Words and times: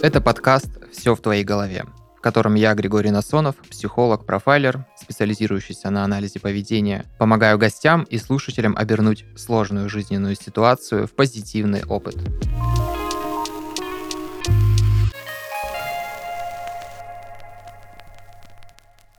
Это 0.00 0.20
подкаст 0.20 0.70
«Все 0.92 1.16
в 1.16 1.20
твоей 1.20 1.42
голове», 1.42 1.84
в 2.16 2.20
котором 2.20 2.54
я, 2.54 2.72
Григорий 2.74 3.10
Насонов, 3.10 3.56
психолог, 3.56 4.26
профайлер, 4.26 4.86
специализирующийся 4.96 5.90
на 5.90 6.04
анализе 6.04 6.38
поведения, 6.38 7.04
помогаю 7.18 7.58
гостям 7.58 8.04
и 8.04 8.16
слушателям 8.18 8.76
обернуть 8.76 9.24
сложную 9.36 9.88
жизненную 9.88 10.36
ситуацию 10.36 11.08
в 11.08 11.16
позитивный 11.16 11.84
опыт. 11.84 12.14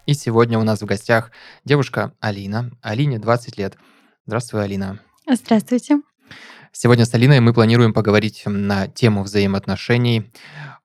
И 0.06 0.14
сегодня 0.14 0.58
у 0.58 0.64
нас 0.64 0.82
в 0.82 0.86
гостях 0.86 1.32
девушка 1.66 2.14
Алина. 2.22 2.72
Алине 2.82 3.20
20 3.20 3.58
лет. 3.58 3.76
Здравствуй, 4.26 4.64
Алина. 4.64 5.00
Здравствуйте. 5.30 6.00
Сегодня 6.72 7.06
с 7.06 7.14
Алиной 7.14 7.40
мы 7.40 7.54
планируем 7.54 7.94
поговорить 7.94 8.44
на 8.46 8.88
тему 8.88 9.24
взаимоотношений. 9.24 10.32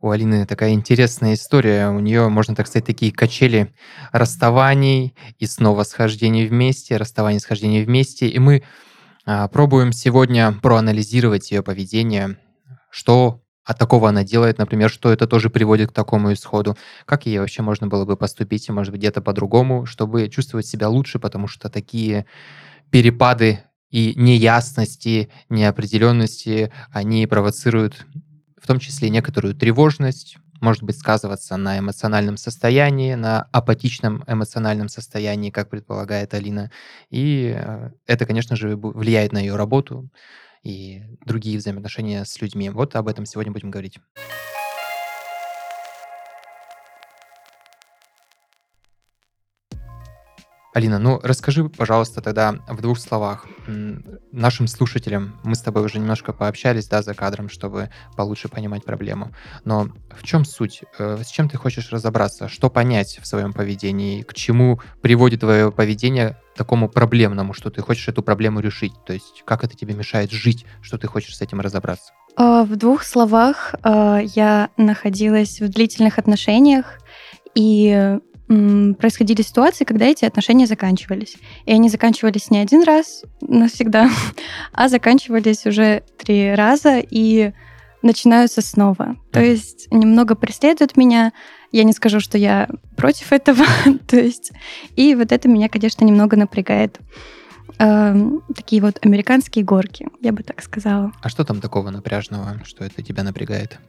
У 0.05 0.11
Алины 0.11 0.45
такая 0.45 0.73
интересная 0.73 1.33
история. 1.33 1.89
У 1.89 1.99
нее, 1.99 2.29
можно 2.29 2.55
так 2.55 2.67
сказать, 2.67 2.85
такие 2.85 3.11
качели 3.11 3.75
расставаний 4.13 5.15
и 5.39 5.47
снова 5.47 5.83
схождений 5.85 6.47
вместе, 6.47 6.99
расставаний, 6.99 7.41
схождений 7.41 7.83
вместе. 7.83 8.29
И 8.29 8.39
мы 8.39 8.65
а, 9.25 9.49
пробуем 9.49 9.95
сегодня 9.95 10.53
проанализировать 10.61 11.51
ее 11.51 11.63
поведение, 11.63 12.37
что 12.91 13.41
от 13.65 13.79
такого 13.79 14.11
она 14.11 14.25
делает, 14.25 14.59
например, 14.59 14.91
что 14.91 15.11
это 15.11 15.27
тоже 15.27 15.49
приводит 15.49 15.89
к 15.89 15.95
такому 15.95 16.35
исходу, 16.35 16.77
как 17.07 17.25
ей 17.25 17.39
вообще 17.39 17.63
можно 17.63 17.87
было 17.87 18.05
бы 18.05 18.19
поступить, 18.19 18.69
может 18.69 18.93
быть, 18.93 19.01
где-то 19.01 19.23
по-другому, 19.23 19.87
чтобы 19.87 20.29
чувствовать 20.29 20.67
себя 20.67 20.91
лучше, 20.91 21.19
потому 21.19 21.49
что 21.49 21.71
такие 21.71 22.27
перепады 22.91 23.61
и 23.89 24.13
неясности, 24.17 25.31
неопределенности, 25.49 26.73
они 26.91 27.27
провоцируют 27.27 28.05
в 28.65 28.67
том 28.67 28.79
числе 28.79 29.11
некоторую 29.11 29.55
тревожность, 29.55 30.39
может 30.63 30.83
быть, 30.83 30.97
сказываться 30.97 31.59
на 31.59 31.81
эмоциональном 31.81 32.39
состоянии, 32.39 33.13
на 33.13 33.43
апатичном 33.53 34.25
эмоциональном 34.27 34.89
состоянии, 34.89 35.51
как 35.51 35.69
предполагает 35.69 36.33
Алина. 36.33 36.71
И 37.11 37.55
э, 37.55 37.91
это, 38.07 38.25
конечно 38.25 38.57
же, 38.57 38.75
влияет 38.75 39.33
на 39.33 39.39
ее 39.39 39.57
работу 39.57 40.09
и 40.63 41.03
другие 41.27 41.59
взаимоотношения 41.59 42.25
с 42.25 42.41
людьми. 42.41 42.71
Вот 42.71 42.97
об 42.97 43.09
этом 43.09 43.27
сегодня 43.27 43.53
будем 43.53 43.71
говорить. 43.71 43.99
Алина, 50.75 50.99
ну 50.99 51.21
расскажи, 51.23 51.69
пожалуйста, 51.69 52.21
тогда 52.21 52.57
в 52.67 52.83
двух 52.83 52.99
словах 52.99 53.47
нашим 54.33 54.67
слушателям. 54.67 55.39
Мы 55.45 55.55
с 55.55 55.61
тобой 55.61 55.85
уже 55.85 56.01
немножко 56.01 56.33
пообщались, 56.33 56.89
да, 56.89 57.01
за 57.01 57.15
кадром, 57.15 57.49
чтобы 57.49 57.91
получше 58.17 58.49
понимать 58.49 58.85
проблему. 58.85 59.31
Но 59.65 59.91
в 60.11 60.25
чем 60.25 60.45
суть? 60.45 60.83
Э, 60.99 61.23
с 61.23 61.29
чем 61.29 61.49
ты 61.49 61.57
хочешь 61.59 61.93
разобраться? 61.93 62.49
Что 62.49 62.71
понять 62.71 63.21
в 63.23 63.27
своем 63.27 63.53
поведении? 63.53 64.23
К 64.23 64.35
чему 64.35 64.81
приводит 65.01 65.41
твое 65.41 65.71
поведение 65.71 66.37
такому 66.57 66.89
проблемному, 66.89 67.53
что 67.53 67.71
ты 67.71 67.81
хочешь 67.81 68.09
эту 68.09 68.25
проблему 68.25 68.59
решить? 68.59 68.95
То 69.07 69.13
есть 69.13 69.45
как 69.45 69.63
это 69.63 69.77
тебе 69.77 69.95
мешает 69.95 70.33
жить, 70.33 70.67
что 70.83 70.99
ты 70.99 71.07
хочешь 71.07 71.37
с 71.37 71.41
этим 71.41 71.61
разобраться? 71.61 72.13
А, 72.35 72.65
в 72.65 72.75
двух 72.75 73.05
словах 73.05 73.77
а, 73.85 74.19
я 74.19 74.71
находилась 74.77 75.61
в 75.61 75.69
длительных 75.69 76.19
отношениях, 76.19 76.99
и 77.55 78.19
происходили 78.47 79.43
ситуации, 79.43 79.85
когда 79.85 80.07
эти 80.07 80.25
отношения 80.25 80.67
заканчивались. 80.67 81.37
И 81.65 81.73
они 81.73 81.89
заканчивались 81.89 82.51
не 82.51 82.59
один 82.59 82.83
раз 82.83 83.25
навсегда, 83.41 84.11
а 84.73 84.89
заканчивались 84.89 85.67
уже 85.67 86.03
три 86.19 86.55
раза 86.55 86.99
и 86.99 87.53
начинаются 88.03 88.61
снова. 88.61 89.17
То 89.33 89.43
есть 89.43 89.89
немного 89.91 90.35
преследуют 90.35 90.97
меня. 90.97 91.33
Я 91.73 91.85
не 91.85 91.93
скажу, 91.93 92.21
что 92.21 92.37
я 92.37 92.69
против 92.97 93.33
этого. 93.33 93.65
То 94.07 94.17
есть 94.17 94.53
и 94.95 95.15
вот 95.15 95.33
это 95.33 95.49
меня, 95.49 95.69
конечно, 95.69 96.05
немного 96.05 96.37
напрягает. 96.37 97.01
Э, 97.79 98.15
такие 98.55 98.83
вот 98.83 98.99
американские 99.03 99.65
горки, 99.65 100.07
я 100.21 100.33
бы 100.33 100.43
так 100.43 100.63
сказала. 100.63 101.13
А 101.23 101.29
что 101.29 101.45
там 101.45 101.61
такого 101.61 101.91
напряжного, 101.91 102.61
что 102.65 102.85
это 102.85 103.03
тебя 103.03 103.23
напрягает? 103.23 103.81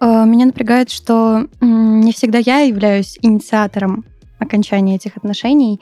Э, 0.00 0.24
меня 0.24 0.46
напрягает, 0.46 0.90
что 0.90 1.46
не 1.60 2.12
всегда 2.12 2.38
я 2.38 2.60
являюсь 2.60 3.18
инициатором 3.22 4.04
окончания 4.38 4.96
этих 4.96 5.16
отношений, 5.16 5.80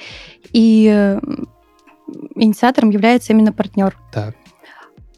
и 0.52 1.18
инициатором 2.34 2.90
является 2.90 3.32
именно 3.32 3.52
партнер. 3.52 3.96
Так. 4.12 4.34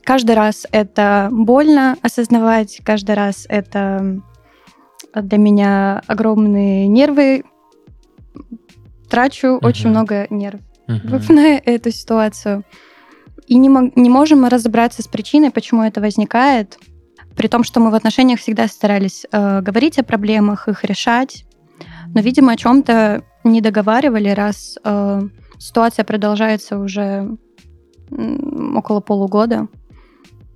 Каждый 0.02 0.36
раз 0.36 0.66
это 0.72 1.28
больно 1.30 1.96
осознавать, 2.02 2.80
каждый 2.82 3.14
раз 3.14 3.44
это 3.48 4.20
для 5.14 5.38
меня 5.38 6.02
огромные 6.06 6.86
нервы. 6.86 7.44
Трачу 9.10 9.56
угу. 9.56 9.66
очень 9.66 9.90
много 9.90 10.26
нервов 10.30 10.62
угу. 10.88 11.20
на 11.32 11.56
эту 11.58 11.90
ситуацию. 11.90 12.64
И 13.46 13.56
не, 13.56 13.68
не 14.00 14.10
можем 14.10 14.46
разобраться 14.46 15.02
с 15.02 15.06
причиной, 15.06 15.50
почему 15.50 15.82
это 15.82 16.00
возникает. 16.00 16.78
При 17.38 17.46
том, 17.46 17.62
что 17.62 17.78
мы 17.78 17.92
в 17.92 17.94
отношениях 17.94 18.40
всегда 18.40 18.66
старались 18.66 19.24
э, 19.30 19.60
говорить 19.60 19.96
о 19.96 20.02
проблемах, 20.02 20.66
их 20.66 20.82
решать, 20.82 21.44
но, 22.12 22.20
видимо, 22.20 22.52
о 22.52 22.56
чем-то 22.56 23.22
не 23.44 23.60
договаривали, 23.60 24.30
раз 24.30 24.76
э, 24.82 25.20
ситуация 25.56 26.04
продолжается 26.04 26.80
уже 26.80 27.38
около 28.10 28.98
полугода. 28.98 29.68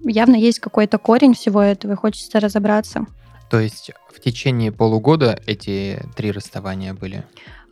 Явно 0.01 0.35
есть 0.35 0.59
какой-то 0.59 0.99
корень 0.99 1.35
всего 1.35 1.63
этого, 1.63 1.93
и 1.93 1.97
хочется 1.97 2.41
разобраться. 2.41 3.07
То 3.49 3.61
есть 3.61 3.93
в 4.13 4.19
течение 4.19 4.73
полугода 4.73 5.41
эти 5.47 6.05
три 6.17 6.33
расставания 6.33 6.95
были? 6.95 7.25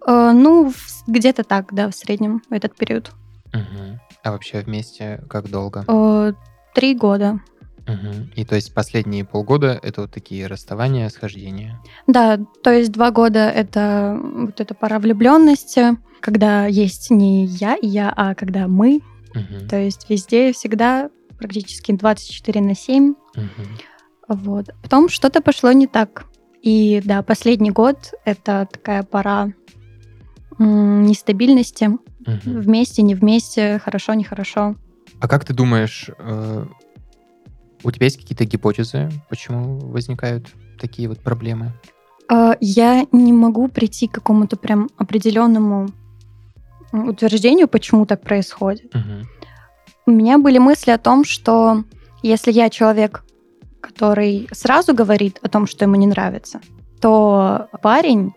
Э, 0.07 0.31
ну, 0.33 0.73
где-то 1.09 1.43
так, 1.43 1.75
да, 1.75 1.91
в 1.91 1.97
среднем 1.97 2.45
в 2.49 2.53
этот 2.53 2.77
период. 2.77 3.11
Угу. 3.53 3.99
А 4.23 4.31
вообще 4.31 4.61
вместе 4.61 5.21
как 5.29 5.51
долго? 5.51 5.85
Э, 5.89 6.33
три 6.77 6.95
года. 6.95 7.41
Угу. 7.91 8.31
И 8.37 8.45
то 8.45 8.55
есть 8.55 8.73
последние 8.75 9.25
полгода 9.25 9.79
это 9.83 10.03
вот 10.03 10.11
такие 10.11 10.47
расставания, 10.47 11.09
схождения. 11.09 11.81
Да, 12.07 12.39
то 12.63 12.71
есть 12.73 12.93
два 12.93 13.11
года 13.11 13.49
это 13.49 14.19
вот 14.23 14.61
эта 14.61 14.75
пора 14.75 14.99
влюбленности, 14.99 15.99
когда 16.21 16.67
есть 16.67 17.11
не 17.11 17.47
я 17.47 17.75
и 17.75 17.87
я, 17.87 18.13
а 18.17 18.35
когда 18.35 18.69
мы. 18.69 19.01
Угу. 19.35 19.69
То 19.69 19.77
есть 19.77 20.09
везде 20.09 20.53
всегда 20.53 21.11
практически 21.39 21.93
24 21.93 22.61
на 22.61 22.75
7. 22.75 23.11
Угу. 23.11 23.47
Вот. 24.29 24.67
Потом 24.83 25.09
что-то 25.09 25.41
пошло 25.41 25.73
не 25.73 25.87
так. 25.87 26.27
И 26.63 27.01
да, 27.05 27.23
последний 27.23 27.71
год 27.71 28.13
это 28.25 28.69
такая 28.71 29.03
пора 29.03 29.53
нестабильности. 30.59 31.87
Угу. 31.87 32.41
Вместе, 32.45 33.03
не 33.03 33.15
вместе, 33.15 33.79
хорошо, 33.79 34.13
нехорошо. 34.15 34.77
А 35.21 35.29
как 35.29 35.45
ты 35.45 35.55
думаешь, 35.55 36.11
э, 36.19 36.67
у 37.83 37.91
тебя 37.91 38.07
есть 38.07 38.19
какие-то 38.19 38.45
гипотезы, 38.45 39.11
почему 39.29 39.79
возникают 39.79 40.49
такие 40.79 41.09
вот 41.09 41.21
проблемы? 41.21 41.73
А, 42.29 42.57
я 42.61 43.07
не 43.13 43.33
могу 43.33 43.69
прийти 43.69 44.07
к 44.07 44.13
какому-то 44.13 44.57
прям 44.57 44.89
определенному 44.97 45.89
утверждению, 46.93 47.69
почему 47.69 48.07
так 48.07 48.23
происходит. 48.23 48.95
Угу. 48.95 49.27
У 50.07 50.11
меня 50.11 50.39
были 50.39 50.59
мысли 50.59 50.91
о 50.91 50.99
том, 50.99 51.25
что 51.25 51.85
если 52.23 52.53
я 52.53 52.69
человек, 52.71 53.25
который 53.81 54.49
сразу 54.53 54.95
говорит 54.95 55.39
о 55.43 55.49
том, 55.49 55.67
что 55.67 55.85
ему 55.85 55.97
не 55.97 56.07
нравится, 56.07 56.61
то 57.01 57.69
парень 57.83 58.33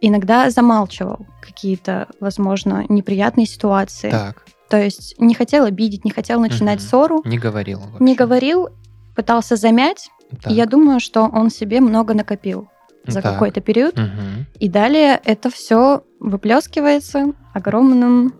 иногда 0.00 0.50
замалчивал 0.50 1.26
какие-то, 1.40 2.08
возможно, 2.20 2.84
неприятные 2.88 3.46
ситуации. 3.46 4.10
Так. 4.10 4.44
То 4.68 4.76
есть 4.80 5.14
не 5.18 5.34
хотел 5.34 5.64
обидеть, 5.64 6.04
не 6.04 6.10
хотел 6.10 6.40
начинать 6.40 6.80
угу. 6.80 6.86
ссору. 6.86 7.22
Не 7.24 7.38
говорил. 7.38 7.80
Вообще. 7.80 8.04
Не 8.04 8.14
говорил, 8.14 8.68
пытался 9.14 9.56
замять. 9.56 10.10
Так. 10.42 10.52
И 10.52 10.54
я 10.54 10.66
думаю, 10.66 11.00
что 11.00 11.24
он 11.24 11.50
себе 11.50 11.80
много 11.80 12.14
накопил 12.14 12.68
за 13.06 13.22
так. 13.22 13.34
какой-то 13.34 13.60
период. 13.60 13.98
Угу. 13.98 14.46
И 14.60 14.68
далее 14.68 15.20
это 15.24 15.50
все 15.50 16.04
выплескивается 16.20 17.32
огромным 17.54 18.34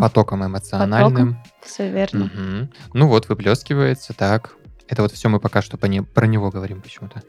потоком 0.00 0.46
эмоциональным. 0.46 1.34
Потоком. 1.34 1.44
Все 1.62 1.90
верно. 1.90 2.26
Угу. 2.26 2.68
Ну 2.94 3.08
вот, 3.08 3.28
выплескивается, 3.28 4.12
так. 4.12 4.54
Это 4.88 5.02
вот 5.02 5.12
все 5.12 5.28
мы 5.28 5.40
пока 5.40 5.62
что 5.62 5.76
по 5.76 5.86
не, 5.86 6.02
про 6.02 6.26
него 6.26 6.50
говорим 6.50 6.80
почему-то. 6.80 7.22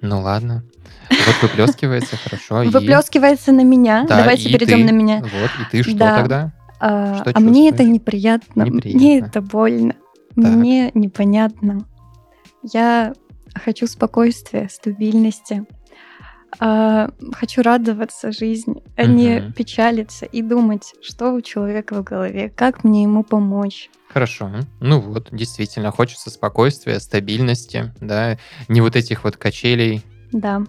Ну 0.00 0.20
ладно. 0.20 0.64
Вот 1.10 1.42
выплескивается, 1.42 2.16
хорошо. 2.24 2.62
Выплескивается 2.70 3.52
на 3.52 3.64
меня. 3.64 4.06
Давайте 4.08 4.50
перейдем 4.50 4.86
на 4.86 4.90
меня. 4.90 5.20
Вот, 5.20 5.50
и 5.60 5.70
ты 5.70 5.82
что 5.82 5.98
тогда? 5.98 6.52
А, 6.80 7.24
а 7.32 7.40
мне 7.40 7.70
это 7.70 7.84
неприятно. 7.84 8.66
Мне 8.66 9.18
это 9.20 9.40
больно. 9.40 9.94
Мне 10.36 10.90
непонятно. 10.94 11.86
Я 12.62 13.14
хочу 13.54 13.86
спокойствия, 13.86 14.68
стабильности. 14.70 15.66
А, 16.60 17.10
хочу 17.32 17.62
радоваться 17.62 18.32
жизни, 18.32 18.82
а 18.96 19.04
не 19.04 19.40
Мгм. 19.40 19.52
печалиться 19.52 20.24
и 20.24 20.42
думать, 20.42 20.94
что 21.02 21.32
у 21.32 21.40
человека 21.40 21.94
в 21.94 22.04
голове, 22.04 22.48
как 22.54 22.84
мне 22.84 23.02
ему 23.02 23.22
помочь. 23.22 23.90
Хорошо. 24.08 24.50
Ну 24.80 25.00
вот, 25.00 25.28
действительно, 25.30 25.90
хочется 25.90 26.30
спокойствия, 26.30 26.98
стабильности, 27.00 27.92
да, 28.00 28.38
не 28.68 28.80
вот 28.80 28.96
этих 28.96 29.24
вот 29.24 29.36
качелей, 29.36 30.02
Да. 30.32 30.62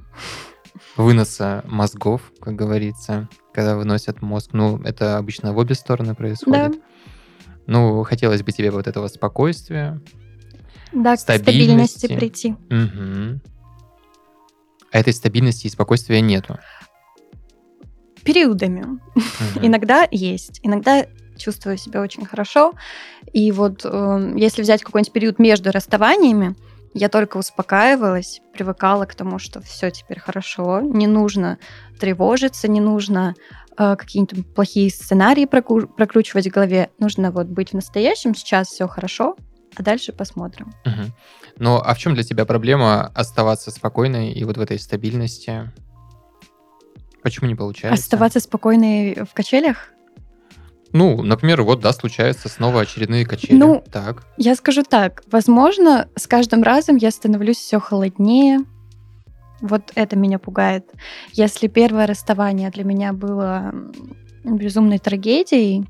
выноса 0.98 1.64
мозгов, 1.66 2.34
как 2.42 2.56
говорится, 2.56 3.30
когда 3.54 3.76
выносят 3.76 4.22
мозг. 4.22 4.52
Ну, 4.54 4.80
это 4.84 5.18
обычно 5.18 5.54
в 5.54 5.58
обе 5.58 5.76
стороны 5.76 6.16
происходит. 6.16 6.72
Да, 6.74 6.78
Ну, 7.68 8.04
хотелось 8.04 8.44
бы 8.44 8.52
тебе 8.52 8.72
вот 8.72 8.88
этого 8.88 9.08
спокойствия. 9.08 10.00
да, 10.94 11.16
к 11.16 11.20
стабильности 11.20 11.98
Стабильности. 12.00 12.16
прийти. 12.16 12.56
Мгм. 12.70 13.42
А 14.92 14.98
этой 15.00 15.14
стабильности 15.14 15.68
и 15.68 15.70
спокойствия 15.70 16.20
нету. 16.22 16.58
Периодами. 18.24 18.82
Мгм. 18.82 19.00
Иногда 19.62 20.08
есть, 20.12 20.60
иногда 20.64 21.06
чувствую 21.38 21.78
себя 21.78 22.02
очень 22.02 22.26
хорошо. 22.26 22.74
И 23.32 23.52
вот 23.52 23.82
э, 23.86 24.34
если 24.36 24.62
взять 24.62 24.84
какой-нибудь 24.84 25.14
период 25.14 25.40
между 25.40 25.72
расставаниями, 25.72 26.56
я 26.94 27.10
только 27.10 27.38
успокаивалась, 27.38 28.42
привыкала 28.54 29.06
к 29.06 29.16
тому, 29.16 29.40
что 29.40 29.62
все 29.62 29.92
теперь 29.92 30.20
хорошо, 30.20 30.82
не 30.82 31.08
нужно 31.08 31.60
тревожиться, 32.00 32.68
не 32.68 32.82
нужно 32.82 33.36
э, 33.78 33.96
какие-то 33.96 34.44
плохие 34.44 34.90
сценарии 34.90 35.46
проку- 35.46 35.88
прокручивать 35.88 36.48
в 36.48 36.52
голове. 36.52 36.90
Нужно 37.00 37.32
вот 37.32 37.48
быть 37.48 37.72
в 37.72 37.74
настоящем, 37.74 38.36
сейчас 38.36 38.70
все 38.70 38.88
хорошо, 38.88 39.36
а 39.76 39.84
дальше 39.84 40.14
посмотрим. 40.14 40.74
Мгм. 40.86 41.14
Ну, 41.58 41.78
а 41.78 41.94
в 41.94 41.98
чем 41.98 42.16
для 42.16 42.24
тебя 42.24 42.46
проблема 42.46 43.12
оставаться 43.14 43.72
спокойной 43.72 44.32
и 44.32 44.44
вот 44.44 44.58
в 44.58 44.62
этой 44.62 44.80
стабильности? 44.80 45.72
Почему 47.22 47.48
не 47.48 47.56
получается? 47.56 48.02
Оставаться 48.02 48.40
спокойной 48.40 49.26
в 49.30 49.34
качелях? 49.34 49.92
Ну, 50.92 51.22
например, 51.22 51.62
вот, 51.62 51.80
да, 51.82 51.94
случаются 51.94 52.50
снова 52.50 52.82
очередные 52.82 53.26
качели. 53.26 53.56
Ну, 53.56 53.84
так. 53.92 54.24
Я 54.38 54.56
скажу 54.56 54.84
так, 54.84 55.24
возможно, 55.32 56.08
с 56.16 56.28
каждым 56.28 56.64
разом 56.64 56.96
я 56.96 57.12
становлюсь 57.12 57.58
все 57.58 57.80
холоднее. 57.80 58.60
Вот 59.62 59.92
это 59.96 60.16
меня 60.16 60.40
пугает. 60.40 60.90
Если 61.34 61.68
первое 61.68 62.08
расставание 62.08 62.70
для 62.70 62.84
меня 62.84 63.14
было 63.14 63.74
безумной 64.44 65.00
трагедией, 65.00 65.86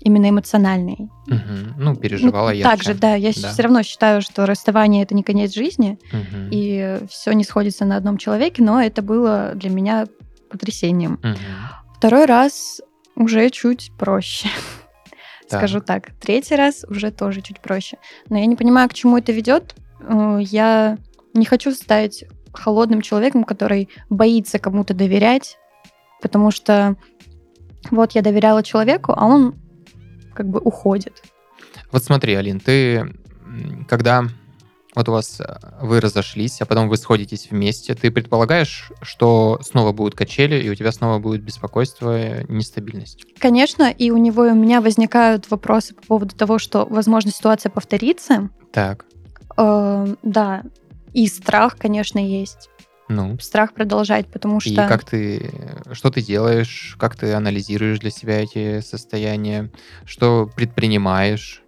именно 0.00 0.30
эмоциональной. 0.30 1.10
Мгм. 1.26 1.74
Ну, 1.76 1.96
переживала 1.96 2.50
я. 2.50 2.62
Также, 2.64 2.94
да, 2.94 3.16
я 3.16 3.32
Да. 3.36 3.50
все 3.52 3.62
равно 3.62 3.82
считаю, 3.82 4.22
что 4.22 4.46
расставание 4.46 5.02
это 5.02 5.14
не 5.14 5.24
конец 5.24 5.52
жизни, 5.52 5.98
Мгм. 6.12 6.48
и 6.52 6.98
все 7.10 7.32
не 7.32 7.42
сходится 7.42 7.84
на 7.84 7.96
одном 7.96 8.16
человеке, 8.16 8.62
но 8.62 8.80
это 8.80 9.02
было 9.02 9.52
для 9.56 9.70
меня 9.70 10.06
потрясением. 10.50 11.18
Мгм. 11.22 11.36
Второй 11.96 12.26
раз 12.26 12.80
уже 13.18 13.50
чуть 13.50 13.92
проще. 13.98 14.48
Так. 15.48 15.60
Скажу 15.60 15.80
так. 15.80 16.10
Третий 16.20 16.56
раз 16.56 16.84
уже 16.88 17.10
тоже 17.10 17.40
чуть 17.40 17.60
проще. 17.60 17.96
Но 18.28 18.38
я 18.38 18.46
не 18.46 18.54
понимаю, 18.56 18.88
к 18.88 18.94
чему 18.94 19.16
это 19.16 19.32
ведет. 19.32 19.74
Э, 20.00 20.38
Я 20.42 20.98
не 21.34 21.46
хочу 21.46 21.72
стать 21.72 22.24
холодным 22.52 23.00
человеком, 23.00 23.44
который 23.44 23.88
боится 24.10 24.58
кому-то 24.58 24.94
доверять, 24.94 25.56
потому 26.20 26.50
что 26.50 26.96
вот 27.90 28.12
я 28.12 28.22
доверяла 28.22 28.62
человеку, 28.62 29.14
а 29.16 29.24
он 29.26 29.54
как 30.34 30.48
бы 30.48 30.60
уходит. 30.60 31.22
Вот 31.92 32.04
смотри, 32.04 32.34
Алин, 32.34 32.60
ты, 32.60 33.14
когда 33.88 34.24
вот 34.98 35.08
у 35.08 35.12
вас 35.12 35.40
э, 35.40 35.44
вы 35.80 36.00
разошлись, 36.00 36.60
а 36.60 36.66
потом 36.66 36.88
вы 36.88 36.96
сходитесь 36.96 37.50
вместе, 37.50 37.94
ты 37.94 38.10
предполагаешь, 38.10 38.92
что 39.02 39.58
снова 39.62 39.92
будут 39.92 40.14
качели, 40.14 40.60
и 40.60 40.68
у 40.68 40.74
тебя 40.74 40.92
снова 40.92 41.18
будет 41.18 41.42
беспокойство, 41.42 42.42
нестабильность? 42.48 43.24
Конечно, 43.38 43.90
и 43.90 44.10
у 44.10 44.16
него 44.16 44.46
и 44.46 44.50
у 44.50 44.54
меня 44.54 44.80
возникают 44.80 45.50
вопросы 45.50 45.94
по 45.94 46.02
поводу 46.02 46.34
того, 46.34 46.58
что, 46.58 46.84
возможно, 46.84 47.30
ситуация 47.30 47.70
повторится. 47.70 48.50
Так, 48.72 49.06
Э, 49.58 50.06
Да, 50.22 50.62
и 51.12 51.26
страх, 51.26 51.76
конечно, 51.76 52.18
есть. 52.18 52.70
ну, 53.08 53.38
Страх 53.40 53.72
продолжать, 53.72 54.26
потому 54.28 54.60
что... 54.60 54.70
и 54.70 54.76
как 54.76 55.04
ты, 55.04 55.50
что 55.92 56.10
ты 56.10 56.22
делаешь, 56.22 56.96
как 56.98 57.16
ты 57.16 57.32
анализируешь 57.32 57.98
для 57.98 58.10
себя 58.10 58.40
эти 58.40 58.80
состояния, 58.80 59.70
что 60.04 60.50
предпринимаешь? 60.54 61.62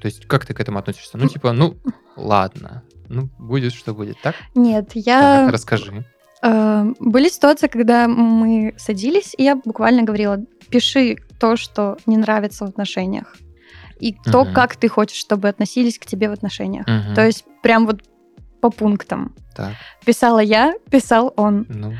То 0.00 0.06
есть 0.06 0.26
как 0.26 0.46
ты 0.46 0.54
к 0.54 0.60
этому 0.60 0.78
относишься? 0.78 1.16
Ну, 1.16 1.28
типа, 1.28 1.52
ну, 1.52 1.76
ладно, 2.16 2.82
ну, 3.08 3.28
будет, 3.38 3.72
что 3.72 3.94
будет, 3.94 4.16
так? 4.22 4.34
Нет, 4.54 4.90
я... 4.94 5.20
Так, 5.44 5.52
расскажи. 5.52 6.04
Э, 6.42 6.84
Были 6.98 7.28
ситуации, 7.28 7.68
когда 7.68 8.08
мы 8.08 8.74
садились, 8.78 9.34
и 9.38 9.44
я 9.44 9.56
буквально 9.56 10.02
говорила, 10.02 10.38
пиши 10.70 11.16
то, 11.38 11.56
что 11.56 11.96
не 12.06 12.16
нравится 12.16 12.64
в 12.66 12.68
отношениях. 12.68 13.36
И 14.00 14.14
то, 14.24 14.44
Мгм. 14.44 14.54
как 14.54 14.76
ты 14.76 14.88
хочешь, 14.88 15.18
чтобы 15.18 15.48
относились 15.48 15.98
к 15.98 16.06
тебе 16.06 16.28
в 16.28 16.32
отношениях. 16.32 16.86
Мгм. 16.88 17.14
То 17.14 17.24
есть 17.26 17.44
прям 17.62 17.86
вот 17.86 18.00
по 18.60 18.70
пунктам. 18.70 19.34
Так, 19.54 19.72
Писала 20.04 20.40
я, 20.40 20.74
писал 20.90 21.32
он. 21.36 21.66
ну, 21.68 21.92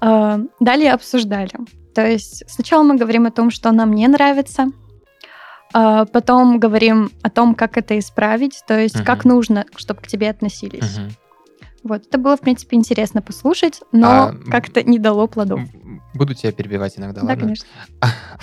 Э, 0.00 0.38
Далее 0.60 0.92
обсуждали. 0.92 1.50
То 1.94 2.06
есть 2.06 2.44
сначала 2.48 2.84
мы 2.84 2.94
говорим 2.96 3.26
о 3.26 3.32
том, 3.32 3.50
что 3.50 3.72
нам 3.72 3.92
не 3.92 4.06
нравится, 4.06 4.66
потом 5.72 6.58
говорим 6.58 7.10
о 7.22 7.30
том, 7.30 7.54
как 7.54 7.76
это 7.76 7.98
исправить, 7.98 8.62
то 8.66 8.78
есть 8.78 8.96
Мгм. 8.96 9.04
как 9.04 9.24
нужно, 9.24 9.66
чтобы 9.76 10.00
к 10.00 10.06
тебе 10.06 10.30
относились. 10.30 10.96
мгм. 10.98 11.10
Вот, 11.84 12.06
это 12.06 12.18
было, 12.18 12.36
в 12.36 12.40
принципе, 12.40 12.76
интересно 12.76 13.22
послушать, 13.22 13.82
но 13.92 14.28
А, 14.28 14.34
как-то 14.50 14.82
не 14.82 14.98
дало 14.98 15.26
плодов. 15.28 15.60
Буду 16.14 16.34
тебя 16.34 16.50
перебивать 16.52 16.98
иногда, 16.98 17.20
Да, 17.20 17.28
ладно? 17.28 17.42
конечно. 17.44 17.66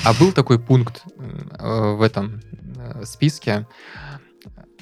А 0.03 0.13
был 0.13 0.31
такой 0.31 0.57
пункт 0.59 1.03
э, 1.19 1.93
в 1.95 2.01
этом 2.01 2.39
э, 2.77 3.03
списке, 3.03 3.67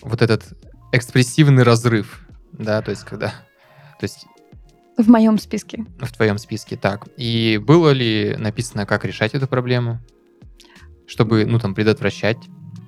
вот 0.01 0.21
этот 0.21 0.43
экспрессивный 0.91 1.63
разрыв, 1.63 2.25
да, 2.51 2.81
то 2.81 2.91
есть 2.91 3.03
когда, 3.05 3.29
то 3.99 4.03
есть 4.03 4.25
В 4.97 5.09
моем 5.09 5.39
списке. 5.39 5.85
в 5.99 6.11
твоем 6.13 6.37
списке 6.37 6.77
так. 6.77 7.07
И 7.17 7.57
было 7.57 7.89
ли 7.89 8.35
написано, 8.37 8.85
как 8.85 9.03
решать 9.05 9.33
эту 9.33 9.47
проблему, 9.47 9.99
чтобы, 11.07 11.45
ну, 11.45 11.59
там, 11.59 11.73
предотвращать 11.75 12.37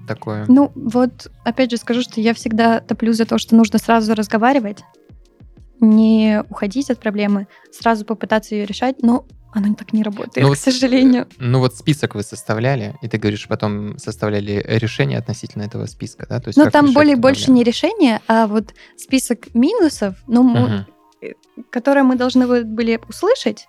такое? 0.08 0.46
Ну, 0.48 0.72
вот, 0.76 1.32
опять 1.44 1.72
же, 1.72 1.78
скажу, 1.78 2.02
что 2.02 2.22
я 2.22 2.34
всегда 2.34 2.80
топлю 2.80 3.14
за 3.14 3.26
то, 3.26 3.38
что 3.38 3.56
нужно 3.56 3.80
сразу 3.80 4.14
разговаривать, 4.14 4.84
не 5.80 6.44
уходить 6.50 6.90
от 6.90 7.00
проблемы, 7.00 7.48
сразу 7.72 8.06
попытаться 8.06 8.56
ее 8.56 8.66
решать, 8.66 9.02
но 9.02 9.26
оно 9.54 9.74
так 9.74 9.94
не 9.94 10.04
работает, 10.04 10.38
Ну 10.38 10.48
к 10.48 10.50
вот, 10.50 10.58
сожалению. 10.60 11.28
Ну, 11.38 11.60
вот 11.60 11.76
список 11.76 12.16
вы 12.16 12.24
составляли, 12.24 12.96
и 13.02 13.08
ты 13.08 13.18
говоришь, 13.18 13.48
потом 13.48 13.98
составляли 13.98 14.62
решение 14.68 15.18
относительно 15.18 15.64
этого 15.64 15.86
списка, 15.86 16.26
да? 16.30 16.40
То 16.42 16.50
есть 16.50 16.60
как 16.60 16.72
там 16.74 16.94
более 16.94 17.16
больше 17.16 17.52
не 17.52 17.64
решение, 17.64 18.20
а 18.28 18.48
вот 18.48 18.74
список 18.98 19.54
минусов, 19.54 20.16
ну, 20.28 20.44
мы- 20.44 20.60
Мгм. 20.60 20.86
которые 21.70 22.04
мы 22.04 22.16
должны 22.18 22.64
были 22.66 23.00
услышать 23.08 23.68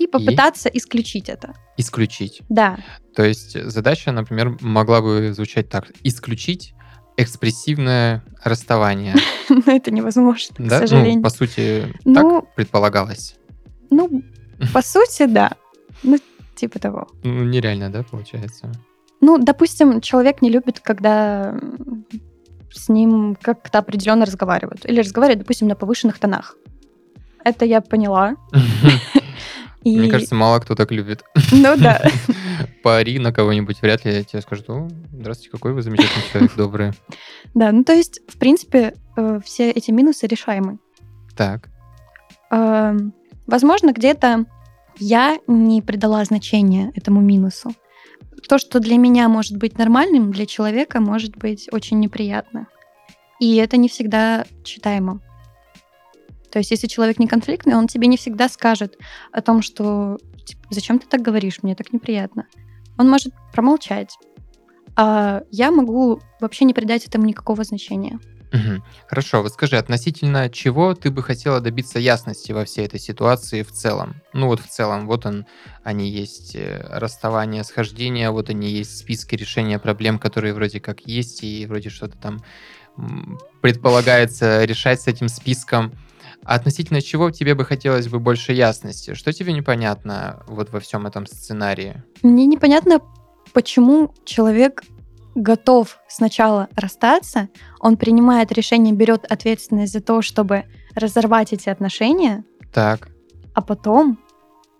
и 0.00 0.06
попытаться 0.06 0.68
исключить 0.68 1.28
это. 1.28 1.54
Исключить. 1.76 2.42
Да, 2.48 2.78
То 3.14 3.24
есть 3.24 3.62
задача, 3.70 4.12
например, 4.12 4.56
могла 4.60 5.00
бы 5.00 5.32
звучать 5.32 5.68
так. 5.68 5.90
Исключить 6.02 6.74
экспрессивное 7.16 8.22
расставание. 8.42 9.14
но 9.48 9.72
это 9.72 9.90
невозможно, 9.90 10.56
к? 10.56 10.58
Ну, 10.58 10.68
сожалению. 10.68 11.22
по 11.22 11.30
сути, 11.30 11.94
Ну, 12.04 12.40
так 12.42 12.54
предполагалось. 12.54 13.36
ну, 13.90 14.22
по 14.72 14.82
сути, 14.82 15.26
да. 15.26 15.52
Ну, 16.02 16.18
типа 16.54 16.78
того. 16.78 17.08
Ну, 17.22 17.44
нереально, 17.44 17.90
да, 17.90 18.02
получается? 18.02 18.72
Ну, 19.20 19.38
допустим, 19.38 20.00
человек 20.00 20.40
не 20.40 20.50
любит, 20.50 20.80
когда 20.80 21.54
с 22.72 22.88
ним 22.88 23.36
как-то 23.40 23.78
определенно 23.78 24.24
разговаривают. 24.24 24.86
Или 24.88 25.00
разговаривают, 25.00 25.40
допустим, 25.40 25.68
на 25.68 25.74
повышенных 25.74 26.18
тонах. 26.18 26.56
Это 27.44 27.64
я 27.64 27.80
поняла. 27.80 28.36
И... 29.82 29.98
Мне 29.98 30.10
кажется, 30.10 30.34
мало 30.34 30.58
кто 30.60 30.74
так 30.74 30.90
любит. 30.90 31.24
Ну 31.52 31.76
да. 31.76 32.02
Пари 32.82 33.18
на 33.18 33.32
кого-нибудь, 33.32 33.80
вряд 33.82 34.04
ли 34.04 34.24
тебе 34.24 34.42
скажут, 34.42 34.68
о, 34.68 34.88
здравствуйте, 35.12 35.50
какой 35.50 35.72
вы 35.72 35.82
замечательный 35.82 36.24
человек, 36.30 36.56
добрый. 36.56 36.92
Да, 37.54 37.72
ну 37.72 37.84
то 37.84 37.92
есть, 37.92 38.20
в 38.28 38.38
принципе, 38.38 38.94
э, 39.16 39.40
все 39.44 39.70
эти 39.70 39.90
минусы 39.90 40.26
решаемы. 40.26 40.78
Так. 41.36 41.68
Эм, 42.50 43.14
Возможно, 43.50 43.92
где-то 43.92 44.46
я 45.00 45.38
не 45.48 45.82
придала 45.82 46.24
значения 46.24 46.92
этому 46.94 47.20
минусу. 47.20 47.72
То, 48.48 48.58
что 48.58 48.78
для 48.78 48.96
меня 48.96 49.28
может 49.28 49.56
быть 49.56 49.76
нормальным, 49.76 50.30
для 50.30 50.46
человека 50.46 51.00
может 51.00 51.36
быть 51.36 51.68
очень 51.72 51.98
неприятно. 51.98 52.68
И 53.40 53.56
это 53.56 53.76
не 53.76 53.88
всегда 53.88 54.44
читаемо. 54.62 55.20
То 56.50 56.58
есть, 56.58 56.70
если 56.70 56.86
человек 56.86 57.18
не 57.18 57.28
конфликтный, 57.28 57.74
он 57.74 57.86
тебе 57.86 58.06
не 58.06 58.16
всегда 58.16 58.48
скажет 58.48 58.98
о 59.32 59.40
том, 59.40 59.62
что 59.62 60.18
типа, 60.44 60.62
зачем 60.70 60.98
ты 60.98 61.06
так 61.06 61.22
говоришь, 61.22 61.62
мне 61.62 61.74
так 61.74 61.92
неприятно. 61.92 62.46
Он 62.98 63.08
может 63.08 63.32
промолчать. 63.52 64.16
А 64.96 65.42
я 65.50 65.70
могу 65.70 66.20
вообще 66.40 66.64
не 66.64 66.74
придать 66.74 67.06
этому 67.06 67.24
никакого 67.24 67.64
значения. 67.64 68.18
Мгм. 68.52 68.82
Хорошо, 69.06 69.42
вот 69.42 69.52
скажи, 69.52 69.76
относительно 69.76 70.50
чего 70.50 70.94
ты 70.94 71.12
бы 71.12 71.22
хотела 71.22 71.60
добиться 71.60 72.00
ясности 72.00 72.50
во 72.50 72.64
всей 72.64 72.84
этой 72.86 72.98
ситуации 72.98 73.62
в 73.62 73.70
целом? 73.70 74.16
Ну 74.32 74.48
вот 74.48 74.60
в 74.60 74.66
целом, 74.66 75.06
вот 75.06 75.24
он, 75.24 75.46
они 75.84 76.10
есть 76.10 76.56
э, 76.56 76.84
расставание, 76.90 77.62
схождение, 77.62 78.30
вот 78.30 78.50
они 78.50 78.68
есть 78.68 78.98
списки 78.98 79.36
решения 79.36 79.78
проблем, 79.78 80.18
которые 80.18 80.52
вроде 80.52 80.80
как 80.80 81.02
есть, 81.02 81.44
и 81.44 81.64
вроде 81.66 81.90
что-то 81.90 82.16
там 82.18 82.40
предполагается 83.60 84.64
решать 84.64 85.00
с 85.00 85.06
этим 85.06 85.28
списком. 85.28 85.92
А 86.44 86.54
относительно 86.54 87.02
чего 87.02 87.30
тебе 87.30 87.54
бы 87.54 87.64
хотелось 87.64 88.08
бы 88.08 88.18
больше 88.18 88.52
ясности? 88.52 89.14
Что 89.14 89.32
тебе 89.32 89.52
непонятно 89.52 90.42
вот 90.46 90.70
во 90.70 90.80
всем 90.80 91.06
этом 91.06 91.26
сценарии? 91.26 92.02
Мне 92.22 92.46
непонятно, 92.46 93.00
почему 93.52 94.14
человек 94.24 94.82
готов 95.34 95.98
сначала 96.08 96.68
расстаться, 96.74 97.48
он 97.78 97.96
принимает 97.96 98.50
решение, 98.52 98.92
берет 98.94 99.24
ответственность 99.30 99.92
за 99.92 100.00
то, 100.00 100.22
чтобы 100.22 100.64
разорвать 100.94 101.52
эти 101.52 101.68
отношения, 101.68 102.42
Так. 102.72 103.08
а 103.54 103.62
потом 103.62 104.18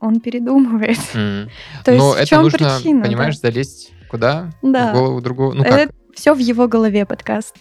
он 0.01 0.21
передумывает. 0.21 0.99
м. 1.15 1.49
То 1.85 1.93
есть 1.93 2.03
Но 2.03 2.11
в 2.13 2.15
это 2.15 2.27
чем 2.27 2.43
нужно, 2.43 2.59
причина? 2.59 3.03
понимаешь, 3.05 3.39
залезть 3.39 3.93
куда? 4.11 4.51
В 4.63 4.73
Да. 4.73 4.93
голову 4.93 5.21
другого? 5.21 5.53
Ну 5.53 5.63
как? 5.63 5.91
Все 6.21 6.35
в 6.35 6.39
его 6.39 6.69
голове 6.69 7.07
подкаст. 7.07 7.57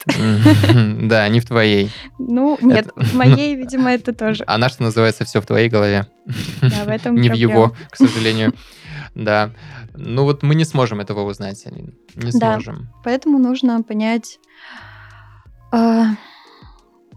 Да, 1.01 1.29
не 1.29 1.39
в 1.39 1.45
твоей. 1.45 1.91
Ну, 2.17 2.57
нет, 2.61 2.89
в 2.93 3.15
моей, 3.15 3.55
видимо, 3.55 3.89
это 3.89 4.13
тоже. 4.13 4.43
Она 4.47 4.67
что 4.67 4.83
называется 4.83 5.23
все 5.23 5.39
в 5.39 5.45
твоей 5.45 5.69
голове. 5.69 6.07
Да, 6.59 6.83
в 6.83 6.89
этом 6.89 7.15
Не 7.15 7.29
в 7.29 7.35
его, 7.35 7.73
к 7.89 7.95
сожалению. 7.95 8.53
Да. 9.15 9.51
Ну 9.93 10.25
вот 10.25 10.43
мы 10.43 10.55
не 10.55 10.65
сможем 10.65 10.99
этого 10.99 11.21
узнать, 11.21 11.65
Алин. 11.67 11.95
Не 12.15 12.33
сможем. 12.33 12.89
Поэтому 13.05 13.39
нужно 13.39 13.81
понять, 13.81 14.39
а, 15.71 16.15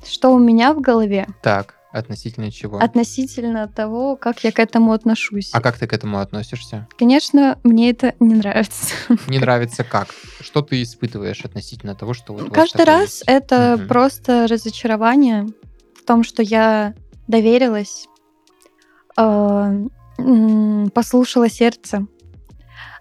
что 0.09 0.33
у 0.33 0.39
меня 0.39 0.73
в 0.73 0.81
голове 0.81 1.27
Так, 1.43 1.75
относительно 1.93 2.51
чего? 2.51 2.79
относительно 2.79 3.69
того, 3.69 4.17
как 4.17 4.43
я 4.45 4.51
к 4.53 4.59
этому 4.59 4.93
отношусь. 4.93 5.51
А 5.53 5.61
как 5.61 5.79
ты 5.79 5.87
к 5.87 5.93
этому 5.93 6.19
относишься? 6.19 6.89
Конечно, 6.99 7.59
мне 7.63 7.91
это 7.91 8.15
не 8.21 8.35
нравится. 8.35 8.95
Не 9.29 9.39
нравится 9.39 9.85
как? 9.85 10.09
Что 10.41 10.63
ты 10.63 10.83
испытываешь 10.83 11.45
относительно 11.45 11.95
того, 11.95 12.15
что 12.15 12.33
вот 12.33 12.51
Каждый 12.53 12.85
раз 12.87 13.03
есть? 13.03 13.25
это 13.27 13.77
Мгм. 13.79 13.89
просто 13.89 14.47
разочарование 14.49 15.47
в 15.95 16.05
том, 16.05 16.25
что 16.25 16.43
я 16.43 16.95
доверилась, 17.29 18.07
м, 19.17 20.91
послушала 20.95 21.49
сердце, 21.49 22.07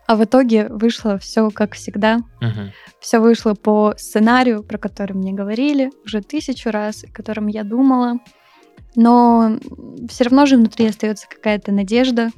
а 0.08 0.16
в 0.16 0.24
итоге 0.24 0.68
вышло 0.68 1.18
все 1.18 1.50
как 1.50 1.74
всегда. 1.76 2.20
Мгм. 2.42 2.72
Все 3.00 3.20
вышло 3.20 3.54
по 3.54 3.94
сценарию, 3.98 4.64
про 4.64 4.78
который 4.78 5.14
мне 5.14 5.32
говорили 5.34 5.90
уже 6.06 6.22
тысячу 6.22 6.70
раз, 6.70 7.04
о 7.04 7.08
котором 7.12 7.48
я 7.48 7.64
думала. 7.64 8.20
Но 8.96 9.58
все 10.10 10.26
равно 10.26 10.46
же 10.46 10.58
внутри 10.58 10.88
остается 10.88 11.28
какая-то 11.28 11.72
надежда, 11.72 12.30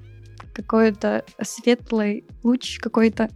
какой-то 0.53 1.25
светлый 1.41 2.25
луч 2.43 2.77
какой-то, 2.79 3.29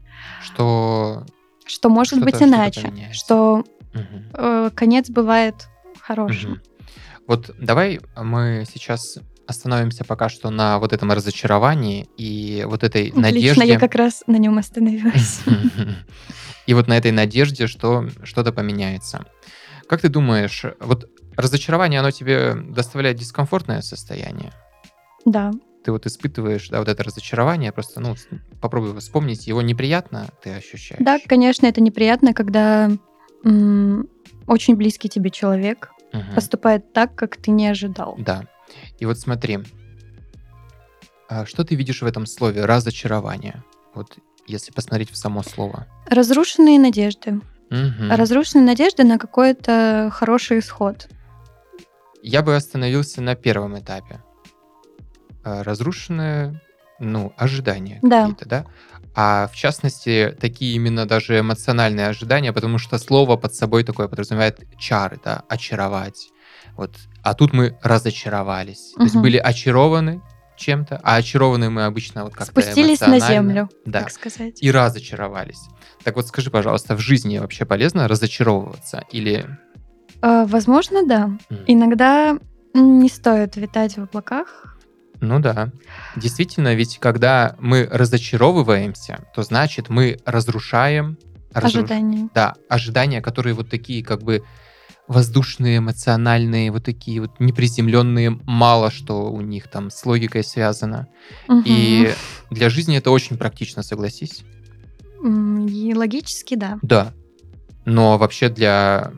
Что... 0.43 1.25
что 1.65 1.89
может 1.89 2.15
Что-то- 2.17 2.25
быть 2.25 2.41
иначе, 2.41 2.91
что 3.11 3.63
э, 4.33 4.69
конец 4.75 5.09
бывает 5.09 5.67
хорошим. 5.99 6.51
Мгм. 6.51 6.61
Вот 7.27 7.51
давай 7.59 7.99
мы 8.15 8.65
сейчас 8.71 9.17
остановимся 9.47 10.03
пока 10.03 10.29
что 10.29 10.49
на 10.49 10.77
вот 10.77 10.93
этом 10.93 11.11
разочаровании 11.11 12.07
и 12.17 12.63
вот 12.67 12.83
этой 12.83 13.05
Лично 13.05 13.21
надежде. 13.21 13.65
я 13.65 13.79
как 13.79 13.95
раз 13.95 14.23
на 14.27 14.37
нем 14.37 14.57
остановилась. 14.57 15.41
И 16.67 16.73
вот 16.73 16.87
на 16.89 16.97
этой 16.97 17.11
надежде, 17.11 17.67
что 17.67 18.09
что-то 18.23 18.51
поменяется. 18.51 19.25
Как 19.87 20.01
ты 20.01 20.09
думаешь, 20.09 20.65
вот 20.79 21.09
разочарование, 21.35 21.99
оно 21.99 22.11
тебе 22.11 22.55
доставляет 22.55 23.17
дискомфортное 23.17 23.81
состояние? 23.81 24.51
Да, 25.25 25.51
Ты 25.83 25.91
вот 25.91 26.05
испытываешь, 26.05 26.67
да, 26.69 26.79
вот 26.79 26.89
это 26.89 27.03
разочарование, 27.03 27.71
просто, 27.71 28.01
ну, 28.01 28.15
попробуй 28.59 28.97
вспомнить, 28.99 29.47
его 29.47 29.61
неприятно 29.61 30.27
ты 30.43 30.51
ощущаешь? 30.53 31.01
да, 31.03 31.17
конечно, 31.25 31.65
это 31.65 31.79
неприятно, 31.81 32.33
когда 32.33 32.89
м, 33.45 34.09
очень 34.47 34.75
близкий 34.75 35.07
тебе 35.09 35.29
человек 35.29 35.91
Мгм. 36.11 36.35
поступает 36.35 36.91
так, 36.93 37.15
как 37.15 37.37
ты 37.37 37.51
не 37.51 37.67
ожидал. 37.67 38.15
Да. 38.17 38.43
И 38.99 39.05
вот 39.05 39.19
смотри, 39.19 39.59
а 41.29 41.45
что 41.45 41.63
ты 41.63 41.75
видишь 41.75 42.01
в 42.01 42.05
этом 42.05 42.25
слове 42.25 42.65
разочарование? 42.65 43.63
Вот 43.93 44.17
если 44.47 44.71
посмотреть 44.71 45.11
в 45.11 45.17
само 45.17 45.43
слово. 45.43 45.87
Разрушенные 46.07 46.79
надежды. 46.79 47.41
Мгм. 47.69 48.11
Разрушенные 48.11 48.65
надежды 48.65 49.03
на 49.03 49.17
какой-то 49.17 50.09
хороший 50.13 50.59
исход. 50.59 51.07
Я 52.23 52.41
бы 52.41 52.55
остановился 52.55 53.21
на 53.21 53.35
первом 53.35 53.77
этапе. 53.79 54.21
А, 55.43 55.63
Разрушенные, 55.63 56.61
ну, 56.99 57.33
ожидания 57.37 57.99
Да. 58.01 58.21
какие-то, 58.21 58.47
да? 58.47 58.65
А 59.15 59.47
в 59.51 59.55
частности, 59.55 60.35
такие 60.39 60.75
именно 60.75 61.05
даже 61.07 61.39
эмоциональные 61.39 62.07
ожидания, 62.07 62.53
потому 62.53 62.77
что 62.77 62.97
слово 62.99 63.35
под 63.35 63.55
собой 63.55 63.83
такое 63.83 64.07
подразумевает 64.07 64.59
чары, 64.77 65.19
да, 65.23 65.43
очаровать. 65.49 66.29
Вот. 66.75 66.93
А 67.23 67.33
тут 67.33 67.51
мы 67.53 67.77
разочаровались. 67.81 68.93
То 68.95 69.03
есть 69.03 69.15
были 69.15 69.37
очарованы 69.37 70.21
чем-то, 70.55 70.99
а 71.03 71.15
очарованы 71.15 71.69
мы 71.69 71.85
обычно 71.85 72.23
вот 72.23 72.33
как-то 72.35 72.51
Спустились 72.61 72.99
на 73.01 73.19
землю, 73.19 73.69
Да. 73.85 74.01
так 74.01 74.11
сказать. 74.11 74.61
И 74.61 74.69
разочаровались. 74.71 75.61
Так 76.07 76.15
вот 76.15 76.25
скажи, 76.25 76.49
пожалуйста, 76.49 76.95
в 76.95 77.01
жизни 77.01 77.37
вообще 77.37 77.65
полезно 77.65 78.07
разочаровываться? 78.07 79.03
Или... 79.11 79.45
А, 80.21 80.45
возможно, 80.45 81.05
да. 81.05 81.23
м, 81.49 81.59
Иногда 81.67 82.37
не 82.73 83.09
стоит 83.09 83.57
витать 83.57 83.97
в 83.97 84.03
облаках. 84.03 84.77
Ну 85.19 85.39
да. 85.39 85.69
Действительно, 86.15 86.73
ведь 86.75 86.97
когда 86.99 87.57
мы 87.59 87.89
разочаровываемся, 87.91 89.19
то 89.35 89.43
значит 89.43 89.89
мы 89.89 90.17
разрушаем 90.25 91.17
разруш- 91.53 91.79
Ожидания. 91.83 92.29
Да, 92.33 92.53
ожидания, 92.69 93.19
которые 93.21 93.53
вот 93.53 93.69
такие 93.69 94.01
как 94.01 94.23
бы 94.23 94.45
воздушные, 95.09 95.79
эмоциональные, 95.79 96.71
вот 96.71 96.85
такие 96.85 97.19
вот 97.19 97.31
неприземленные, 97.41 98.39
мало 98.45 98.91
что 98.91 99.29
у 99.29 99.41
них 99.41 99.69
там 99.69 99.89
с 99.89 100.05
логикой 100.05 100.45
связано. 100.45 101.09
Мгм. 101.49 101.63
И 101.65 102.13
для 102.49 102.69
жизни 102.69 102.95
это 102.95 103.11
очень 103.11 103.37
практично, 103.37 103.83
согласись? 103.83 104.45
И 105.67 105.93
логически, 105.93 106.55
да. 106.55 106.79
Да. 106.81 107.13
Но 107.85 108.17
вообще 108.17 108.49
для 108.49 109.11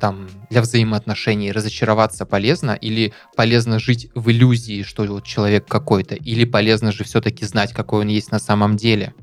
там 0.00 0.28
для 0.48 0.62
взаимоотношений 0.62 1.52
разочароваться 1.52 2.26
полезно 2.26 2.72
или 2.72 3.12
полезно 3.36 3.78
жить 3.78 4.10
в 4.16 4.30
иллюзии, 4.30 4.82
что 4.82 5.04
вот 5.04 5.24
человек 5.24 5.66
какой-то, 5.66 6.16
или 6.16 6.44
полезно 6.44 6.90
же 6.90 7.04
все-таки 7.04 7.44
знать, 7.44 7.72
какой 7.72 8.00
он 8.00 8.08
есть 8.08 8.32
на 8.32 8.40
самом 8.40 8.76
деле. 8.76 9.14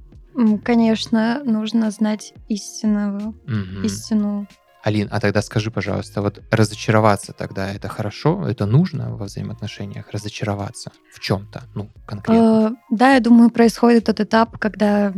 Конечно, 0.63 1.41
нужно 1.43 1.91
знать 1.91 2.33
истинного, 2.47 3.33
Мгм. 3.45 3.83
истину. 3.83 4.47
Алин, 4.83 5.09
а 5.11 5.19
тогда 5.19 5.41
скажи, 5.41 5.69
пожалуйста, 5.69 6.21
вот 6.21 6.41
разочароваться 6.51 7.33
тогда 7.33 7.73
это 7.73 7.89
хорошо, 7.89 8.47
это 8.47 8.65
нужно 8.65 9.15
во 9.15 9.25
взаимоотношениях 9.25 10.11
разочароваться 10.11 10.91
в 11.11 11.19
чем-то, 11.19 11.63
ну 11.75 11.89
конкретно. 12.05 12.69
Э, 12.71 12.75
Да, 12.89 13.13
я 13.15 13.19
думаю, 13.19 13.49
происходит 13.49 14.05
тот 14.05 14.21
этап, 14.21 14.57
когда 14.59 15.13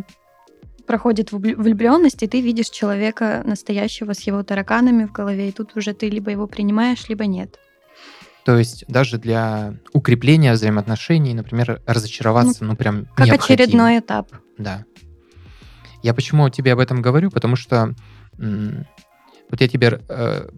проходит 0.89 1.31
влюбленность, 1.31 2.23
и 2.23 2.27
ты 2.27 2.41
видишь 2.41 2.71
человека 2.71 3.43
настоящего 3.45 4.13
с 4.13 4.21
его 4.21 4.41
тараканами 4.41 5.05
в 5.05 5.11
голове, 5.11 5.49
и 5.49 5.51
тут 5.51 5.77
уже 5.77 5.93
ты 5.93 6.09
либо 6.09 6.31
его 6.31 6.47
принимаешь, 6.47 7.07
либо 7.09 7.27
нет. 7.27 7.59
То 8.43 8.57
есть 8.57 8.85
даже 8.87 9.19
для 9.19 9.75
укрепления 9.93 10.51
взаимоотношений, 10.51 11.35
например, 11.35 11.79
разочароваться, 11.85 12.65
ну, 12.65 12.75
прям 12.75 13.05
Как 13.15 13.27
необходимо. 13.27 13.53
очередной 13.53 13.99
этап. 13.99 14.31
Да. 14.57 14.83
Я 16.01 16.15
почему 16.15 16.49
тебе 16.49 16.73
об 16.73 16.79
этом 16.79 17.03
говорю? 17.03 17.29
Потому 17.29 17.55
что 17.55 17.93
вот 18.39 19.61
я 19.61 19.67
тебе 19.67 20.01
э, 20.09 20.49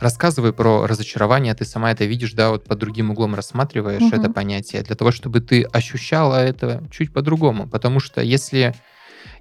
рассказываю 0.00 0.52
про 0.52 0.88
разочарование, 0.88 1.54
ты 1.54 1.64
сама 1.64 1.92
это 1.92 2.06
видишь, 2.06 2.32
да, 2.32 2.50
вот 2.50 2.64
под 2.64 2.78
другим 2.80 3.12
углом 3.12 3.36
рассматриваешь 3.36 4.02
Мгм. 4.02 4.14
это 4.20 4.30
понятие, 4.30 4.82
для 4.82 4.96
того, 4.96 5.12
чтобы 5.12 5.40
ты 5.40 5.62
ощущала 5.62 6.44
это 6.44 6.82
чуть 6.90 7.12
по-другому. 7.12 7.68
Потому 7.68 8.00
что 8.00 8.20
если 8.20 8.74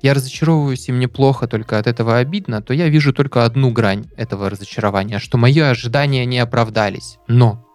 я 0.05 0.13
разочаровываюсь, 0.13 0.87
и 0.87 0.91
мне 0.91 1.07
плохо, 1.07 1.47
только 1.47 1.79
от 1.79 1.87
этого 1.87 2.17
обидно, 2.17 2.61
то 2.61 2.75
я 2.75 2.89
вижу 2.89 3.11
только 3.11 3.43
одну 3.43 3.71
грань 3.71 4.05
этого 4.15 4.51
разочарования, 4.51 5.17
что 5.17 5.39
мои 5.39 5.59
ожидания 5.59 6.25
не 6.25 6.37
оправдались. 6.37 7.17
Но 7.27 7.65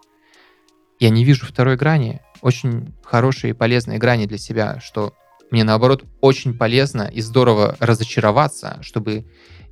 я 0.97 1.09
не 1.09 1.25
вижу 1.25 1.45
второй 1.45 1.75
грани, 1.75 2.21
очень 2.41 2.93
хорошей 3.03 3.49
и 3.49 3.53
полезной 3.53 3.97
грани 3.97 4.27
для 4.27 4.37
себя, 4.37 4.79
что 4.79 5.13
мне 5.51 5.65
наоборот 5.65 6.05
очень 6.21 6.57
полезно 6.57 7.01
и 7.01 7.19
здорово 7.19 7.75
разочароваться, 7.81 8.77
чтобы 8.81 9.25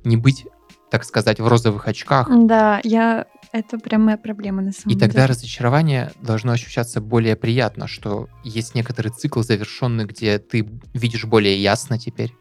не 0.04 0.18
быть, 0.18 0.46
так 0.90 1.04
сказать, 1.04 1.40
в 1.40 1.48
розовых 1.48 1.88
очках. 1.88 2.28
Да, 2.30 2.82
я... 2.84 3.24
Это 3.52 3.78
прям 3.78 4.02
моя 4.02 4.18
проблема 4.18 4.60
на 4.60 4.72
самом 4.72 4.94
И 4.94 4.98
тогда 4.98 5.22
деле. 5.22 5.26
разочарование 5.26 6.12
должно 6.20 6.52
ощущаться 6.52 7.00
более 7.00 7.36
приятно, 7.36 7.88
что 7.88 8.28
есть 8.44 8.74
некоторый 8.74 9.08
цикл 9.08 9.40
завершенный, 9.40 10.04
где 10.04 10.38
ты 10.38 10.68
видишь 10.92 11.24
более 11.24 11.60
ясно 11.60 11.98
теперь, 11.98 12.34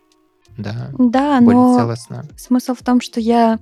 да, 0.61 0.89
Да, 0.97 1.41
более 1.41 1.61
но 1.61 1.77
целостно. 1.77 2.25
смысл 2.37 2.73
в 2.73 2.83
том, 2.83 3.01
что 3.01 3.19
я 3.19 3.59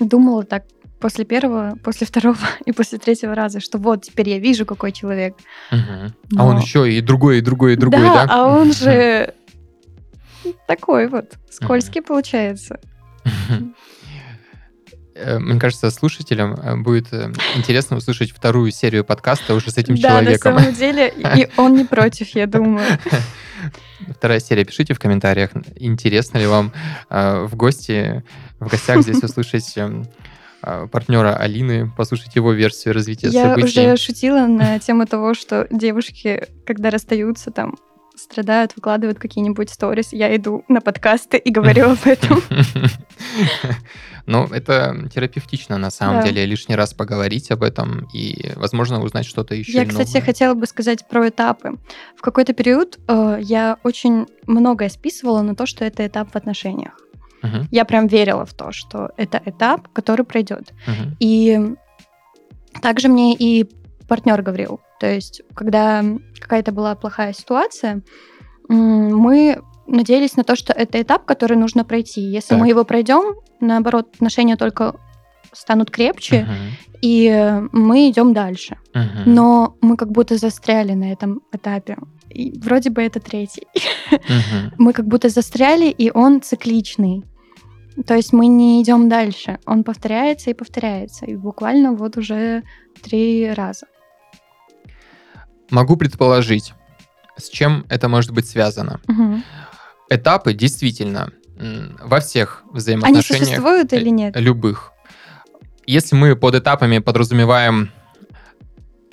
думала 0.00 0.44
так 0.44 0.64
после 1.00 1.24
первого, 1.24 1.76
после 1.82 2.06
второго 2.06 2.38
и 2.64 2.72
после 2.72 2.98
третьего 2.98 3.34
раза, 3.34 3.60
что 3.60 3.78
вот 3.78 4.02
теперь 4.02 4.30
я 4.30 4.38
вижу, 4.38 4.64
какой 4.64 4.92
человек. 4.92 5.36
Мгм. 5.70 6.14
А 6.36 6.46
он 6.46 6.58
еще 6.58 6.90
и 6.90 7.00
другой, 7.00 7.38
и 7.38 7.40
другой, 7.40 7.74
и 7.74 7.76
другой, 7.76 8.00
да? 8.00 8.26
а 8.28 8.46
он 8.46 8.72
же 8.72 9.34
такой 10.66 11.08
вот, 11.08 11.32
скользкий 11.50 12.02
получается. 12.02 12.80
Э, 15.14 15.38
Мне 15.38 15.60
кажется, 15.60 15.90
слушателям 15.90 16.54
э, 16.54 16.76
будет 16.76 17.12
э, 17.12 17.32
интересно 17.56 17.96
услышать 17.96 18.32
вторую 18.32 18.72
серию 18.72 19.04
подкаста 19.04 19.54
уже 19.54 19.70
с 19.70 19.78
этим 19.78 19.94
Да, 19.96 20.14
на 20.14 20.20
человеком. 20.20 20.58
самом 20.58 20.74
деле, 20.74 21.08
и 21.16 21.48
он 21.56 21.74
не 21.74 21.84
против, 21.84 22.28
я 22.34 22.46
думаю. 22.46 22.84
Вторая 24.16 24.40
серия. 24.40 24.64
Пишите 24.64 24.92
в 24.92 24.98
комментариях, 24.98 25.50
интересно 25.76 26.38
ли 26.38 26.46
вам 26.46 26.72
э, 27.10 27.44
в 27.44 27.54
гости, 27.56 28.24
в 28.58 28.68
гостях 28.68 29.02
здесь 29.02 29.22
услышать 29.22 29.72
э, 29.76 30.88
партнера 30.90 31.36
Алины, 31.36 31.90
послушать 31.96 32.34
его 32.34 32.52
версию 32.52 32.94
развития 32.94 33.28
Я 33.28 33.50
событий. 33.54 33.66
уже 33.80 33.96
шутила 33.96 34.46
на 34.46 34.78
тему 34.80 35.06
того, 35.06 35.34
что 35.34 35.66
девушки, 35.70 36.48
когда 36.66 36.90
расстаются, 36.90 37.50
там 37.50 37.76
страдают, 38.16 38.72
выкладывают 38.76 39.18
какие-нибудь 39.18 39.70
сторис. 39.70 40.12
Я 40.12 40.34
иду 40.36 40.64
на 40.68 40.80
подкасты 40.80 41.36
и 41.36 41.50
говорю 41.50 41.90
об 41.92 42.06
этом. 42.06 42.42
Ну, 44.26 44.46
это 44.46 45.06
терапевтично, 45.14 45.76
на 45.76 45.90
самом 45.90 46.20
Да. 46.22 46.28
деле, 46.28 46.46
лишний 46.46 46.74
раз 46.76 46.94
поговорить 46.94 47.50
об 47.50 47.62
этом 47.62 48.08
и, 48.14 48.52
возможно, 48.56 49.02
узнать 49.02 49.26
что-то 49.26 49.54
еще 49.54 49.72
Я, 49.72 49.84
кстати, 49.84 50.18
хотела 50.20 50.54
бы 50.54 50.66
сказать 50.66 51.06
про 51.06 51.28
этапы. 51.28 51.76
В 52.16 52.22
какой-то 52.22 52.54
период 52.54 52.98
э, 53.06 53.38
я 53.42 53.76
очень 53.82 54.26
многое 54.46 54.88
списывала 54.88 55.42
на 55.42 55.54
то, 55.54 55.66
что 55.66 55.84
это 55.84 56.06
этап 56.06 56.32
в 56.32 56.36
отношениях. 56.36 56.98
Я 57.70 57.84
прям 57.84 58.06
верила 58.06 58.46
в 58.46 58.54
то, 58.54 58.72
что 58.72 59.10
это 59.18 59.42
этап, 59.44 59.88
который 59.92 60.24
пройдет. 60.24 60.72
И 61.20 61.60
также 62.80 63.08
мне 63.08 63.34
и 63.34 63.68
партнер 64.08 64.40
говорил. 64.40 64.80
То 65.04 65.12
есть, 65.12 65.42
когда 65.54 66.02
какая-то 66.40 66.72
была 66.72 66.94
плохая 66.94 67.34
ситуация, 67.34 68.00
мы 68.70 69.60
надеялись 69.86 70.34
на 70.36 70.44
то, 70.44 70.56
что 70.56 70.72
это 70.72 71.02
этап, 71.02 71.26
который 71.26 71.58
нужно 71.58 71.84
пройти. 71.84 72.22
Если 72.22 72.54
Так. 72.54 72.58
мы 72.58 72.70
его 72.70 72.84
пройдем, 72.84 73.34
наоборот, 73.60 74.08
отношения 74.14 74.56
только 74.56 74.94
станут 75.52 75.90
крепче, 75.90 76.48
и 77.02 77.26
э, 77.26 77.68
мы 77.72 78.08
идем 78.08 78.32
дальше. 78.32 78.78
Но 79.26 79.76
мы 79.82 79.98
как 79.98 80.10
будто 80.10 80.38
застряли 80.38 80.94
на 80.94 81.12
этом 81.12 81.42
этапе. 81.52 81.98
И 82.30 82.58
вроде 82.58 82.88
бы 82.88 83.02
это 83.02 83.20
третий. 83.20 83.66
Мы 84.78 84.94
как 84.94 85.06
будто 85.06 85.28
застряли, 85.28 85.90
и 85.90 86.10
он 86.14 86.40
цикличный. 86.40 87.24
То 88.06 88.14
есть 88.14 88.32
мы 88.32 88.46
не 88.46 88.82
идем 88.82 89.08
дальше. 89.08 89.58
Он 89.66 89.84
повторяется 89.84 90.50
и 90.50 90.54
повторяется. 90.54 91.26
И 91.26 91.36
буквально 91.36 91.92
вот 91.92 92.16
уже 92.16 92.62
три 93.02 93.52
раза. 93.52 93.86
Могу 95.70 95.96
предположить, 95.96 96.74
с 97.36 97.48
чем 97.48 97.84
это 97.88 98.08
может 98.08 98.30
быть 98.32 98.46
связано. 98.48 99.00
Мгм. 99.06 99.42
Этапы 100.10 100.52
действительно 100.52 101.30
во 102.02 102.20
всех 102.20 102.62
Они 102.70 102.78
взаимоотношениях 102.78 103.46
существуют 103.46 103.92
э, 103.92 103.96
или 104.00 104.08
нет? 104.10 104.36
любых. 104.36 104.92
Если 105.86 106.14
мы 106.16 106.34
под 106.36 106.54
этапами 106.56 106.98
подразумеваем 106.98 107.90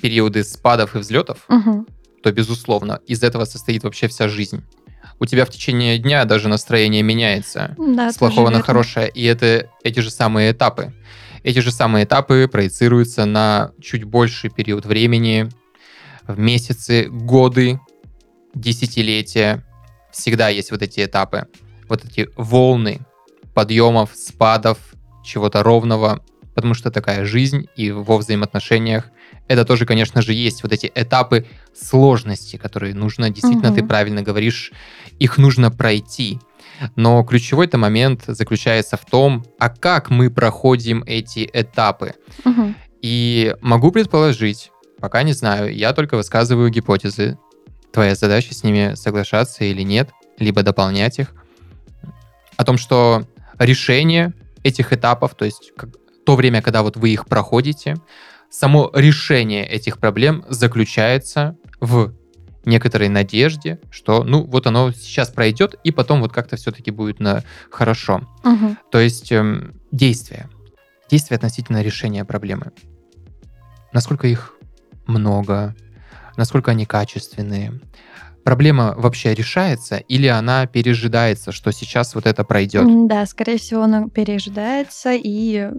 периоды 0.02 0.44
спадов 0.44 0.96
и 0.96 1.00
взлетов, 1.00 1.46
Мгм. 1.48 1.86
то, 2.24 2.32
безусловно, 2.32 3.00
из 3.08 3.24
этого 3.24 3.46
состоит 3.46 3.84
вообще 3.84 4.08
вся 4.08 4.28
жизнь. 4.28 4.64
У 5.20 5.26
тебя 5.26 5.46
в 5.46 5.50
течение 5.52 6.00
дня 6.00 6.26
даже 6.26 6.48
настроение 6.48 7.04
меняется 7.04 7.76
Да, 7.78 8.12
с 8.12 8.18
плохого 8.18 8.48
на 8.48 8.54
верно. 8.54 8.64
хорошее, 8.66 9.10
и 9.14 9.24
это 9.26 9.70
эти 9.84 10.00
же 10.00 10.10
самые 10.10 10.52
этапы. 10.52 10.94
Эти 11.44 11.60
же 11.60 11.72
самые 11.72 12.06
этапы 12.06 12.48
проецируются 12.52 13.26
на 13.26 13.72
чуть 13.82 14.04
больший 14.04 14.50
период 14.50 14.86
времени, 14.86 15.50
в 16.28 16.38
месяцы, 16.40 17.08
годы, 17.10 17.80
десятилетия. 18.54 19.64
Всегда 20.12 20.50
есть 20.50 20.72
вот 20.72 20.82
эти 20.82 21.06
этапы, 21.06 21.48
вот 21.88 22.04
эти 22.06 22.30
волны 22.36 23.00
подъемов, 23.54 24.12
спадов, 24.14 24.78
чего-то 25.24 25.64
ровного, 25.64 26.24
потому 26.56 26.74
что 26.74 26.92
такая 26.92 27.26
жизнь 27.26 27.68
и 27.76 27.92
во 27.92 28.18
взаимоотношениях 28.18 29.10
это 29.48 29.66
тоже, 29.66 29.86
конечно 29.86 30.22
же, 30.22 30.34
есть 30.34 30.64
вот 30.64 30.72
эти 30.72 30.90
этапы 30.96 31.46
сложности, 31.74 32.56
которые 32.56 32.94
нужно, 32.94 33.30
действительно, 33.30 33.74
ты 33.74 33.82
Мгм. 33.82 33.88
правильно 33.90 34.22
говоришь, 34.22 34.72
их 35.20 35.38
нужно 35.38 35.70
пройти. 35.72 36.40
Но 36.96 37.24
ключевой-то 37.24 37.78
момент 37.78 38.24
заключается 38.28 38.96
в 38.98 39.06
том, 39.06 39.46
а 39.60 39.70
как 39.70 40.10
мы 40.10 40.30
проходим 40.30 41.04
эти 41.06 41.50
этапы. 41.52 42.14
Мгм. 42.46 42.76
И 43.02 43.56
могу 43.62 43.92
предположить, 43.92 44.71
пока 45.02 45.24
не 45.24 45.34
знаю, 45.34 45.76
я 45.76 45.94
только 45.94 46.16
высказываю 46.16 46.70
гипотезы. 46.70 47.38
Твоя 47.92 48.16
задача 48.16 48.54
с 48.54 48.64
ними 48.64 48.94
соглашаться 48.96 49.66
или 49.66 49.82
нет, 49.82 50.10
либо 50.38 50.64
дополнять 50.64 51.20
их. 51.20 51.34
О 52.56 52.64
том, 52.64 52.78
что 52.78 53.24
решение 53.60 54.34
этих 54.64 54.94
этапов, 54.94 55.36
то 55.36 55.44
есть 55.44 55.74
как- 55.76 55.90
то 56.26 56.36
время, 56.36 56.62
когда 56.62 56.84
вот 56.84 56.96
вы 56.96 57.10
их 57.10 57.26
проходите, 57.26 57.96
само 58.50 58.92
решение 58.94 59.66
этих 59.68 59.98
проблем 59.98 60.46
заключается 60.48 61.58
в 61.80 62.14
некоторой 62.64 63.10
надежде, 63.10 63.80
что, 63.90 64.24
ну, 64.24 64.44
вот 64.44 64.68
оно 64.68 64.92
сейчас 64.92 65.30
пройдет, 65.30 65.76
и 65.84 65.92
потом 65.92 66.22
вот 66.22 66.32
как-то 66.32 66.58
все-таки 66.58 66.92
будет 66.92 67.20
на 67.20 67.44
хорошо. 67.72 68.22
Мгм. 68.44 68.78
То 68.92 69.00
есть 69.00 69.32
эм, 69.32 69.82
действия. 69.92 70.48
Действия 71.10 71.38
относительно 71.38 71.82
решения 71.82 72.24
проблемы. 72.24 72.72
Насколько 73.94 74.28
их 74.28 74.54
много, 75.12 75.76
насколько 76.38 76.72
они 76.72 76.86
качественные. 76.86 77.80
Проблема 78.44 78.96
вообще 78.98 79.36
решается 79.36 79.98
или 79.98 80.26
она 80.26 80.66
пережидается, 80.66 81.52
что 81.52 81.72
сейчас 81.72 82.16
вот 82.16 82.26
это 82.26 82.44
пройдет? 82.44 82.88
Да, 83.08 83.26
скорее 83.28 83.58
всего, 83.60 83.84
она 83.84 84.08
пережидается 84.08 85.12
и 85.14 85.70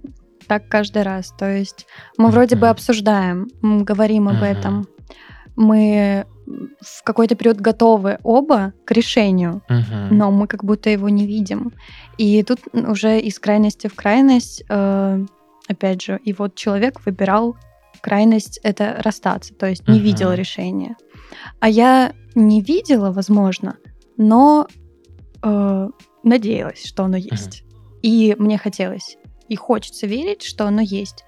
так 0.46 0.68
каждый 0.68 1.02
раз. 1.02 1.32
То 1.38 1.50
есть 1.50 1.86
мы 2.18 2.30
вроде 2.30 2.56
бы 2.56 2.68
обсуждаем, 2.68 3.48
говорим 3.62 4.28
об 4.28 4.36
Мгм. 4.36 4.44
этом. 4.44 4.86
Мы 5.56 6.24
в 6.80 7.02
какой-то 7.04 7.34
период 7.34 7.60
готовы 7.60 8.18
оба 8.22 8.72
к 8.84 8.90
решению, 8.92 9.62
Мгм. 9.68 10.16
но 10.16 10.30
мы 10.30 10.46
как 10.46 10.64
будто 10.64 10.90
его 10.90 11.08
не 11.08 11.26
видим. 11.26 11.72
И 12.18 12.42
тут 12.42 12.60
уже 12.72 13.20
из 13.20 13.38
крайности 13.38 13.86
в 13.86 13.94
крайность, 13.94 14.62
э, 14.68 15.24
опять 15.68 16.02
же, 16.02 16.20
и 16.24 16.32
вот 16.32 16.54
человек 16.54 17.00
выбирал 17.04 17.56
крайность 18.02 18.58
это 18.62 19.00
расстаться, 19.02 19.54
то 19.54 19.66
есть 19.66 19.88
не 19.88 19.94
Мгм. 19.94 20.04
видел 20.04 20.32
решения. 20.32 20.96
А 21.60 21.68
я 21.68 22.12
не 22.34 22.60
видела, 22.60 23.10
возможно, 23.12 23.76
но 24.16 24.66
э, 25.42 25.88
надеялась, 26.22 26.84
что 26.84 27.04
оно 27.04 27.16
есть. 27.16 27.64
И 28.02 28.36
мне 28.38 28.58
хотелось, 28.58 29.16
и 29.48 29.56
хочется 29.56 30.06
верить, 30.06 30.42
что 30.42 30.66
оно 30.66 30.82
есть. 30.82 31.24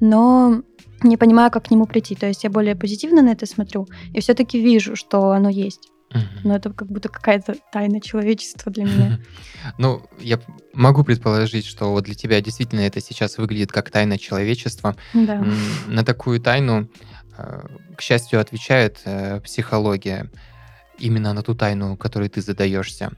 Но 0.00 0.62
не 1.02 1.16
понимаю, 1.16 1.50
как 1.50 1.66
к 1.66 1.70
нему 1.70 1.86
прийти. 1.86 2.14
То 2.14 2.26
есть 2.26 2.44
я 2.44 2.50
более 2.50 2.74
позитивно 2.76 3.22
на 3.22 3.30
это 3.30 3.46
смотрю, 3.46 3.86
и 4.14 4.20
все-таки 4.20 4.60
вижу, 4.60 4.96
что 4.96 5.30
оно 5.30 5.48
есть. 5.48 5.90
Но 6.44 6.56
это 6.56 6.72
как 6.72 6.88
будто 6.88 7.08
какая-то 7.08 7.56
тайна 7.72 8.00
человечества 8.00 8.72
для 8.72 8.84
меня. 8.84 9.20
Ну, 9.78 10.08
я 10.20 10.38
могу 10.74 11.02
предположить, 11.02 11.66
что 11.66 11.90
вот 11.90 12.04
для 12.04 12.14
тебя 12.14 12.40
действительно 12.40 12.80
это 12.80 13.00
сейчас 13.00 13.36
выглядит 13.36 13.72
как 13.72 13.90
тайна 13.90 14.16
человечества. 14.16 14.94
Да. 15.12 15.44
На 15.88 16.04
такую 16.04 16.40
тайну, 16.40 16.88
э, 17.36 17.66
к 17.96 18.00
счастью, 18.00 18.40
отвечает 18.40 19.00
э, 19.04 19.40
психология. 19.40 20.30
Именно 20.98 21.32
на 21.32 21.42
ту 21.42 21.56
тайну, 21.56 21.96
которой 21.96 22.28
ты 22.28 22.40
задаешься. 22.40 23.10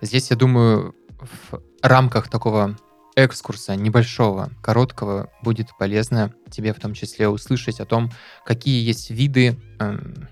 Здесь, 0.00 0.30
я 0.30 0.36
думаю, 0.36 0.96
в 1.20 1.62
рамках 1.82 2.28
такого 2.28 2.76
экскурса 3.14 3.76
небольшого, 3.76 4.50
короткого, 4.62 5.30
будет 5.42 5.68
полезно 5.78 6.32
тебе 6.50 6.72
в 6.72 6.80
том 6.80 6.94
числе 6.94 7.28
услышать 7.28 7.80
о 7.80 7.84
том, 7.84 8.10
какие 8.44 8.84
есть 8.84 9.10
виды 9.10 9.60
эм, 9.78 10.28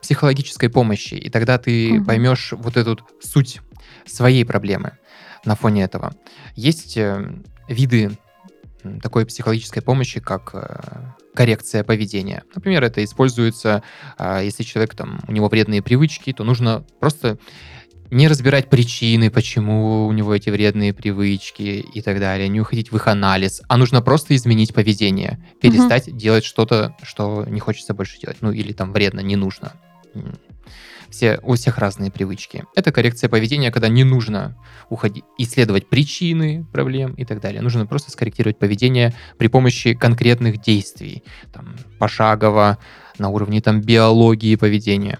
психологической 0.00 0.68
помощи. 0.68 1.14
И 1.14 1.30
тогда 1.30 1.58
ты 1.58 1.94
Мгм. 1.94 2.04
поймешь 2.04 2.52
вот 2.52 2.76
эту 2.76 2.98
суть 3.20 3.60
своей 4.04 4.44
проблемы 4.44 4.98
на 5.44 5.54
фоне 5.54 5.84
этого. 5.84 6.14
Есть 6.54 6.96
э, 6.96 7.40
виды 7.68 8.12
такой 9.00 9.26
психологической 9.26 9.82
помощи, 9.82 10.20
как 10.20 10.50
э, 10.54 11.12
коррекция 11.34 11.84
поведения. 11.84 12.42
Например, 12.54 12.82
это 12.82 13.02
используется, 13.02 13.82
а, 14.18 14.40
если 14.40 14.64
человек 14.64 14.94
там 14.94 15.20
у 15.28 15.32
него 15.32 15.48
вредные 15.48 15.82
привычки, 15.82 16.32
то 16.32 16.44
нужно 16.44 16.84
просто 17.00 17.38
не 18.12 18.28
разбирать 18.28 18.68
причины, 18.68 19.30
почему 19.30 20.06
у 20.06 20.12
него 20.12 20.34
эти 20.34 20.50
вредные 20.50 20.92
привычки 20.92 21.62
и 21.94 22.02
так 22.02 22.20
далее, 22.20 22.46
не 22.48 22.60
уходить 22.60 22.92
в 22.92 22.96
их 22.96 23.08
анализ, 23.08 23.62
а 23.68 23.78
нужно 23.78 24.02
просто 24.02 24.36
изменить 24.36 24.74
поведение, 24.74 25.42
перестать 25.62 26.14
делать 26.14 26.44
что-то, 26.44 26.94
что 27.02 27.46
не 27.48 27.58
хочется 27.58 27.94
больше 27.94 28.20
делать, 28.20 28.36
ну 28.42 28.52
или 28.52 28.74
там 28.74 28.92
вредно, 28.92 29.20
не 29.20 29.36
нужно. 29.36 29.72
Все, 31.08 31.40
у 31.42 31.54
всех 31.54 31.78
разные 31.78 32.10
привычки. 32.10 32.64
Это 32.74 32.92
коррекция 32.92 33.30
поведения, 33.30 33.70
когда 33.70 33.88
не 33.88 34.04
нужно 34.04 34.56
уходить, 34.90 35.24
исследовать 35.38 35.88
причины 35.88 36.66
проблем 36.70 37.14
и 37.14 37.24
так 37.24 37.40
далее. 37.40 37.62
Нужно 37.62 37.86
просто 37.86 38.10
скорректировать 38.10 38.58
поведение 38.58 39.14
при 39.38 39.48
помощи 39.48 39.94
конкретных 39.94 40.60
действий, 40.60 41.22
там, 41.52 41.76
пошагово, 41.98 42.76
на 43.18 43.30
уровне 43.30 43.62
там, 43.62 43.80
биологии 43.80 44.56
поведения. 44.56 45.18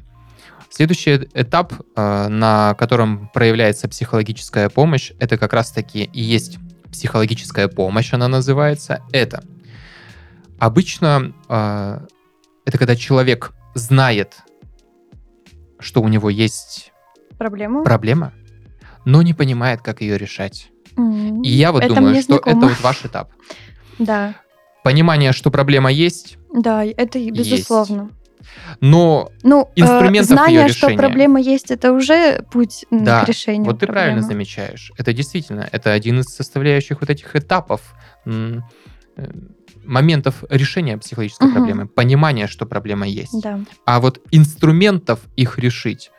Следующий 0.75 1.29
этап, 1.35 1.75
э, 1.97 2.29
на 2.29 2.75
котором 2.79 3.29
проявляется 3.35 3.89
психологическая 3.91 4.71
помощь, 4.71 5.13
это 5.19 5.37
как 5.37 5.53
раз-таки 5.53 6.05
и 6.05 6.23
есть 6.23 6.57
психологическая 6.91 7.69
помощь, 7.69 8.15
она 8.15 8.27
называется. 8.27 9.03
Это 9.13 9.45
обычно 10.59 11.35
э, 11.47 12.01
это 12.65 12.79
когда 12.79 12.97
человек 12.97 13.53
знает, 13.75 14.37
что 15.79 16.01
у 16.01 16.09
него 16.09 16.31
есть 16.31 16.91
Проблема? 17.37 17.85
проблема, 17.85 18.33
но 19.05 19.21
не 19.21 19.35
понимает, 19.35 19.83
как 19.83 20.01
ее 20.01 20.17
решать. 20.17 20.71
М, 20.97 21.43
И 21.43 21.51
я 21.51 21.73
вот 21.73 21.85
это 21.85 21.95
думаю, 21.95 22.23
что 22.23 22.37
это 22.37 22.45
знакомо. 22.45 22.69
вот 22.69 22.81
ваш 22.81 23.05
этап. 23.05 23.31
Да, 23.99 24.35
Понимание, 24.83 25.33
что 25.33 25.51
проблема 25.51 25.93
есть, 25.93 26.39
да, 26.51 26.83
это 26.83 27.19
и 27.19 27.31
Есть. 27.31 27.69
Но 28.81 29.31
Ну, 29.43 29.69
э, 29.77 29.81
Инструментов 29.81 30.29
знание, 30.39 30.61
её 30.61 30.69
что 30.69 30.87
решения. 30.89 30.99
проблема 30.99 31.41
есть, 31.41 31.71
это 31.71 31.93
уже 31.93 32.45
путь 32.51 32.85
Да, 32.91 33.25
к 33.25 33.29
решению 33.29 33.65
вот 33.65 33.81
ты 33.81 33.87
правильно 33.87 34.21
проблемы. 34.21 34.33
замечаешь. 34.45 34.93
Это 34.99 35.13
действительно, 35.13 35.69
это 35.71 35.93
один 35.93 36.21
из 36.21 36.27
составляющих 36.27 37.01
вот 37.01 37.11
этих 37.11 37.35
этапов, 37.37 37.95
э, 38.27 38.59
моментов 39.85 40.45
решения 40.49 40.97
психологической 40.97 41.49
Мгм. 41.49 41.55
проблемы, 41.57 41.87
понимание, 41.89 42.47
что 42.47 42.67
проблема 42.67 43.07
есть. 43.07 43.41
Да, 43.43 43.61
А 43.85 44.01
вот 44.01 44.21
инструментов 44.31 45.21
их 45.37 45.59
решить 45.59 46.11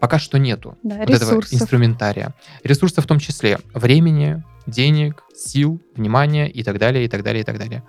пока 0.00 0.18
что 0.18 0.38
нету. 0.38 0.76
да, 0.82 0.96
вот 0.96 1.10
этого 1.10 1.30
ресурсов. 1.30 1.54
инструментария. 1.60 2.34
Ресурсов 2.64 3.04
в 3.04 3.08
том 3.08 3.18
числе 3.18 3.60
времени, 3.72 4.42
денег, 4.66 5.22
сил, 5.34 5.80
внимания 5.96 6.48
и 6.50 6.62
так 6.64 6.78
далее, 6.78 7.04
и 7.04 7.08
так 7.08 7.22
далее, 7.22 7.42
и 7.42 7.44
так 7.44 7.58
далее. 7.58 7.82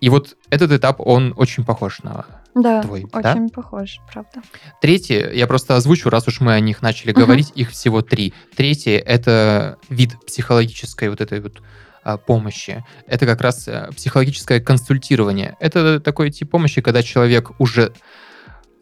И 0.00 0.08
вот 0.10 0.36
этот 0.50 0.70
этап, 0.72 1.00
он 1.00 1.34
очень 1.36 1.64
похож 1.64 2.02
на 2.02 2.24
Да, 2.54 2.82
твой, 2.82 3.06
да? 3.12 3.32
очень 3.32 3.50
похож, 3.50 4.00
правда. 4.10 4.42
Третье, 4.80 5.30
я 5.32 5.46
просто 5.46 5.76
озвучу, 5.76 6.10
раз 6.10 6.26
уж 6.28 6.40
мы 6.40 6.54
о 6.54 6.60
них 6.60 6.82
начали 6.82 7.12
говорить, 7.12 7.52
их 7.54 7.70
всего 7.70 8.02
три. 8.02 8.34
Третье— 8.56 8.98
это 9.06 9.78
вид 9.88 10.12
психологической 10.26 11.08
вот 11.08 11.20
этой 11.20 11.40
вот 11.40 11.62
а, 12.02 12.16
помощи. 12.16 12.84
Это 13.06 13.26
как 13.26 13.40
раз 13.40 13.68
э, 13.68 13.90
психологическое 13.94 14.60
консультирование. 14.60 15.56
Это 15.60 16.00
такой 16.00 16.30
тип 16.30 16.50
помощи, 16.50 16.80
когда 16.80 17.02
человек 17.02 17.50
уже 17.60 17.92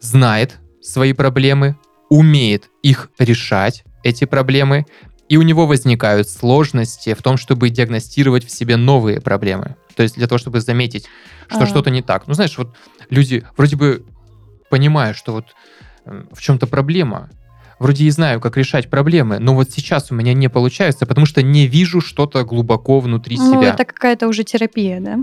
знает 0.01 0.57
свои 0.81 1.13
проблемы, 1.13 1.77
умеет 2.09 2.71
их 2.83 3.11
решать, 3.19 3.85
эти 4.05 4.25
проблемы, 4.25 4.87
и 5.29 5.37
у 5.37 5.43
него 5.43 5.67
возникают 5.67 6.29
сложности 6.29 7.15
в 7.15 7.23
том, 7.23 7.37
чтобы 7.37 7.71
диагностировать 7.71 8.45
в 8.47 8.51
себе 8.51 8.77
новые 8.77 9.21
проблемы. 9.21 9.77
То 9.95 10.03
есть 10.03 10.17
для 10.17 10.27
того, 10.27 10.39
чтобы 10.39 10.61
заметить, 10.61 11.07
что 11.49 11.61
А. 11.63 11.67
что-то 11.67 11.91
не 11.91 12.03
так. 12.03 12.27
Ну, 12.27 12.35
знаешь, 12.35 12.57
вот 12.59 12.75
люди 13.11 13.45
вроде 13.57 13.77
бы 13.77 14.05
понимают, 14.71 15.17
что 15.17 15.33
вот 15.33 15.47
э, 16.05 16.25
в 16.33 16.41
чем-то 16.41 16.67
проблема, 16.67 17.31
вроде 17.79 18.05
и 18.05 18.11
знаю, 18.11 18.41
как 18.41 18.57
решать 18.57 18.89
проблемы, 18.91 19.39
но 19.39 19.55
вот 19.55 19.71
сейчас 19.71 20.11
у 20.11 20.15
меня 20.15 20.33
не 20.35 20.49
получается, 20.49 21.07
потому 21.07 21.27
что 21.27 21.43
не 21.43 21.67
вижу 21.67 22.01
что-то 22.01 22.45
глубоко 22.45 23.01
внутри 23.01 23.37
Ну, 23.39 23.53
себя. 23.53 23.75
это 23.75 23.85
какая-то 23.85 24.29
уже 24.29 24.45
терапия, 24.45 25.01
да? 25.01 25.19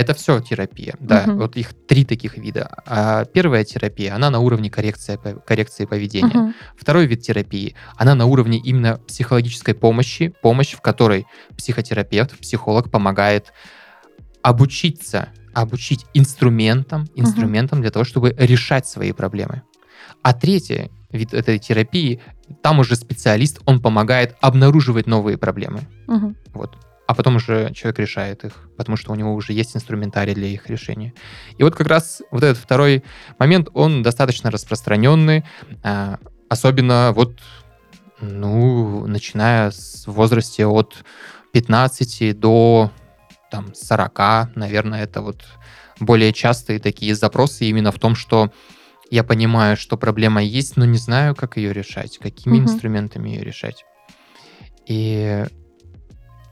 Это 0.00 0.14
все 0.14 0.40
терапия, 0.40 0.94
да. 0.98 1.24
Мгм. 1.26 1.36
Вот 1.36 1.56
их 1.56 1.74
три 1.86 2.06
таких 2.06 2.38
вида. 2.38 2.70
А 2.86 3.26
первая 3.26 3.64
терапия, 3.64 4.14
она 4.14 4.30
на 4.30 4.38
уровне 4.38 4.70
коррекции, 4.70 5.18
коррекции 5.46 5.84
поведения. 5.84 6.28
Мгм. 6.34 6.54
Второй 6.74 7.04
вид 7.04 7.20
терапии, 7.20 7.74
она 7.96 8.14
на 8.14 8.24
уровне 8.24 8.56
именно 8.56 8.96
психологической 8.96 9.74
помощи, 9.74 10.32
помощь, 10.40 10.72
в 10.72 10.80
которой 10.80 11.26
психотерапевт, 11.54 12.38
психолог 12.38 12.90
помогает 12.90 13.52
обучиться, 14.40 15.28
обучить 15.52 16.06
инструментам, 16.14 17.06
инструментам 17.14 17.82
для 17.82 17.90
того, 17.90 18.06
чтобы 18.06 18.34
решать 18.38 18.86
свои 18.86 19.12
проблемы. 19.12 19.60
А 20.22 20.32
третий 20.32 20.90
вид 21.10 21.34
этой 21.34 21.58
терапии, 21.58 22.22
там 22.62 22.78
уже 22.78 22.96
специалист, 22.96 23.60
он 23.66 23.82
помогает 23.82 24.34
обнаруживать 24.40 25.06
новые 25.06 25.36
проблемы. 25.36 25.80
Мгм. 26.06 26.36
Вот. 26.54 26.78
А 27.10 27.14
потом 27.14 27.34
уже 27.36 27.72
человек 27.74 27.98
решает 27.98 28.44
их, 28.44 28.52
потому 28.76 28.96
что 28.96 29.10
у 29.10 29.16
него 29.16 29.34
уже 29.34 29.52
есть 29.52 29.74
инструментарий 29.74 30.32
для 30.32 30.46
их 30.46 30.68
решения. 30.70 31.12
И 31.58 31.64
вот 31.64 31.74
как 31.74 31.88
раз 31.88 32.22
вот 32.30 32.44
этот 32.44 32.56
второй 32.56 33.02
момент, 33.36 33.68
он 33.74 34.04
достаточно 34.04 34.48
распространенный, 34.48 35.42
а, 35.82 36.20
особенно 36.48 37.10
вот, 37.12 37.40
ну, 38.20 39.08
начиная 39.08 39.72
с 39.72 40.06
возрасте 40.06 40.66
от 40.66 41.04
15 41.50 42.32
до 42.32 42.92
там 43.50 43.74
40, 43.74 44.54
наверное, 44.54 45.02
это 45.02 45.20
вот 45.20 45.42
более 45.98 46.32
частые 46.32 46.78
такие 46.78 47.16
запросы 47.16 47.64
именно 47.64 47.90
в 47.90 47.98
том, 47.98 48.14
что 48.14 48.52
я 49.10 49.24
понимаю, 49.24 49.76
что 49.76 49.96
проблема 49.96 50.44
есть, 50.44 50.76
но 50.76 50.84
не 50.84 50.98
знаю, 50.98 51.34
как 51.34 51.56
ее 51.56 51.72
решать, 51.72 52.18
какими 52.18 52.58
Мгм. 52.58 52.66
инструментами 52.66 53.30
ее 53.30 53.42
решать. 53.42 53.84
И 54.86 55.44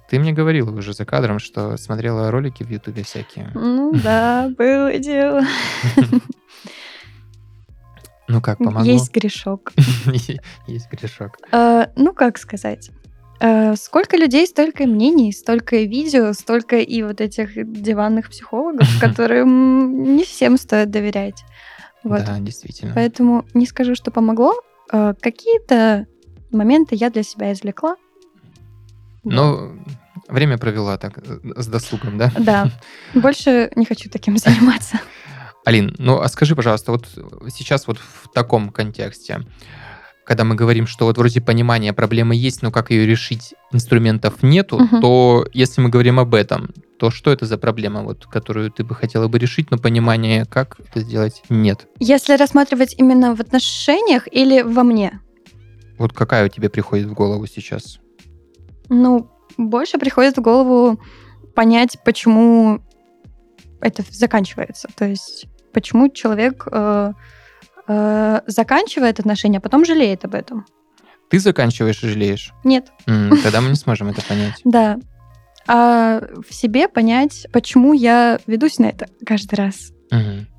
ты 0.09 0.19
мне 0.19 0.33
говорила 0.33 0.71
уже 0.71 0.93
за 0.95 1.05
кадром, 1.05 1.39
что 1.39 1.77
смотрела 1.77 2.31
ролики 2.31 2.63
в 2.63 2.71
Ютубе 2.71 3.03
всякие. 3.03 3.51
Ну 3.55 3.93
да, 3.93 4.51
было 4.59 4.99
дело. 4.99 5.43
Ну 8.31 8.43
как, 8.43 8.59
помогло? 8.59 8.85
Есть 8.93 9.11
грешок. 9.13 9.73
Есть 10.67 10.91
грешок. 10.91 11.39
Э, 11.51 11.87
Ну, 11.97 12.13
как 12.13 12.37
сказать? 12.37 12.91
Э, 13.41 13.75
Сколько 13.75 14.19
людей, 14.19 14.47
столько 14.47 14.87
мнений, 14.87 15.33
столько 15.33 15.77
видео, 15.77 16.35
столько 16.35 16.77
и 16.77 17.03
вот 17.03 17.23
этих 17.23 17.55
диванных 17.83 18.29
психологов, 18.29 18.87
которым 19.01 20.03
не 20.17 20.25
всем 20.25 20.59
стоит 20.59 20.91
доверять. 20.91 21.43
Вот. 22.05 22.25
Да, 22.27 22.39
действительно. 22.39 22.93
Поэтому 22.95 23.47
не 23.55 23.65
скажу, 23.65 23.95
что 23.95 24.11
помогло. 24.11 24.53
Э, 24.93 25.15
Какие-то 25.19 26.07
моменты 26.51 26.97
я 26.97 27.09
для 27.09 27.23
себя 27.23 27.53
извлекла. 27.55 27.97
Но 29.25 29.73
время 30.29 30.59
провела 30.59 30.97
так, 30.99 31.19
э, 31.19 31.39
с 31.57 31.67
досугом, 31.67 32.19
да? 32.19 32.33
Да. 32.39 32.71
Больше 33.15 33.71
не 33.77 33.85
хочу 33.85 34.09
таким 34.11 34.37
заниматься. 34.39 35.01
Алин, 35.65 35.95
ну 35.99 36.21
а 36.21 36.29
скажи, 36.29 36.57
пожалуйста, 36.57 36.93
вот 36.93 37.07
сейчас 37.55 37.87
вот 37.87 37.99
в 37.99 38.29
таком 38.33 38.71
контексте, 38.71 39.41
когда 40.25 40.45
мы 40.45 40.55
говорим, 40.55 40.87
что 40.87 41.05
вот 41.05 41.19
вроде 41.19 41.41
понимания 41.41 41.93
проблемы 41.93 42.35
есть, 42.37 42.63
но 42.63 42.71
как 42.71 42.91
ее 42.91 43.07
решить, 43.07 43.55
инструментов 43.73 44.43
нету, 44.43 44.79
Мгм. 44.79 45.01
то 45.01 45.47
если 45.53 45.81
мы 45.83 45.89
говорим 45.91 46.21
об 46.21 46.35
этом, 46.35 46.71
то 46.99 47.11
что 47.11 47.31
это 47.31 47.45
за 47.47 47.59
проблема, 47.59 48.03
вот, 48.03 48.27
которую 48.27 48.71
ты 48.71 48.83
бы 48.83 48.95
хотела 48.95 49.29
бы 49.29 49.39
решить, 49.39 49.71
но 49.71 49.79
понимания, 49.79 50.45
как 50.47 50.79
это 50.81 51.01
сделать, 51.01 51.43
нет? 51.49 51.87
Если 51.99 52.35
рассматривать 52.37 52.95
именно 52.99 53.35
в 53.35 53.41
отношениях 53.41 54.27
или 54.31 54.63
во 54.63 54.83
мне, 54.85 55.21
Вот 55.99 56.13
какая 56.13 56.47
у 56.47 56.49
тебя 56.49 56.71
приходит 56.71 57.07
в 57.09 57.13
голову 57.15 57.47
сейчас? 57.47 57.99
Ну, 58.89 59.31
больше 59.57 59.99
приходит 59.99 60.37
в 60.37 60.41
голову 60.43 61.01
понять, 61.55 61.99
почему 62.05 62.81
это 63.81 64.03
заканчивается. 64.11 64.89
То 64.97 65.05
есть, 65.07 65.47
почему 65.73 66.09
человек 66.09 66.67
э, 66.71 67.13
э, 67.89 68.41
заканчивает 68.47 69.21
отношения, 69.21 69.59
а 69.59 69.61
потом 69.61 69.85
жалеет 69.85 70.25
об 70.25 70.35
этом. 70.35 70.67
Ты 71.31 71.39
заканчиваешь 71.41 72.03
и 72.03 72.09
жалеешь? 72.09 72.53
Нет, 72.65 72.91
М, 73.07 73.31
Тогда 73.43 73.61
мы 73.61 73.69
не 73.71 73.75
сможем 73.75 74.09
это 74.09 74.23
понять. 74.23 74.61
да. 74.65 74.99
А 75.67 76.23
в 76.49 76.55
себе 76.55 76.89
понять, 76.89 77.47
почему 77.53 77.93
я 77.93 78.41
ведусь 78.47 78.79
на 78.79 78.87
это 78.87 79.07
каждый 79.27 79.57
раз. 79.57 79.93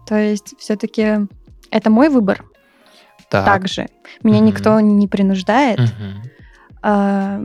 То 0.05 0.15
есть, 0.15 0.53
все-таки 0.59 1.27
это 1.71 1.89
мой 1.89 2.09
выбор 2.09 2.45
Так. 3.29 3.45
также. 3.45 3.87
Меня 4.23 4.39
никто 4.39 4.79
не 4.79 5.07
принуждает. 5.07 5.79
А, 6.81 7.41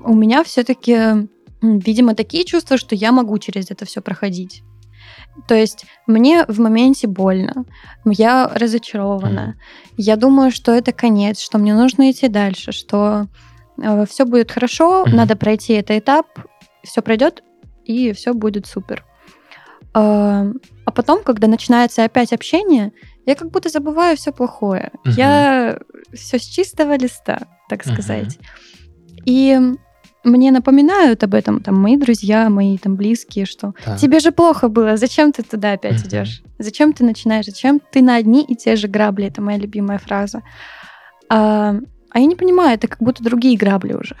у 0.00 0.14
меня 0.14 0.42
все-таки, 0.44 1.28
видимо, 1.62 2.14
такие 2.14 2.44
чувства, 2.44 2.76
что 2.76 2.94
я 2.94 3.12
могу 3.12 3.38
через 3.38 3.70
это 3.70 3.84
все 3.84 4.00
проходить. 4.00 4.62
То 5.48 5.54
есть 5.54 5.84
мне 6.06 6.44
в 6.48 6.58
моменте 6.60 7.06
больно, 7.06 7.66
я 8.04 8.48
разочарована. 8.48 9.56
Я 9.96 10.16
думаю, 10.16 10.50
что 10.50 10.72
это 10.72 10.92
конец, 10.92 11.40
что 11.40 11.58
мне 11.58 11.74
нужно 11.74 12.10
идти 12.10 12.28
дальше, 12.28 12.72
что 12.72 13.26
все 14.08 14.24
будет 14.24 14.50
хорошо, 14.50 15.04
надо 15.06 15.36
пройти 15.36 15.74
этот 15.74 15.98
этап, 15.98 16.26
все 16.82 17.02
пройдет 17.02 17.42
и 17.84 18.12
все 18.12 18.32
будет 18.32 18.66
супер. 18.66 19.04
А 19.92 20.46
а 20.86 20.92
потом, 20.92 21.22
когда 21.24 21.48
начинается 21.48 22.04
опять 22.04 22.32
общение, 22.32 22.92
я 23.26 23.34
как 23.34 23.50
будто 23.50 23.68
забываю 23.68 24.16
все 24.16 24.32
плохое. 24.32 24.92
Я 25.04 25.80
все 26.14 26.38
с 26.38 26.42
чистого 26.42 26.96
листа, 26.96 27.48
так 27.68 27.84
Мгм. 27.86 27.94
сказать. 27.94 28.38
И 29.24 29.58
мне 30.24 30.50
напоминают 30.50 31.22
об 31.24 31.34
этом 31.34 31.60
там 31.60 31.76
мои 31.80 31.96
друзья, 31.96 32.48
мои 32.50 32.76
там 32.78 32.96
близкие, 32.96 33.46
что 33.46 33.74
Да. 33.84 33.96
тебе 33.96 34.18
же 34.20 34.32
плохо 34.32 34.68
было, 34.68 34.96
зачем 34.96 35.32
ты 35.32 35.42
туда 35.42 35.72
опять 35.72 36.00
Мгм. 36.00 36.08
идешь? 36.08 36.42
Зачем 36.58 36.92
ты 36.92 37.04
начинаешь? 37.04 37.46
Зачем 37.46 37.80
ты 37.92 38.02
на 38.02 38.16
одни 38.16 38.42
и 38.44 38.54
те 38.56 38.76
же 38.76 38.88
грабли? 38.88 39.26
Это 39.26 39.40
моя 39.42 39.58
любимая 39.58 39.98
фраза. 39.98 40.42
А, 41.28 41.74
а 42.10 42.18
я 42.18 42.26
не 42.26 42.34
понимаю, 42.36 42.74
это 42.74 42.88
как 42.88 42.98
будто 43.00 43.22
другие 43.22 43.56
грабли 43.58 43.94
уже. 43.94 44.16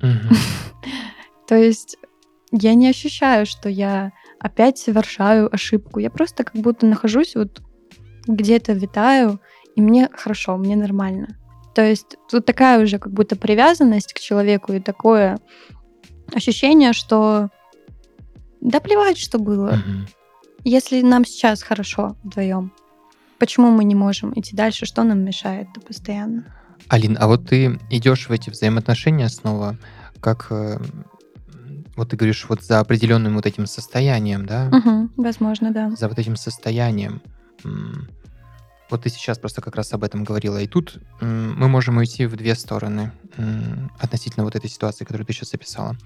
То 1.48 1.54
есть 1.56 1.96
я 2.52 2.74
не 2.74 2.88
ощущаю, 2.88 3.46
что 3.46 3.68
я 3.68 4.12
опять 4.40 4.78
совершаю 4.78 5.52
ошибку. 5.54 6.00
Я 6.00 6.10
просто 6.10 6.44
как 6.44 6.54
будто 6.56 6.86
нахожусь 6.86 7.34
вот 7.34 7.62
где-то 8.26 8.72
витаю, 8.72 9.40
и 9.76 9.80
мне 9.80 10.08
хорошо, 10.12 10.56
мне 10.56 10.76
нормально. 10.76 11.28
То 11.74 11.82
есть 11.82 12.16
тут 12.30 12.44
такая 12.44 12.82
уже 12.82 12.98
как 12.98 13.12
будто 13.12 13.36
привязанность 13.36 14.12
к 14.12 14.20
человеку 14.20 14.72
и 14.72 14.80
такое 14.80 15.38
ощущение, 16.32 16.92
что 16.92 17.48
да 18.60 18.80
плевать, 18.80 19.18
что 19.18 19.38
было. 19.38 19.72
Мгм. 19.72 20.06
Если 20.64 21.00
нам 21.02 21.24
сейчас 21.24 21.62
хорошо 21.62 22.16
вдвоем, 22.22 22.72
почему 23.38 23.70
мы 23.70 23.84
не 23.84 23.94
можем 23.94 24.32
идти 24.38 24.54
дальше? 24.54 24.86
Что 24.86 25.02
нам 25.02 25.20
мешает 25.20 25.66
да, 25.74 25.80
постоянно? 25.80 26.44
Алин, 26.88 27.16
а 27.18 27.26
вот 27.26 27.48
ты 27.48 27.78
идешь 27.90 28.28
в 28.28 28.32
эти 28.32 28.50
взаимоотношения 28.50 29.28
снова, 29.28 29.76
как 30.20 30.48
э, 30.50 30.78
вот 31.96 32.10
ты 32.10 32.16
говоришь, 32.16 32.46
вот 32.48 32.62
за 32.62 32.80
определенным 32.80 33.34
вот 33.34 33.46
этим 33.46 33.66
состоянием, 33.66 34.46
да? 34.46 34.68
Мгм, 34.70 35.12
возможно, 35.16 35.72
да. 35.72 35.90
За 35.90 36.08
вот 36.08 36.18
этим 36.18 36.36
состоянием. 36.36 37.20
Вот 38.92 39.04
ты 39.04 39.08
сейчас 39.08 39.38
просто 39.38 39.62
как 39.62 39.74
раз 39.74 39.94
об 39.94 40.04
этом 40.04 40.22
говорила. 40.22 40.58
И 40.58 40.66
тут 40.66 40.98
мы 41.20 41.66
можем 41.68 41.96
уйти 41.96 42.26
в 42.26 42.36
две 42.36 42.54
стороны 42.54 43.10
относительно 43.98 44.44
вот 44.44 44.54
этой 44.54 44.68
ситуации, 44.68 45.04
которую 45.04 45.26
ты 45.26 45.32
сейчас 45.32 45.54
описала. 45.54 45.96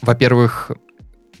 Во-первых, 0.00 0.70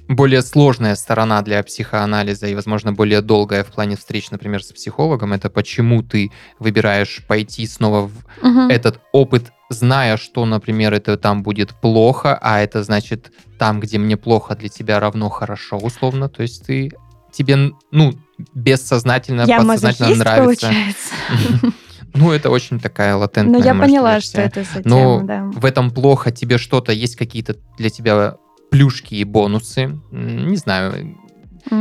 более 0.08 0.42
сложная 0.42 0.96
сторона 0.96 1.40
для 1.42 1.62
психоанализа 1.62 2.48
и, 2.48 2.56
возможно, 2.56 2.92
более 2.92 3.20
долгая 3.20 3.62
в 3.62 3.68
плане 3.68 3.96
встреч, 3.96 4.32
например, 4.32 4.64
с 4.64 4.72
психологом, 4.72 5.32
это 5.32 5.50
почему 5.50 6.02
ты 6.02 6.32
выбираешь 6.58 7.24
пойти 7.28 7.64
снова 7.68 8.08
в 8.08 8.12
Мгм. 8.42 8.70
этот 8.70 9.00
опыт, 9.12 9.52
зная, 9.68 10.16
что, 10.16 10.44
например, 10.46 10.92
это 10.92 11.16
там 11.16 11.44
будет 11.44 11.80
плохо, 11.80 12.36
а 12.42 12.58
это 12.58 12.82
значит 12.82 13.30
там, 13.56 13.78
где 13.78 13.98
мне 13.98 14.16
плохо, 14.16 14.56
для 14.56 14.68
тебя 14.68 14.98
равно 14.98 15.28
хорошо, 15.28 15.78
условно. 15.78 16.28
То 16.28 16.42
есть 16.42 16.66
ты 16.66 16.90
тебе, 17.30 17.70
ну, 17.92 18.14
бессознательно, 18.54 19.42
Я 19.46 19.58
подсознательно 19.58 20.14
нравится. 20.16 20.70
Ну, 22.12 22.32
это 22.32 22.50
очень 22.50 22.80
такая 22.80 23.14
латентная, 23.14 23.60
Но 23.60 23.64
я 23.64 23.72
может, 23.72 23.88
поняла, 23.88 24.20
что 24.20 24.40
это 24.40 24.64
за 24.64 24.82
Но 24.84 25.20
да. 25.22 25.44
в 25.44 25.64
этом 25.64 25.92
плохо, 25.92 26.32
тебе 26.32 26.58
что-то, 26.58 26.90
есть 26.92 27.14
какие-то 27.14 27.54
для 27.78 27.88
тебя 27.88 28.34
плюшки 28.70 29.14
и 29.14 29.22
бонусы. 29.22 29.96
Не 30.10 30.56
знаю, 30.56 31.16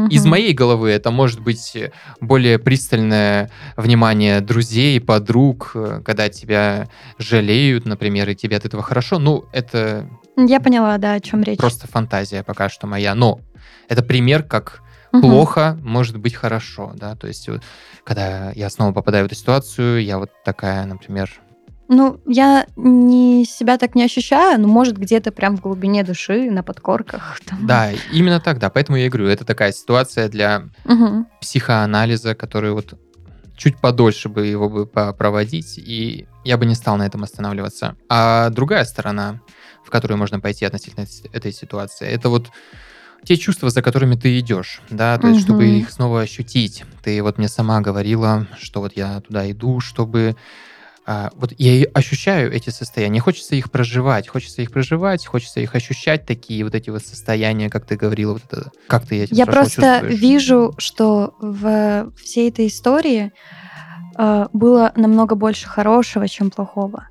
из 0.10 0.26
моей 0.26 0.54
головы 0.54 0.90
это 0.92 1.10
может 1.12 1.40
быть 1.40 1.78
более 2.20 2.60
пристальное 2.60 3.50
внимание 3.78 4.42
друзей, 4.42 5.00
подруг, 5.00 5.72
э, 5.74 6.02
когда 6.06 6.30
тебя 6.30 6.90
жалеют, 7.18 7.86
например, 7.86 8.30
и 8.30 8.36
тебе 8.36 8.58
от 8.58 8.66
этого 8.66 8.84
хорошо. 8.84 9.20
Ну, 9.20 9.46
это 9.52 10.08
Я 10.38 10.60
поняла, 10.60 10.98
да, 10.98 11.14
о 11.14 11.20
чем 11.20 11.44
речь. 11.44 11.58
просто 11.58 11.88
фантазия 11.88 12.44
пока 12.44 12.70
что 12.70 12.88
моя. 12.88 13.16
Но 13.16 13.40
это 13.88 14.04
пример, 14.04 14.44
как 14.44 14.82
Мгм. 15.12 15.22
плохо 15.22 15.78
может 15.82 16.18
быть 16.18 16.36
хорошо, 16.36 16.92
да. 16.96 17.16
То 17.16 17.28
есть, 17.28 17.48
вот, 17.50 17.62
когда 18.04 18.52
я 18.52 18.70
снова 18.70 18.92
попадаю 18.94 19.24
в 19.24 19.28
эту 19.28 19.36
ситуацию, 19.36 20.04
я 20.04 20.18
вот 20.18 20.30
такая, 20.44 20.86
например, 20.86 21.30
Ну, 21.92 22.20
я 22.28 22.68
не 22.76 23.46
себя 23.46 23.80
так 23.80 23.96
не 23.96 24.04
ощущаю, 24.04 24.60
но 24.60 24.68
может 24.68 24.98
где-то 24.98 25.32
прям 25.32 25.58
в 25.58 25.62
глубине 25.62 26.04
души, 26.04 26.52
на 26.52 26.62
подкорках. 26.62 27.40
там. 27.46 27.66
да, 27.66 27.92
именно 28.12 28.40
так, 28.40 28.60
да. 28.60 28.70
Поэтому 28.70 28.98
я 29.00 29.08
и 29.08 29.10
говорю, 29.10 29.28
это 29.28 29.44
такая 29.44 29.72
ситуация 29.72 30.30
для 30.30 30.66
Мгм. 30.86 31.26
психоанализа, 31.42 32.36
который 32.36 32.74
вот 32.74 32.94
чуть 33.58 33.78
подольше 33.82 34.30
бы 34.30 34.46
его 34.46 34.70
бы 34.70 34.86
проводить, 34.86 35.80
и 35.80 36.28
я 36.46 36.58
бы 36.58 36.66
не 36.66 36.76
стал 36.76 36.96
на 36.98 37.06
этом 37.08 37.24
останавливаться. 37.24 37.96
А 38.08 38.50
другая 38.52 38.86
сторона, 38.86 39.42
в 39.84 39.90
которую 39.90 40.18
можно 40.20 40.40
пойти 40.40 40.66
относительно 40.66 41.06
этой 41.34 41.52
ситуации, 41.52 42.08
это 42.08 42.30
вот 42.30 42.52
те 43.24 43.38
чувства, 43.38 43.70
за 43.70 43.82
которыми 43.82 44.16
ты 44.16 44.40
идешь, 44.40 44.82
да, 44.90 45.18
то 45.18 45.28
есть, 45.28 45.42
чтобы 45.42 45.66
Мгм. 45.66 45.78
их 45.78 45.92
снова 45.92 46.22
ощутить. 46.22 46.84
Ты 47.04 47.22
вот 47.22 47.38
мне 47.38 47.48
сама 47.48 47.82
говорила, 47.82 48.48
что 48.58 48.82
вот 48.82 48.94
я 48.96 49.22
туда 49.22 49.50
иду, 49.52 49.80
чтобы 49.80 50.36
а, 51.06 51.32
вот 51.36 51.54
я 51.58 51.74
и 51.74 51.84
ощущаю 51.94 52.54
эти 52.54 52.70
состояния, 52.70 53.20
хочется 53.20 53.56
их 53.56 53.72
проживать, 53.72 54.28
хочется 54.28 54.62
их 54.62 54.72
проживать, 54.72 55.26
хочется 55.26 55.60
их 55.60 55.74
ощущать, 55.74 56.28
такие 56.28 56.64
вот 56.64 56.76
эти 56.76 56.92
вот 56.92 57.04
состояния, 57.04 57.70
как 57.70 57.86
ты 57.88 57.96
говорила, 57.96 58.34
вот 58.34 58.44
это, 58.48 58.72
как 58.88 59.08
ты 59.08 59.24
этим 59.24 59.36
Я 59.36 59.48
просто 59.48 59.82
чувствуешь? 59.82 60.20
вижу, 60.20 60.74
что 60.78 61.34
в 61.40 62.12
всей 62.16 62.50
этой 62.50 62.68
истории 62.68 63.32
э, 64.20 64.46
было 64.54 64.92
намного 64.96 65.34
больше 65.34 65.68
хорошего, 65.68 66.28
чем 66.28 66.52
плохого. 66.52 67.08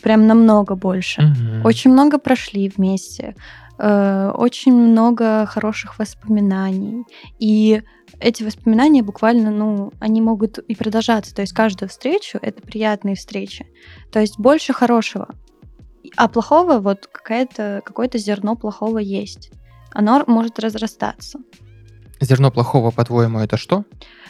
Прям 0.00 0.26
намного 0.26 0.74
больше. 0.74 1.20
Мгм. 1.20 1.66
Очень 1.66 1.90
много 1.92 2.18
прошли 2.18 2.72
вместе, 2.74 3.34
э, 3.78 4.30
очень 4.34 4.72
много 4.72 5.46
хороших 5.46 5.98
воспоминаний. 5.98 7.04
И 7.38 7.82
эти 8.20 8.42
воспоминания 8.42 9.02
буквально, 9.02 9.50
ну, 9.50 9.92
они 10.00 10.20
могут 10.20 10.58
и 10.58 10.74
продолжаться. 10.74 11.34
То 11.34 11.42
есть 11.42 11.52
каждую 11.52 11.88
встречу— 11.88 12.38
это 12.42 12.60
приятные 12.62 13.14
встречи. 13.14 13.66
То 14.12 14.20
есть 14.20 14.38
больше 14.38 14.72
хорошего. 14.72 15.28
А 16.16 16.28
плохого, 16.28 16.78
вот 16.78 17.06
какое-то 17.06 18.18
зерно 18.18 18.56
плохого 18.56 18.98
есть. 18.98 19.50
Оно 19.92 20.22
может 20.26 20.58
разрастаться. 20.58 21.38
Зерно 22.20 22.50
плохого, 22.50 22.90
по-твоему, 22.90 23.38
это 23.38 23.56
что? 23.56 23.84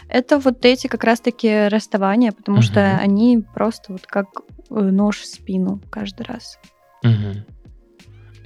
Это 0.09 0.39
вот 0.39 0.65
эти 0.65 0.87
как 0.87 1.05
раз-таки 1.05 1.69
расставания, 1.69 2.33
потому 2.33 2.63
что 2.63 2.81
Мгм. 2.81 2.99
они 3.01 3.45
просто 3.55 3.93
вот 3.93 4.07
как 4.07 4.27
э, 4.71 4.75
нож 4.75 5.21
в 5.21 5.27
спину 5.27 5.81
каждый 5.91 6.23
раз. 6.23 6.59
Мгм. 7.03 7.45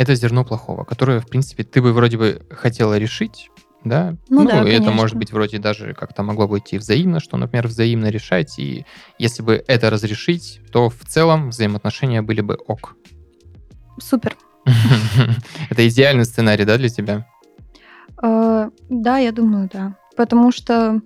Это 0.02 0.16
зерно 0.16 0.44
плохого, 0.44 0.82
которое, 0.82 1.20
в 1.20 1.28
принципе, 1.28 1.62
ты 1.62 1.80
бы 1.80 1.92
вроде 1.92 2.18
бы 2.18 2.42
хотела 2.50 2.98
решить, 2.98 3.50
да? 3.84 4.16
Ну 4.28 4.44
да, 4.44 4.64
и 4.64 4.70
это 4.70 4.78
конечно. 4.78 4.90
может 4.90 5.16
быть 5.16 5.30
вроде 5.30 5.58
даже 5.58 5.94
как-то 5.94 6.24
могло 6.24 6.48
быть 6.48 6.72
и 6.72 6.78
взаимно, 6.78 7.20
что, 7.20 7.36
например, 7.36 7.68
взаимно 7.68 8.06
решать, 8.06 8.58
и 8.58 8.84
если 9.20 9.44
бы 9.44 9.62
это 9.64 9.90
разрешить, 9.90 10.60
то 10.72 10.90
в 10.90 11.04
целом 11.06 11.50
взаимоотношения 11.50 12.20
были 12.20 12.40
бы 12.40 12.54
ок. 12.66 12.96
Супер. 14.00 14.36
Это 15.70 15.88
идеальный 15.88 16.24
сценарий, 16.24 16.64
да, 16.64 16.76
для 16.78 16.88
тебя? 16.88 17.24
Э, 18.20 18.70
да, 18.88 19.18
я 19.18 19.30
думаю, 19.30 19.70
да. 19.72 19.96
Потому 20.16 20.50
что, 20.50 21.00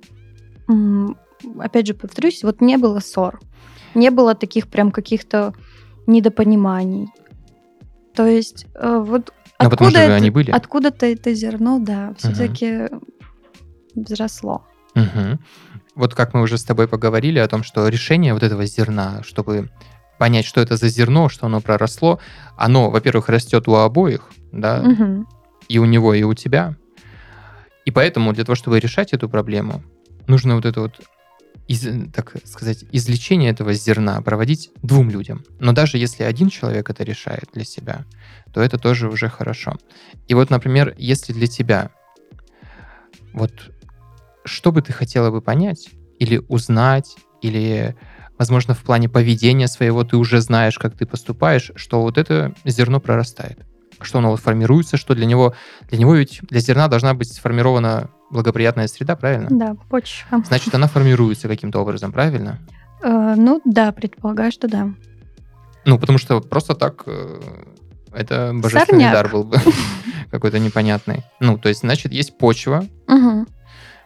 опять 1.58 1.86
же, 1.86 1.92
повторюсь, 1.92 2.42
вот 2.42 2.62
не 2.62 2.78
было 2.78 3.00
ссор. 3.00 3.40
Не 3.94 4.10
было 4.10 4.34
таких 4.34 4.68
прям 4.68 4.90
каких-то 4.90 5.52
недопониманий. 6.06 7.08
То 8.16 8.26
есть 8.26 8.66
э, 8.74 8.98
вот 9.04 9.32
потому 9.58 9.90
что 9.90 9.98
откуда, 9.98 10.06
же 10.06 10.12
они 10.14 10.26
это- 10.28 10.34
были. 10.34 10.50
откуда-то 10.50 11.06
это 11.06 11.34
зерно, 11.34 11.78
да, 11.78 12.14
все-таки 12.18 12.88
взросло. 13.94 14.66
Мгм. 14.94 15.38
Вот 15.94 16.14
как 16.14 16.34
мы 16.34 16.42
уже 16.42 16.58
с 16.58 16.64
тобой 16.64 16.88
поговорили 16.88 17.38
о 17.38 17.48
том, 17.48 17.62
что 17.62 17.88
решение 17.88 18.32
вот 18.34 18.42
этого 18.42 18.66
зерна, 18.66 19.22
чтобы 19.22 19.70
понять, 20.18 20.44
что 20.46 20.60
это 20.60 20.76
за 20.76 20.88
зерно, 20.88 21.28
что 21.28 21.46
оно 21.46 21.60
проросло, 21.60 22.18
оно, 22.56 22.90
во-первых, 22.90 23.28
растет 23.28 23.68
у 23.68 23.74
обоих, 23.74 24.30
да, 24.52 24.82
Мгм. 24.82 25.26
и 25.68 25.78
у 25.78 25.84
него, 25.84 26.14
и 26.14 26.22
у 26.22 26.32
тебя. 26.34 26.74
И 27.84 27.90
поэтому 27.90 28.32
для 28.32 28.44
того, 28.44 28.56
чтобы 28.56 28.80
решать 28.80 29.12
эту 29.12 29.28
проблему, 29.28 29.82
нужно 30.26 30.54
вот 30.56 30.64
это 30.64 30.80
вот, 30.80 31.00
из- 31.68 32.12
так 32.12 32.34
сказать, 32.44 32.84
излечение 32.92 33.50
этого 33.50 33.72
зерна 33.72 34.20
проводить 34.22 34.70
двум 34.82 35.10
людям. 35.10 35.44
Но 35.58 35.72
даже 35.72 35.98
если 35.98 36.22
один 36.22 36.48
человек 36.48 36.90
это 36.90 37.02
решает 37.02 37.48
для 37.52 37.64
себя, 37.64 38.04
то 38.52 38.60
это 38.60 38.78
тоже 38.78 39.08
уже 39.08 39.28
хорошо. 39.28 39.76
И 40.28 40.34
вот, 40.34 40.50
например, 40.50 40.94
если 40.96 41.32
для 41.32 41.46
тебя, 41.46 41.90
вот 43.32 43.72
что 44.44 44.72
бы 44.72 44.80
ты 44.80 44.92
хотела 44.92 45.30
бы 45.30 45.40
понять 45.40 45.88
или 46.18 46.42
узнать, 46.48 47.16
или, 47.42 47.96
возможно, 48.38 48.74
в 48.74 48.82
плане 48.82 49.08
поведения 49.08 49.68
своего 49.68 50.04
ты 50.04 50.16
уже 50.16 50.40
знаешь, 50.40 50.78
как 50.78 50.96
ты 50.96 51.04
поступаешь, 51.04 51.72
что 51.74 52.02
вот 52.02 52.16
это 52.16 52.54
зерно 52.64 53.00
прорастает 53.00 53.58
что 54.00 54.18
оно 54.18 54.36
формируется, 54.36 54.96
что 54.96 55.14
для 55.14 55.26
него, 55.26 55.54
для 55.88 55.98
него 55.98 56.14
ведь 56.14 56.40
для 56.42 56.60
зерна 56.60 56.88
должна 56.88 57.14
быть 57.14 57.32
сформирована 57.32 58.10
благоприятная 58.30 58.88
среда, 58.88 59.16
правильно? 59.16 59.48
Да, 59.50 59.74
почва. 59.88 60.42
Значит, 60.46 60.74
она 60.74 60.86
формируется 60.88 61.48
каким-то 61.48 61.80
образом, 61.80 62.12
правильно? 62.12 62.58
Э, 63.02 63.34
ну 63.36 63.60
да, 63.64 63.92
предполагаю, 63.92 64.52
что 64.52 64.68
да. 64.68 64.90
Ну, 65.84 65.98
потому 65.98 66.18
что 66.18 66.40
просто 66.40 66.74
так 66.74 67.04
э, 67.06 67.40
это 68.12 68.52
божественный 68.54 69.04
Сорняк. 69.04 69.12
дар 69.12 69.28
был 69.28 69.44
бы 69.44 69.58
какой-то 70.30 70.58
непонятный. 70.58 71.22
Ну, 71.40 71.58
то 71.58 71.68
есть, 71.68 71.80
значит, 71.80 72.12
есть 72.12 72.36
почва, 72.38 72.84
Мгм. 73.06 73.46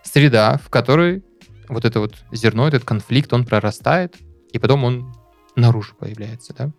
среда, 0.03 0.59
в 0.65 0.69
которой 0.69 1.25
вот 1.69 1.85
это 1.85 2.01
вот 2.01 2.15
зерно, 2.33 2.67
этот 2.69 2.85
конфликт, 2.85 3.33
он 3.33 3.45
прорастает, 3.47 4.17
и 4.53 4.59
потом 4.59 4.85
он 4.85 5.15
наружу 5.57 5.95
появляется, 5.99 6.53
да? 6.57 6.71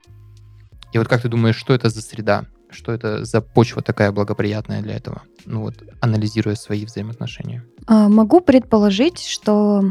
И 0.91 0.97
вот 0.97 1.07
как 1.07 1.21
ты 1.21 1.29
думаешь, 1.29 1.55
что 1.55 1.73
это 1.73 1.89
за 1.89 2.01
среда? 2.01 2.45
Что 2.71 2.93
это 2.93 3.25
за 3.25 3.41
почва 3.41 3.81
такая 3.81 4.11
благоприятная 4.11 4.81
для 4.81 4.95
этого? 4.95 5.23
Ну 5.45 5.61
вот, 5.61 5.75
анализируя 5.99 6.55
свои 6.55 6.85
взаимоотношения. 6.85 7.63
А, 7.85 8.07
могу 8.07 8.41
предположить, 8.41 9.19
что 9.19 9.83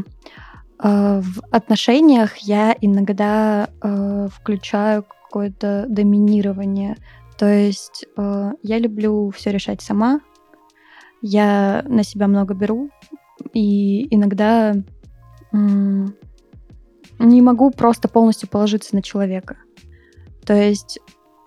а, 0.83 1.21
в 1.21 1.41
отношениях 1.51 2.37
я 2.37 2.75
иногда 2.81 3.69
а, 3.81 4.27
включаю 4.29 5.03
какое-то 5.03 5.85
доминирование. 5.87 6.97
То 7.37 7.45
есть 7.45 8.05
а, 8.17 8.53
я 8.63 8.79
люблю 8.79 9.29
все 9.29 9.51
решать 9.51 9.81
сама, 9.81 10.21
я 11.21 11.85
на 11.87 12.03
себя 12.03 12.27
много 12.27 12.55
беру, 12.55 12.89
и 13.53 14.13
иногда 14.13 14.75
не 15.51 17.41
могу 17.41 17.71
просто 17.71 18.07
полностью 18.07 18.47
положиться 18.49 18.95
на 18.95 19.03
человека. 19.03 19.57
То 20.45 20.53
есть 20.53 20.99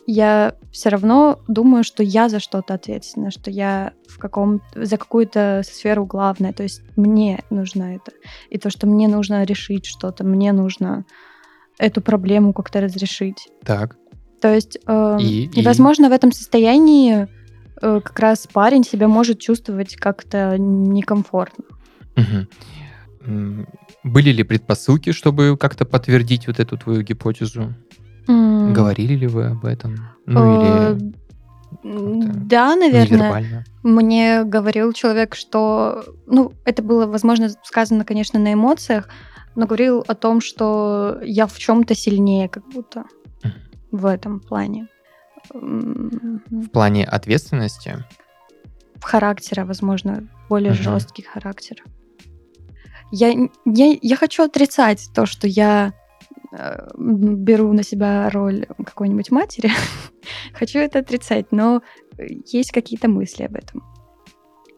я 0.07 0.55
все 0.71 0.89
равно 0.91 1.41
думаю, 1.49 1.85
что 1.85 2.03
я 2.03 2.29
за 2.29 2.41
что-то 2.41 2.75
ответственна, 2.75 3.31
что 3.31 3.51
я 3.51 3.93
в 4.09 4.19
каком 4.19 4.61
за 4.75 4.97
какую-то 4.97 5.63
сферу 5.65 6.05
главная. 6.07 6.53
То 6.53 6.63
есть 6.63 6.83
мне 6.97 7.43
нужно 7.51 7.97
это. 7.97 8.13
И 8.51 8.59
то, 8.59 8.71
что 8.71 8.87
мне 8.87 9.09
нужно 9.09 9.45
решить 9.45 9.87
что-то, 9.87 10.25
мне 10.25 10.53
нужно 10.53 11.05
эту 11.79 12.01
проблему 12.01 12.53
как-то 12.53 12.81
разрешить. 12.81 13.49
Так. 13.65 13.97
То 14.41 14.53
есть, 14.55 14.79
э, 14.87 15.17
И- 15.21 15.47
и, 15.61 15.63
возможно, 15.63 16.09
в 16.09 16.13
этом 16.13 16.33
состоянии 16.33 17.27
э, 17.83 18.01
как 18.01 18.19
раз 18.21 18.47
парень 18.53 18.85
себя 18.85 19.09
может 19.09 19.41
чувствовать 19.41 19.97
как-то 19.97 20.57
некомфортно. 20.59 21.65
М, 23.27 23.67
Были 24.05 24.31
ли 24.31 24.43
предпосылки, 24.45 25.13
чтобы 25.13 25.57
как-то 25.59 25.85
подтвердить 25.87 26.47
вот 26.47 26.61
эту 26.61 26.77
твою 26.77 27.03
гипотезу? 27.03 27.75
М, 28.29 28.73
Говорили 28.73 29.15
ли 29.15 29.27
вы 29.27 29.47
об 29.47 29.65
этом? 29.65 29.95
Ну 30.27 30.45
э, 30.45 30.55
или 30.55 31.15
Да, 31.83 32.77
наверное. 32.77 33.19
невербально? 33.19 33.65
Мне 33.83 34.45
говорил 34.45 34.93
человек, 34.93 35.35
что, 35.35 36.05
ну, 36.27 36.53
это 36.65 36.83
было, 36.83 37.07
возможно, 37.07 37.51
сказано, 37.63 38.05
конечно, 38.05 38.39
на 38.41 38.55
эмоциях, 38.55 39.09
но 39.55 39.67
говорил 39.67 40.05
о 40.09 40.15
том, 40.15 40.41
что 40.41 41.19
я 41.23 41.47
в 41.47 41.59
чем-то 41.59 41.95
сильнее, 41.95 42.49
как 42.49 42.67
будто 42.69 43.05
Мгм. 43.43 43.55
в 43.93 44.07
этом 44.07 44.41
плане. 44.41 44.89
В 45.53 46.69
плане 46.73 47.05
ответственности? 47.05 48.03
В 48.97 49.03
характера, 49.05 49.67
возможно, 49.67 50.27
более 50.49 50.73
Мгм. 50.73 50.83
жесткий 50.83 51.23
характер. 51.23 51.77
Я, 53.13 53.29
я, 53.67 53.99
я 54.01 54.17
хочу 54.17 54.43
отрицать 54.45 55.11
то, 55.15 55.27
что 55.27 55.47
я 55.47 55.93
беру 56.97 57.73
на 57.73 57.83
себя 57.83 58.31
роль 58.31 58.67
какой-нибудь 58.85 59.31
матери. 59.31 59.71
хочу 60.55 60.79
это 60.79 61.01
отрицать, 61.01 61.53
но 61.53 61.83
э, 62.19 62.27
есть 62.47 62.73
какие-то 62.73 63.09
мысли 63.09 63.45
об 63.45 63.57
этом. 63.57 63.83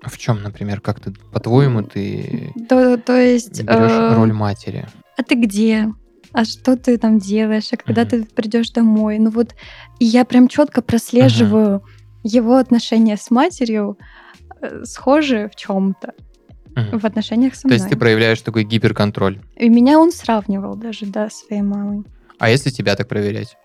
В 0.02 0.18
чем, 0.18 0.42
например, 0.42 0.80
как 0.80 1.00
ты, 1.00 1.12
по-твоему, 1.32 1.82
ты 1.82 2.52
То, 2.68 2.96
то 2.96 3.18
есть... 3.18 3.62
берешь 3.62 3.90
э, 3.90 4.14
роль 4.14 4.32
матери? 4.32 4.86
а 5.16 5.22
ты 5.22 5.34
где? 5.34 5.92
А 6.32 6.44
что 6.44 6.76
ты 6.76 6.98
там 6.98 7.18
делаешь? 7.18 7.68
А 7.72 7.76
когда 7.76 8.02
Мгм. 8.02 8.10
ты 8.10 8.24
придешь 8.24 8.70
домой? 8.70 9.18
Ну 9.18 9.30
вот, 9.30 9.54
и 9.98 10.04
я 10.04 10.24
прям 10.24 10.48
четко 10.48 10.82
прослеживаю 10.82 11.82
его 12.22 12.56
отношения 12.56 13.16
с 13.16 13.30
матерью 13.30 13.98
э, 14.60 14.84
схожи 14.84 15.48
в 15.52 15.56
чем-то 15.56 16.12
В 16.76 17.04
отношениях 17.06 17.54
со 17.54 17.62
То 17.62 17.68
мной. 17.68 17.78
есть 17.78 17.88
ты 17.88 17.96
проявляешь 17.96 18.40
такой 18.42 18.62
гиперконтроль. 18.64 19.40
И 19.56 19.68
меня 19.70 19.98
он 19.98 20.12
сравнивал 20.12 20.76
даже, 20.76 21.06
да, 21.06 21.30
с 21.30 21.40
своей 21.46 21.62
мамой. 21.62 22.04
А 22.38 22.50
если 22.50 22.68
тебя 22.70 22.94
так 22.96 23.08
проверять? 23.08 23.56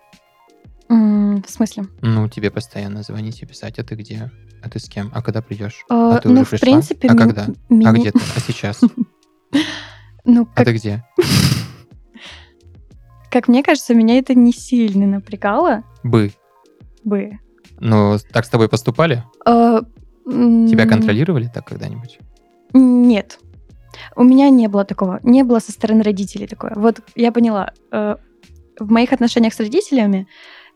М, 0.88 1.42
В 1.46 1.50
смысле? 1.50 1.84
Ну, 2.00 2.28
тебе 2.28 2.50
постоянно 2.50 3.02
звонить 3.02 3.42
и 3.42 3.46
писать, 3.46 3.78
а 3.78 3.84
ты 3.84 3.94
где? 3.96 4.30
А 4.62 4.68
ты 4.70 4.78
с 4.78 4.88
кем? 4.88 5.10
А 5.14 5.22
когда 5.22 5.42
придешь? 5.42 5.84
Э, 5.90 5.94
А 6.14 6.18
ты 6.20 6.28
ну, 6.30 6.36
уже 6.36 6.44
в 6.44 6.50
пришла? 6.50 6.66
принципе, 6.66 7.08
А 7.08 7.12
ми- 7.12 7.18
когда? 7.18 7.46
А 7.84 7.92
где 7.92 8.12
ты? 8.12 8.18
А 8.36 8.40
сейчас? 8.40 8.80
Ну, 10.24 10.42
А 10.52 10.56
как, 10.56 10.66
ты 10.66 10.72
где? 10.74 11.04
как 13.30 13.48
мне 13.48 13.62
кажется, 13.62 13.94
меня 13.94 14.18
это 14.18 14.34
не 14.34 14.52
сильно 14.52 15.06
напрягало 15.06 15.82
Бы. 16.02 16.32
бы. 17.04 17.38
Ну, 17.80 18.16
так 18.32 18.44
с 18.44 18.48
тобой 18.48 18.68
поступали? 18.68 19.24
Э, 19.46 19.80
Тебя 20.24 20.86
контролировали 20.86 21.50
так 21.52 21.66
когда-нибудь? 21.66 22.18
Нет. 22.72 23.38
У 24.16 24.22
меня 24.24 24.48
не 24.50 24.68
было 24.68 24.84
такого. 24.84 25.20
Не 25.22 25.42
было 25.42 25.58
со 25.60 25.72
стороны 25.72 26.02
родителей 26.02 26.46
такое. 26.46 26.72
Вот 26.76 27.00
я 27.14 27.30
поняла. 27.32 27.72
э, 27.92 28.16
В 28.80 28.90
моих 28.90 29.12
отношениях 29.12 29.52
с 29.54 29.60
родителями 29.60 30.26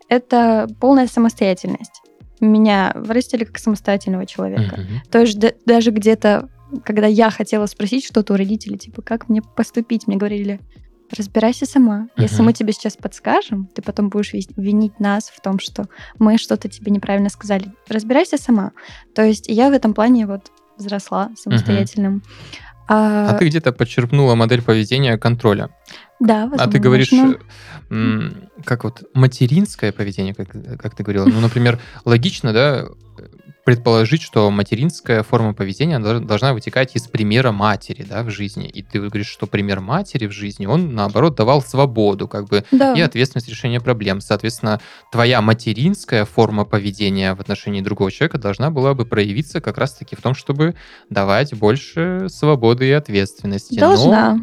это 0.08 0.68
полная 0.80 1.06
самостоятельность. 1.06 2.02
Меня 2.40 2.92
вырастили 2.94 3.44
как 3.44 3.58
самостоятельного 3.58 4.26
человека. 4.26 4.76
Мгм. 4.80 5.00
То 5.10 5.20
есть 5.20 5.38
да- 5.38 5.52
даже 5.64 5.90
где-то, 5.90 6.48
когда 6.84 7.06
я 7.06 7.30
хотела 7.30 7.66
спросить 7.66 8.04
что-то 8.04 8.34
у 8.34 8.36
родителей, 8.36 8.76
типа, 8.78 9.00
как 9.02 9.28
мне 9.30 9.40
поступить, 9.42 10.06
мне 10.06 10.16
говорили, 10.16 10.60
разбирайся 11.16 11.64
сама. 11.66 12.08
Если 12.18 12.36
Мгм. 12.36 12.44
мы 12.46 12.52
тебе 12.52 12.72
сейчас 12.72 12.96
подскажем, 12.96 13.66
ты 13.74 13.80
потом 13.80 14.10
будешь 14.10 14.32
винить 14.56 15.00
нас 15.00 15.30
в 15.30 15.40
том, 15.40 15.58
что 15.58 15.86
мы 16.18 16.36
что-то 16.36 16.68
тебе 16.68 16.92
неправильно 16.92 17.30
сказали. 17.30 17.72
Разбирайся 17.88 18.36
сама. 18.36 18.72
То 19.14 19.22
есть 19.22 19.46
я 19.48 19.70
в 19.70 19.72
этом 19.72 19.94
плане 19.94 20.26
вот 20.26 20.50
взросла 20.78 21.30
самостоятельным. 21.36 22.22
А 22.88 23.34
ты 23.34 23.46
где-то 23.48 23.72
подчерпнула 23.72 24.34
модель 24.36 24.62
поведения 24.62 25.18
контроля. 25.18 25.70
Да, 26.20 26.44
А 26.44 26.46
возможно. 26.46 26.72
ты 26.72 26.78
говоришь, 26.78 27.12
э, 27.90 28.30
как 28.64 28.84
вот 28.84 29.02
материнское 29.12 29.92
поведение, 29.92 30.34
как, 30.34 30.48
как 30.78 30.94
ты 30.94 31.02
говорила. 31.02 31.26
Ну, 31.26 31.40
например, 31.40 31.78
логично, 32.04 32.52
да, 32.52 32.86
предположить, 33.66 34.22
что 34.22 34.48
материнская 34.52 35.24
форма 35.24 35.52
поведения 35.52 35.98
дол- 35.98 36.20
должна 36.20 36.54
вытекать 36.54 36.94
из 36.94 37.08
примера 37.08 37.50
матери, 37.50 38.06
да, 38.08 38.22
в 38.22 38.30
жизни. 38.30 38.68
И 38.68 38.80
ты 38.80 39.00
говоришь, 39.00 39.26
что 39.26 39.48
пример 39.48 39.80
матери 39.80 40.28
в 40.28 40.30
жизни, 40.30 40.66
он, 40.66 40.94
наоборот, 40.94 41.34
давал 41.34 41.60
свободу, 41.62 42.28
как 42.28 42.46
бы, 42.46 42.64
Да. 42.70 42.94
и 42.94 43.00
ответственность 43.00 43.48
решения 43.48 43.80
проблем. 43.80 44.20
Соответственно, 44.20 44.80
твоя 45.10 45.42
материнская 45.42 46.24
форма 46.24 46.64
поведения 46.64 47.34
в 47.34 47.40
отношении 47.40 47.80
другого 47.80 48.12
человека 48.12 48.38
должна 48.38 48.70
была 48.70 48.94
бы 48.94 49.04
проявиться 49.04 49.60
как 49.60 49.78
раз-таки 49.78 50.14
в 50.14 50.22
том, 50.22 50.34
чтобы 50.36 50.76
давать 51.10 51.52
больше 51.52 52.28
свободы 52.28 52.86
и 52.86 52.92
ответственности. 52.92 53.74
Но 53.80 53.80
Должна. 53.96 54.38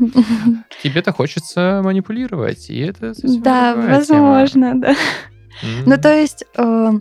тебе-то 0.83 1.13
хочется 1.13 1.79
манипулировать, 1.81 2.69
и 2.69 2.77
это 2.79 3.13
Да, 3.23 3.73
тема. 3.73 3.87
возможно, 3.87 4.73
да. 4.81 4.89
М, 4.89 5.83
Ну, 5.85 5.97
то 5.97 6.13
есть, 6.13 6.43
э, 6.57 6.91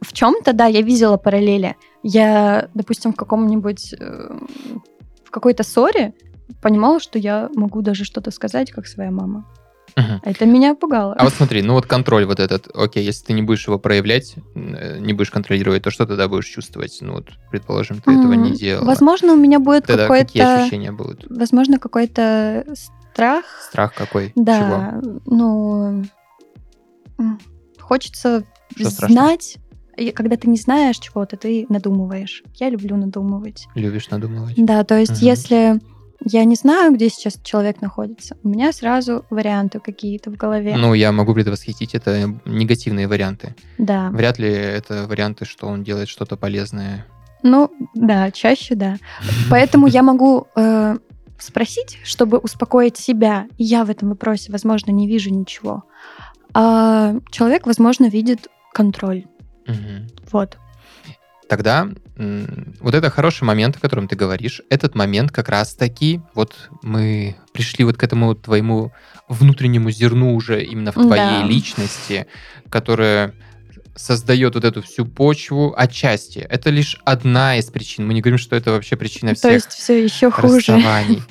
в 0.00 0.12
чем-то, 0.12 0.52
да, 0.52 0.66
я 0.66 0.82
видела 0.82 1.16
параллели. 1.16 1.76
Я, 2.02 2.68
допустим, 2.74 3.12
в 3.12 3.16
каком-нибудь, 3.16 3.94
э, 3.98 4.38
в 5.24 5.30
какой-то 5.30 5.62
ссоре 5.62 6.14
понимала, 6.62 7.00
что 7.00 7.18
я 7.18 7.48
могу 7.54 7.82
даже 7.82 8.04
что-то 8.04 8.30
сказать, 8.30 8.70
как 8.70 8.86
своя 8.86 9.10
мама. 9.10 9.44
мгм. 9.96 10.20
Это 10.24 10.46
меня 10.46 10.74
пугало. 10.74 11.14
А 11.18 11.24
вот 11.24 11.34
смотри, 11.34 11.62
ну 11.62 11.74
вот 11.74 11.86
контроль 11.86 12.24
вот 12.24 12.40
этот, 12.40 12.68
окей, 12.74 13.04
если 13.04 13.26
ты 13.26 13.32
не 13.34 13.42
будешь 13.42 13.66
его 13.66 13.78
проявлять, 13.78 14.34
э, 14.54 14.98
не 15.00 15.12
будешь 15.12 15.30
контролировать, 15.30 15.82
то 15.82 15.90
что 15.90 16.06
тогда 16.06 16.28
будешь 16.28 16.46
чувствовать? 16.46 16.96
Ну 17.00 17.14
вот, 17.14 17.28
предположим, 17.50 18.00
ты 18.00 18.12
этого 18.12 18.32
не 18.34 18.50
М, 18.50 18.54
делала. 18.54 18.84
Возможно, 18.86 19.32
у 19.32 19.36
меня 19.36 19.58
будет 19.58 19.86
Тогда 19.86 20.08
какие 20.08 20.42
какой-то, 20.42 20.60
ощущения 20.62 20.92
будут? 20.92 21.26
возможно, 21.28 21.78
какой-то 21.78 22.64
страх. 23.12 23.44
Страх 23.68 23.94
какой? 23.94 24.28
Чего? 24.28 24.36
Да, 24.44 25.00
ну, 25.26 26.04
м, 27.18 27.38
хочется 27.80 28.44
Что 28.76 28.90
страшно? 28.90 29.14
знать. 29.14 29.56
И 29.56 29.69
когда 30.10 30.36
ты 30.36 30.48
не 30.48 30.56
знаешь 30.56 30.98
чего-то, 30.98 31.36
ты 31.36 31.66
надумываешь. 31.68 32.42
Я 32.54 32.70
люблю 32.70 32.96
надумывать. 32.96 33.66
Любишь 33.74 34.08
надумывать? 34.10 34.54
Да, 34.56 34.82
то 34.84 34.98
есть 34.98 35.18
Мгм. 35.20 35.26
если 35.28 35.80
я 36.24 36.44
не 36.44 36.54
знаю, 36.56 36.92
где 36.94 37.08
сейчас 37.08 37.38
человек 37.42 37.80
находится, 37.80 38.36
у 38.42 38.48
меня 38.48 38.72
сразу 38.72 39.24
варианты 39.30 39.80
какие-то 39.80 40.30
в 40.30 40.36
голове. 40.36 40.76
Ну, 40.76 40.92
я 40.94 41.12
могу 41.12 41.32
предвосхитить, 41.34 41.94
это 41.94 42.34
негативные 42.44 43.06
варианты. 43.08 43.54
да. 43.78 44.10
Вряд 44.10 44.38
ли 44.38 44.48
это 44.50 45.06
варианты, 45.06 45.44
что 45.44 45.66
он 45.66 45.82
делает 45.84 46.08
что-то 46.08 46.36
полезное. 46.36 47.06
Ну, 47.42 47.70
да, 47.94 48.30
чаще 48.30 48.74
да. 48.74 48.96
Поэтому 49.48 49.86
я 49.86 50.02
могу 50.02 50.46
э, 50.56 50.98
спросить, 51.38 51.98
чтобы 52.04 52.36
успокоить 52.36 52.98
себя. 52.98 53.46
Я 53.56 53.86
в 53.86 53.90
этом 53.90 54.10
вопросе, 54.10 54.52
возможно, 54.52 54.90
не 54.90 55.08
вижу 55.08 55.30
ничего. 55.30 55.84
А 56.52 57.14
человек, 57.30 57.66
возможно, 57.66 58.06
видит 58.10 58.48
контроль. 58.74 59.24
Мгм. 59.66 60.08
Вот. 60.32 60.58
Тогда 61.48 61.88
вот 62.16 62.94
это 62.94 63.10
хороший 63.10 63.42
момент, 63.44 63.76
о 63.76 63.80
котором 63.80 64.06
ты 64.06 64.14
говоришь. 64.14 64.62
Этот 64.70 64.94
момент 64.94 65.32
как 65.32 65.48
раз-таки, 65.48 66.20
вот 66.34 66.70
мы 66.82 67.36
пришли 67.52 67.84
вот 67.84 67.96
к 67.96 68.04
этому 68.04 68.34
твоему 68.36 68.92
внутреннему 69.28 69.90
зерну 69.90 70.34
уже 70.34 70.62
именно 70.62 70.92
в 70.92 70.94
твоей 70.94 71.40
Да. 71.40 71.42
личности, 71.42 72.26
которая 72.68 73.34
создает 73.96 74.54
вот 74.54 74.64
эту 74.64 74.80
всю 74.82 75.04
почву 75.06 75.74
отчасти. 75.76 76.38
Это 76.38 76.70
лишь 76.70 76.98
одна 77.04 77.56
из 77.56 77.66
причин. 77.66 78.06
Мы 78.06 78.14
не 78.14 78.20
говорим, 78.20 78.38
что 78.38 78.54
это 78.54 78.70
вообще 78.70 78.96
причина 78.96 79.30
То 79.32 79.36
всех 79.38 79.52
есть 79.52 79.70
все 79.72 80.04
еще 80.04 80.30
хуже. 80.30 80.56
расставаний. 80.58 81.22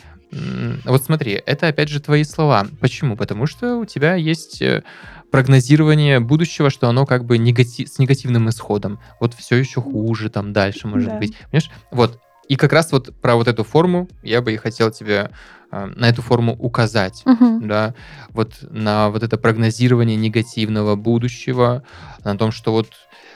Вот 0.86 1.04
смотри, 1.04 1.42
это 1.46 1.68
опять 1.70 1.90
же 1.90 2.00
твои 2.00 2.24
слова. 2.24 2.68
Почему? 2.82 3.16
Потому 3.18 3.48
что 3.48 3.78
у 3.78 3.86
тебя 3.86 4.14
есть 4.16 4.62
э, 4.62 4.84
прогнозирование 5.32 6.20
будущего, 6.20 6.70
что 6.70 6.90
оно 6.90 7.06
как 7.06 7.26
бы 7.26 7.38
негатив, 7.38 7.88
с 7.90 8.00
негативным 8.00 8.50
исходом. 8.50 9.00
Вот 9.20 9.34
все 9.34 9.56
еще 9.56 9.82
хуже 9.82 10.30
там 10.30 10.54
дальше 10.54 10.88
может 10.88 11.12
Да. 11.14 11.18
быть. 11.18 11.36
Понимаешь? 11.52 11.70
Вот. 11.92 12.20
И 12.48 12.56
как 12.56 12.74
раз 12.74 12.92
вот 12.92 13.16
про 13.22 13.36
вот 13.36 13.48
эту 13.48 13.64
форму 13.64 14.10
я 14.24 14.42
бы 14.42 14.54
и 14.54 14.58
хотел 14.58 14.90
тебе 14.90 15.30
э, 15.72 15.86
на 15.96 16.10
эту 16.10 16.24
форму 16.24 16.56
указать. 16.58 17.22
Мгм. 17.26 17.68
Да, 17.68 17.94
вот 18.30 18.54
на 18.72 19.10
вот 19.12 19.22
это 19.22 19.38
прогнозирование 19.38 20.18
негативного 20.18 20.96
будущего, 20.96 21.84
на 22.24 22.36
том, 22.38 22.52
что 22.52 22.72
вот 22.72 22.88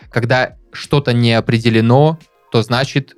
когда 0.09 0.55
что-то 0.71 1.13
не 1.13 1.33
определено, 1.33 2.17
то 2.51 2.63
значит, 2.63 3.13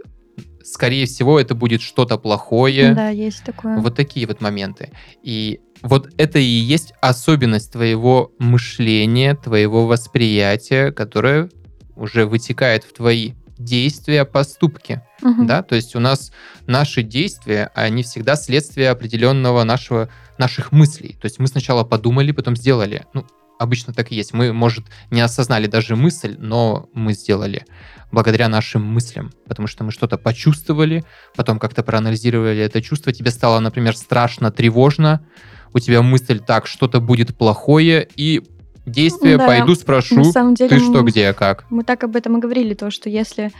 скорее 0.66 1.05
всего, 1.05 1.39
это 1.39 1.55
будет 1.55 1.82
что-то 1.82 2.18
плохое. 2.18 2.93
Да, 2.93 3.09
есть 3.09 3.43
такое. 3.43 3.78
Вот 3.78 3.95
такие 3.95 4.28
вот 4.28 4.41
моменты. 4.41 4.91
И 5.24 5.59
вот 5.82 6.09
это 6.18 6.39
и 6.39 6.43
есть 6.43 6.93
особенность 7.01 7.72
твоего 7.72 8.32
мышления, 8.39 9.36
твоего 9.36 9.86
восприятия, 9.86 10.91
которое 10.91 11.49
уже 11.95 12.26
вытекает 12.26 12.84
в 12.84 12.93
твои 12.93 13.34
действия, 13.57 14.26
поступки. 14.26 15.01
Мгм. 15.22 15.47
Да? 15.47 15.63
То 15.63 15.76
есть 15.76 15.95
у 15.95 15.99
нас 15.99 16.32
наши 16.68 17.03
действия, 17.03 17.72
они 17.74 18.03
всегда 18.03 18.36
следствие 18.36 18.89
определенного 18.89 19.63
нашего, 19.63 20.09
наших 20.38 20.72
мыслей. 20.72 21.18
То 21.22 21.26
есть 21.26 21.39
мы 21.39 21.47
сначала 21.47 21.84
подумали, 21.84 22.32
потом 22.32 22.55
сделали. 22.55 23.05
Ну, 23.13 23.26
обычно 23.59 23.93
так 23.93 24.11
и 24.11 24.15
есть. 24.15 24.33
Мы, 24.33 24.53
может, 24.53 24.85
не 25.11 25.21
осознали 25.21 25.67
даже 25.67 25.95
мысль, 25.95 26.35
но 26.39 26.89
мы 26.93 27.13
сделали 27.13 27.65
благодаря 28.11 28.47
нашим 28.49 28.85
мыслям, 28.85 29.31
потому 29.47 29.67
что 29.67 29.83
мы 29.83 29.91
что-то 29.91 30.17
почувствовали, 30.17 31.03
потом 31.35 31.59
как-то 31.59 31.83
проанализировали 31.83 32.59
это 32.59 32.81
чувство, 32.81 33.11
тебе 33.11 33.31
стало, 33.31 33.59
например, 33.59 33.95
страшно, 33.97 34.51
тревожно, 34.51 35.25
у 35.73 35.79
тебя 35.79 36.01
мысль 36.01 36.39
так, 36.39 36.67
что-то 36.67 37.01
будет 37.01 37.35
плохое, 37.37 38.07
и 38.15 38.41
действие, 38.85 39.37
Да. 39.37 39.47
пойду 39.47 39.75
спрошу, 39.75 40.15
На 40.17 40.23
самом 40.25 40.53
деле 40.53 40.69
ты 40.69 40.79
что, 40.79 40.99
м- 40.99 41.05
где, 41.05 41.33
как. 41.33 41.65
Мы 41.69 41.83
так 41.83 42.03
об 42.03 42.15
этом 42.15 42.37
и 42.37 42.39
говорили, 42.39 42.73
то, 42.73 42.91
что 42.91 43.09
если 43.09 43.51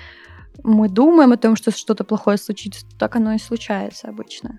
мы 0.64 0.88
думаем 0.88 1.34
о 1.34 1.38
том, 1.38 1.56
что 1.58 1.72
что-то 1.72 2.04
плохое 2.06 2.38
случится, 2.38 2.86
то 2.86 2.96
так 2.98 3.16
оно 3.18 3.34
и 3.34 3.40
случается 3.40 4.08
обычно. 4.08 4.58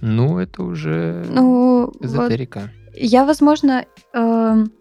Ну, 0.00 0.38
это 0.38 0.62
уже 0.64 1.24
Ну, 1.28 1.84
вот 1.92 2.04
эзотерика. 2.04 2.70
Я, 2.94 3.24
возможно, 3.24 3.84
эм, 4.14 4.72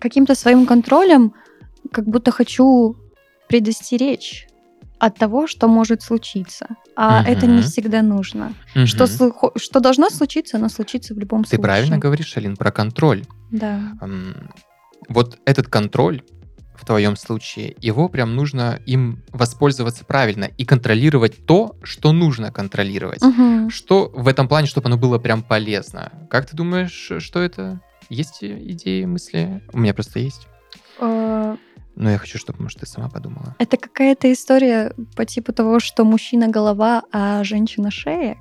каким-то 0.00 0.34
своим 0.34 0.66
контролем 0.66 1.32
как 1.92 2.06
будто 2.06 2.30
хочу 2.30 2.96
предостеречь 3.48 4.46
от 4.98 5.16
того, 5.18 5.46
что 5.46 5.68
может 5.68 6.02
случиться. 6.02 6.66
А 6.96 7.22
это 7.22 7.46
не 7.46 7.60
всегда 7.62 8.00
нужно. 8.02 8.54
Что, 8.86 9.04
Мгм. 9.04 9.12
слухо- 9.12 9.50
что 9.56 9.80
должно 9.80 10.08
случиться, 10.10 10.56
оно 10.56 10.68
случится 10.70 11.14
в 11.14 11.18
любом 11.18 11.42
Ты 11.44 11.50
случае. 11.50 11.62
правильно 11.62 11.98
говоришь, 11.98 12.36
Алин, 12.36 12.56
про 12.56 12.70
контроль. 12.72 13.24
Да. 13.52 13.80
Вот 15.08 15.38
этот 15.44 15.68
контроль 15.68 16.22
в 16.80 16.84
твоем 16.86 17.16
случае, 17.16 17.76
его 17.80 18.08
прям 18.08 18.34
нужно 18.34 18.80
им 18.86 19.22
воспользоваться 19.32 20.04
правильно 20.04 20.44
и 20.44 20.64
контролировать 20.64 21.46
то, 21.46 21.76
что 21.82 22.12
нужно 22.12 22.50
контролировать. 22.52 23.22
Мгм. 23.22 23.70
Что 23.70 24.10
в 24.14 24.28
этом 24.28 24.48
плане, 24.48 24.66
чтобы 24.66 24.86
оно 24.88 24.96
было 24.96 25.18
прям 25.18 25.42
полезно. 25.42 26.12
Как 26.30 26.46
ты 26.46 26.56
думаешь, 26.56 27.12
что 27.18 27.40
это? 27.40 27.80
Есть 28.08 28.38
идеи, 28.42 29.04
мысли? 29.04 29.62
У 29.72 29.78
меня 29.78 29.94
просто 29.94 30.20
есть. 30.20 30.46
Э, 31.00 31.56
Но 31.96 32.10
я 32.10 32.18
хочу, 32.18 32.38
чтобы, 32.38 32.62
может, 32.62 32.80
ты 32.80 32.86
сама 32.86 33.08
подумала. 33.08 33.56
Это 33.58 33.76
какая-то 33.76 34.32
история 34.32 34.92
по 35.16 35.24
типу 35.24 35.52
того, 35.52 35.80
что 35.80 36.04
мужчина 36.04 36.48
голова, 36.48 37.02
а 37.12 37.42
женщина 37.42 37.90
шея. 37.90 38.36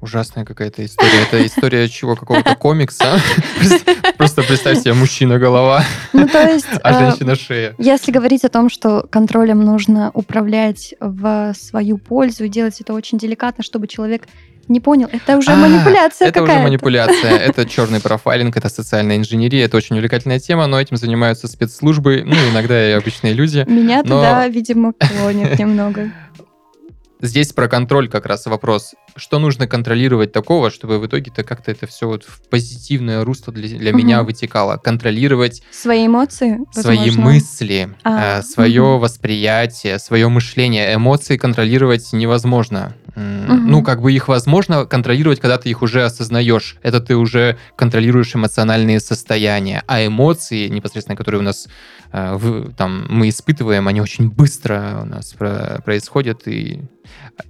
Ужасная 0.00 0.44
какая-то 0.44 0.84
история. 0.84 1.22
Это 1.22 1.44
история 1.44 1.88
чего? 1.88 2.14
Какого-то 2.14 2.54
комикса? 2.54 3.18
Просто 4.16 4.42
представь 4.42 4.78
себе, 4.78 4.94
мужчина-голова, 4.94 5.84
Ну, 6.12 6.28
а 6.32 6.92
э, 6.92 7.10
женщина-шея. 7.10 7.74
если 7.78 8.12
говорить 8.12 8.44
о 8.44 8.48
том, 8.48 8.70
что 8.70 9.06
контролем 9.10 9.60
нужно 9.60 10.10
управлять 10.14 10.94
в 11.00 11.52
свою 11.54 11.98
пользу 11.98 12.44
и 12.44 12.48
делать 12.48 12.80
это 12.80 12.92
очень 12.94 13.18
деликатно, 13.18 13.64
чтобы 13.64 13.88
человек 13.88 14.28
не 14.68 14.80
понял, 14.80 15.08
это 15.10 15.36
уже 15.36 15.50
А, 15.50 15.56
манипуляция 15.56 16.28
Это 16.28 16.42
уже 16.42 16.58
манипуляция, 16.58 17.30
это 17.38 17.66
черный 17.66 18.00
профайлинг, 18.00 18.56
это 18.56 18.68
социальная 18.68 19.16
инженерия, 19.16 19.64
это 19.64 19.76
очень 19.78 19.96
увлекательная 19.96 20.38
тема, 20.38 20.66
но 20.66 20.80
этим 20.80 20.96
занимаются 20.96 21.48
спецслужбы, 21.48 22.22
ну, 22.24 22.36
иногда 22.52 22.88
и 22.88 22.92
обычные 22.92 23.32
люди. 23.32 23.64
Меня 23.68 24.02
Но- 24.04 24.16
туда, 24.16 24.46
видимо, 24.46 24.92
клонит 24.92 25.58
немного. 25.58 26.12
Здесь 27.20 27.52
про 27.52 27.66
контроль 27.66 28.08
как 28.08 28.26
раз 28.26 28.46
вопрос. 28.46 28.94
Что 29.18 29.38
нужно 29.40 29.66
контролировать 29.66 30.32
такого, 30.32 30.70
чтобы 30.70 30.98
в 31.00 31.06
итоге-то 31.06 31.42
как-то 31.42 31.70
это 31.72 31.86
все 31.88 32.06
вот 32.06 32.22
в 32.24 32.40
позитивное 32.48 33.24
русло 33.24 33.52
для, 33.52 33.68
для 33.76 33.90
Мгм. 33.90 33.98
меня 33.98 34.22
вытекало? 34.22 34.76
Контролировать 34.76 35.62
Свои 35.72 36.06
эмоции, 36.06 36.58
свои 36.72 36.96
возможно. 36.98 37.22
мысли, 37.24 37.88
А, 38.04 38.42
свое 38.42 38.82
мгм. 38.82 39.00
восприятие, 39.00 39.98
свое 39.98 40.28
мышление. 40.28 40.94
Эмоции 40.94 41.36
контролировать 41.36 42.12
невозможно. 42.12 42.94
Мгм. 43.16 43.66
Ну, 43.70 43.82
как 43.82 44.00
бы 44.00 44.12
их 44.12 44.28
возможно 44.28 44.84
контролировать, 44.86 45.40
когда 45.40 45.58
ты 45.58 45.68
их 45.70 45.82
уже 45.82 46.04
осознаешь. 46.04 46.76
Это 46.82 47.00
ты 47.00 47.16
уже 47.16 47.58
контролируешь 47.74 48.36
эмоциональные 48.36 49.00
состояния. 49.00 49.82
А 49.88 50.06
эмоции, 50.06 50.68
непосредственно, 50.68 51.16
которые 51.16 51.40
у 51.40 51.44
нас 51.44 51.66
э, 52.12 52.34
в- 52.36 52.72
там, 52.74 53.06
мы 53.10 53.28
испытываем, 53.28 53.86
они 53.88 54.00
очень 54.00 54.30
быстро 54.30 55.00
у 55.02 55.04
нас 55.04 55.32
про- 55.34 55.82
происходят 55.84 56.46
и 56.48 56.80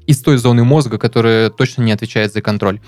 из 0.06 0.20
той 0.20 0.36
зоны 0.38 0.64
мозга, 0.64 0.98
которая 0.98 1.50
точно 1.50 1.82
не 1.82 1.92
отвечает 1.92 2.32
за 2.32 2.42
контроль. 2.42 2.80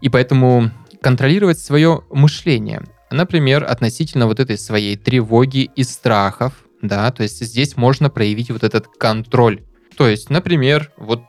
И 0.00 0.08
поэтому 0.08 0.70
контролировать 1.02 1.58
свое 1.58 2.02
мышление, 2.10 2.82
например, 3.10 3.64
относительно 3.64 4.26
вот 4.26 4.40
этой 4.40 4.58
своей 4.58 4.96
тревоги 4.96 5.70
и 5.74 5.82
страхов, 5.82 6.52
да, 6.82 7.10
то 7.10 7.22
есть 7.22 7.44
здесь 7.44 7.76
можно 7.76 8.10
проявить 8.10 8.50
вот 8.50 8.64
этот 8.64 8.86
контроль. 8.86 9.62
То 9.96 10.06
есть, 10.06 10.30
например, 10.30 10.92
вот 10.96 11.22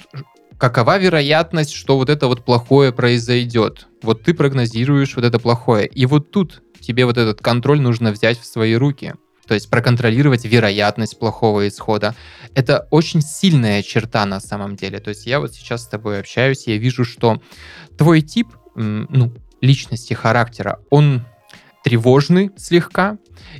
какова 0.58 1.00
вероятность, 1.00 1.74
что 1.74 1.98
вот 1.98 2.10
это 2.10 2.28
вот 2.28 2.46
плохое 2.46 2.92
произойдет? 2.92 3.88
Вот 4.04 4.24
ты 4.24 4.34
прогнозируешь 4.34 5.16
вот 5.16 5.26
это 5.26 5.40
плохое, 5.40 5.88
и 5.88 6.06
вот 6.06 6.32
тут 6.32 6.62
тебе 6.80 7.06
вот 7.06 7.18
этот 7.18 7.42
контроль 7.42 7.82
нужно 7.82 8.12
взять 8.12 8.40
в 8.40 8.46
свои 8.46 8.76
руки. 8.76 9.16
То 9.50 9.56
есть 9.56 9.68
проконтролировать 9.72 10.46
вероятность 10.46 11.18
плохого 11.18 11.68
исхода. 11.68 12.14
Это 12.54 12.88
очень 12.92 13.22
сильная 13.22 13.82
черта 13.82 14.24
на 14.28 14.40
самом 14.40 14.76
деле. 14.76 15.00
То 15.00 15.10
есть 15.10 15.26
я 15.26 15.40
вот 15.40 15.56
сейчас 15.56 15.86
с 15.86 15.88
тобой 15.88 16.20
общаюсь, 16.20 16.68
я 16.68 16.78
вижу, 16.78 17.04
что 17.04 17.42
твой 17.98 18.22
тип, 18.22 18.50
ну, 18.76 19.34
личности, 19.60 20.14
характера, 20.14 20.78
он 20.92 21.26
тревожный 21.84 22.52
слегка, 22.58 23.18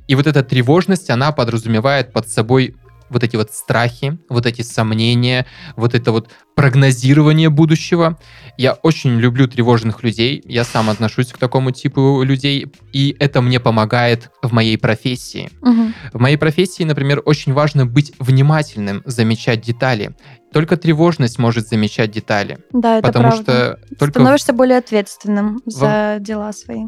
и 0.08 0.14
вот 0.14 0.28
эта 0.28 0.44
тревожность, 0.44 1.10
она 1.10 1.32
подразумевает 1.32 2.14
под 2.14 2.30
собой 2.30 2.76
вот 3.10 3.24
эти 3.24 3.36
вот 3.36 3.52
страхи, 3.52 4.18
вот 4.30 4.46
эти 4.46 4.62
сомнения, 4.62 5.46
вот 5.76 5.96
это 5.96 6.12
вот 6.12 6.30
прогнозирование 6.56 7.50
будущего. 7.50 8.20
Я 8.58 8.74
очень 8.74 9.18
люблю 9.18 9.48
тревожных 9.48 10.04
людей, 10.04 10.42
я 10.46 10.64
сам 10.64 10.90
отношусь 10.90 11.32
к 11.32 11.38
такому 11.38 11.72
типу 11.72 12.22
людей, 12.24 12.68
и 12.92 13.16
это 13.20 13.42
мне 13.42 13.60
помогает 13.60 14.30
в 14.42 14.52
моей 14.54 14.78
профессии. 14.78 15.50
Мгм. 15.62 15.94
В 16.14 16.20
моей 16.20 16.38
профессии, 16.38 16.84
например, 16.84 17.22
очень 17.26 17.54
важно 17.54 17.86
быть 17.86 18.14
внимательным, 18.20 19.02
замечать 19.06 19.62
детали. 19.62 20.16
Только 20.52 20.78
тревожность 20.78 21.40
может 21.40 21.68
замечать 21.68 22.12
детали, 22.12 22.58
Да, 22.74 22.98
это 22.98 23.08
потому 23.08 23.30
правда. 23.30 23.78
что 23.88 23.96
только 23.98 24.20
Становишься 24.20 24.52
более 24.54 24.80
ответственным 24.80 25.62
за 25.66 26.18
дела 26.20 26.52
свои. 26.52 26.88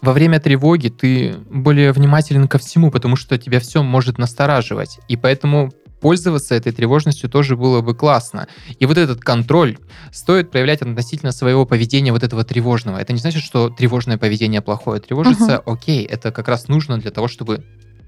Во 0.00 0.12
время 0.12 0.40
тревоги 0.40 0.88
ты 0.88 1.36
более 1.50 1.92
внимателен 1.92 2.48
ко 2.48 2.58
всему, 2.58 2.90
потому 2.90 3.16
что 3.16 3.38
тебя 3.38 3.60
все 3.60 3.82
может 3.82 4.18
настораживать. 4.18 5.00
И 5.08 5.16
поэтому 5.16 5.72
пользоваться 6.00 6.54
этой 6.54 6.72
тревожностью 6.72 7.28
тоже 7.28 7.56
было 7.56 7.80
бы 7.80 7.94
классно. 7.94 8.46
И 8.78 8.86
вот 8.86 8.96
этот 8.96 9.20
контроль 9.20 9.78
стоит 10.12 10.50
проявлять 10.50 10.82
относительно 10.82 11.32
своего 11.32 11.66
поведения 11.66 12.12
вот 12.12 12.22
этого 12.22 12.44
тревожного. 12.44 12.98
Это 12.98 13.12
не 13.12 13.18
значит, 13.18 13.42
что 13.42 13.70
тревожное 13.70 14.18
поведение 14.18 14.60
плохое. 14.60 15.00
Тревожиться, 15.00 15.58
окей, 15.66 16.04
это 16.04 16.30
как 16.30 16.48
раз 16.48 16.68
нужно 16.68 16.98
для 16.98 17.10
того, 17.10 17.28
чтобы 17.28 17.64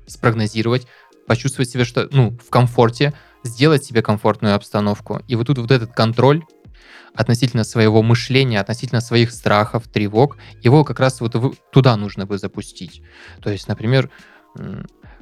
спрогнозировать, 0.07 0.87
почувствовать 1.27 1.71
себя 1.71 1.85
что, 1.85 2.09
ну, 2.13 2.37
в 2.45 2.51
комфорте, 2.51 3.13
сделать 3.43 3.85
себе 3.85 4.03
комфортную 4.03 4.55
обстановку. 4.55 5.21
И 5.27 5.37
вот 5.37 5.47
тут 5.47 5.59
вот 5.59 5.71
этот 5.71 5.93
контроль 5.93 6.45
относительно 7.15 7.65
своего 7.65 8.03
мышления, 8.03 8.61
относительно 8.61 9.01
своих 9.01 9.31
страхов, 9.33 9.89
тревог, 9.89 10.37
его 10.63 10.85
как 10.85 11.01
раз 11.01 11.21
вот 11.21 11.37
туда 11.73 11.97
нужно 11.97 12.27
бы 12.27 12.39
запустить. 12.39 13.03
То 13.43 13.51
есть, 13.51 13.69
например, 13.69 14.11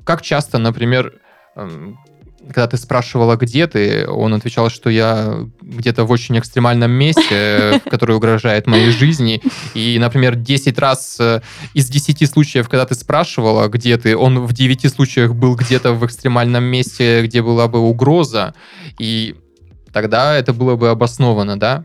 как 0.05 0.22
часто, 0.22 0.59
например, 0.59 1.20
м, 1.57 1.99
когда 2.47 2.66
ты 2.66 2.76
спрашивала, 2.76 3.36
где 3.36 3.66
ты, 3.66 4.09
он 4.09 4.32
отвечал, 4.32 4.70
что 4.70 4.91
я 4.91 5.41
где-то 5.61 6.05
в 6.05 6.11
очень 6.11 6.39
экстремальном 6.39 6.91
месте, 6.91 7.80
который 7.91 8.16
угрожает 8.16 8.66
моей 8.66 8.91
жизни. 8.91 9.43
И, 9.74 9.99
например, 9.99 10.36
10 10.36 10.78
раз 10.78 11.16
э, 11.20 11.43
из 11.74 11.89
10 11.89 12.26
случаев, 12.26 12.68
когда 12.68 12.86
ты 12.86 12.95
спрашивала, 12.95 13.68
где 13.68 13.97
ты, 13.99 14.16
он 14.16 14.47
в 14.47 14.53
9 14.53 14.91
случаях 14.93 15.34
был 15.34 15.57
где-то 15.57 15.93
в 15.93 16.07
экстремальном 16.07 16.64
месте, 16.64 17.22
где 17.22 17.43
была 17.43 17.68
бы 17.68 17.80
угроза. 17.80 18.55
И 18.99 19.36
тогда 20.03 20.36
это 20.36 20.53
было 20.53 20.76
бы 20.76 20.90
обосновано, 20.90 21.59
да? 21.59 21.84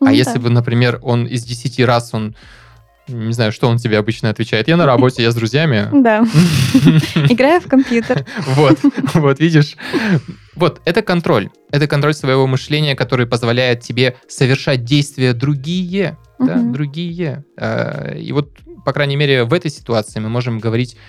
А 0.00 0.06
Ну 0.06 0.10
если 0.10 0.34
да. 0.34 0.40
бы, 0.40 0.50
например, 0.50 0.98
он 1.02 1.26
из 1.26 1.44
10 1.44 1.80
раз 1.84 2.10
он 2.12 2.34
Не 3.06 3.32
знаю, 3.34 3.52
что 3.52 3.68
он 3.68 3.76
тебе 3.76 3.98
обычно 3.98 4.30
отвечает. 4.30 4.66
Я 4.66 4.76
на 4.76 4.86
работе, 4.86 5.22
я 5.22 5.30
с 5.30 5.34
друзьями. 5.34 5.88
Да. 5.92 6.20
Играю 7.28 7.60
в 7.60 7.66
компьютер. 7.68 8.24
Вот, 8.46 8.78
вот, 9.14 9.40
видишь. 9.40 9.76
Вот, 10.56 10.80
это 10.86 11.02
контроль. 11.02 11.50
Это 11.70 11.86
контроль 11.86 12.14
своего 12.14 12.46
мышления, 12.46 12.94
который 12.96 13.26
позволяет 13.26 13.80
тебе 13.80 14.16
совершать 14.26 14.84
действия 14.84 15.34
другие, 15.34 16.16
да, 16.38 16.56
другие. 16.56 17.44
Э, 17.58 18.18
И 18.18 18.32
вот, 18.32 18.48
по 18.86 18.92
крайней 18.92 19.16
мере, 19.16 19.44
в 19.44 19.52
этой 19.52 19.70
ситуации 19.70 20.18
мы 20.20 20.30
можем 20.30 20.58
говорить 20.58 20.96
а, 20.96 21.00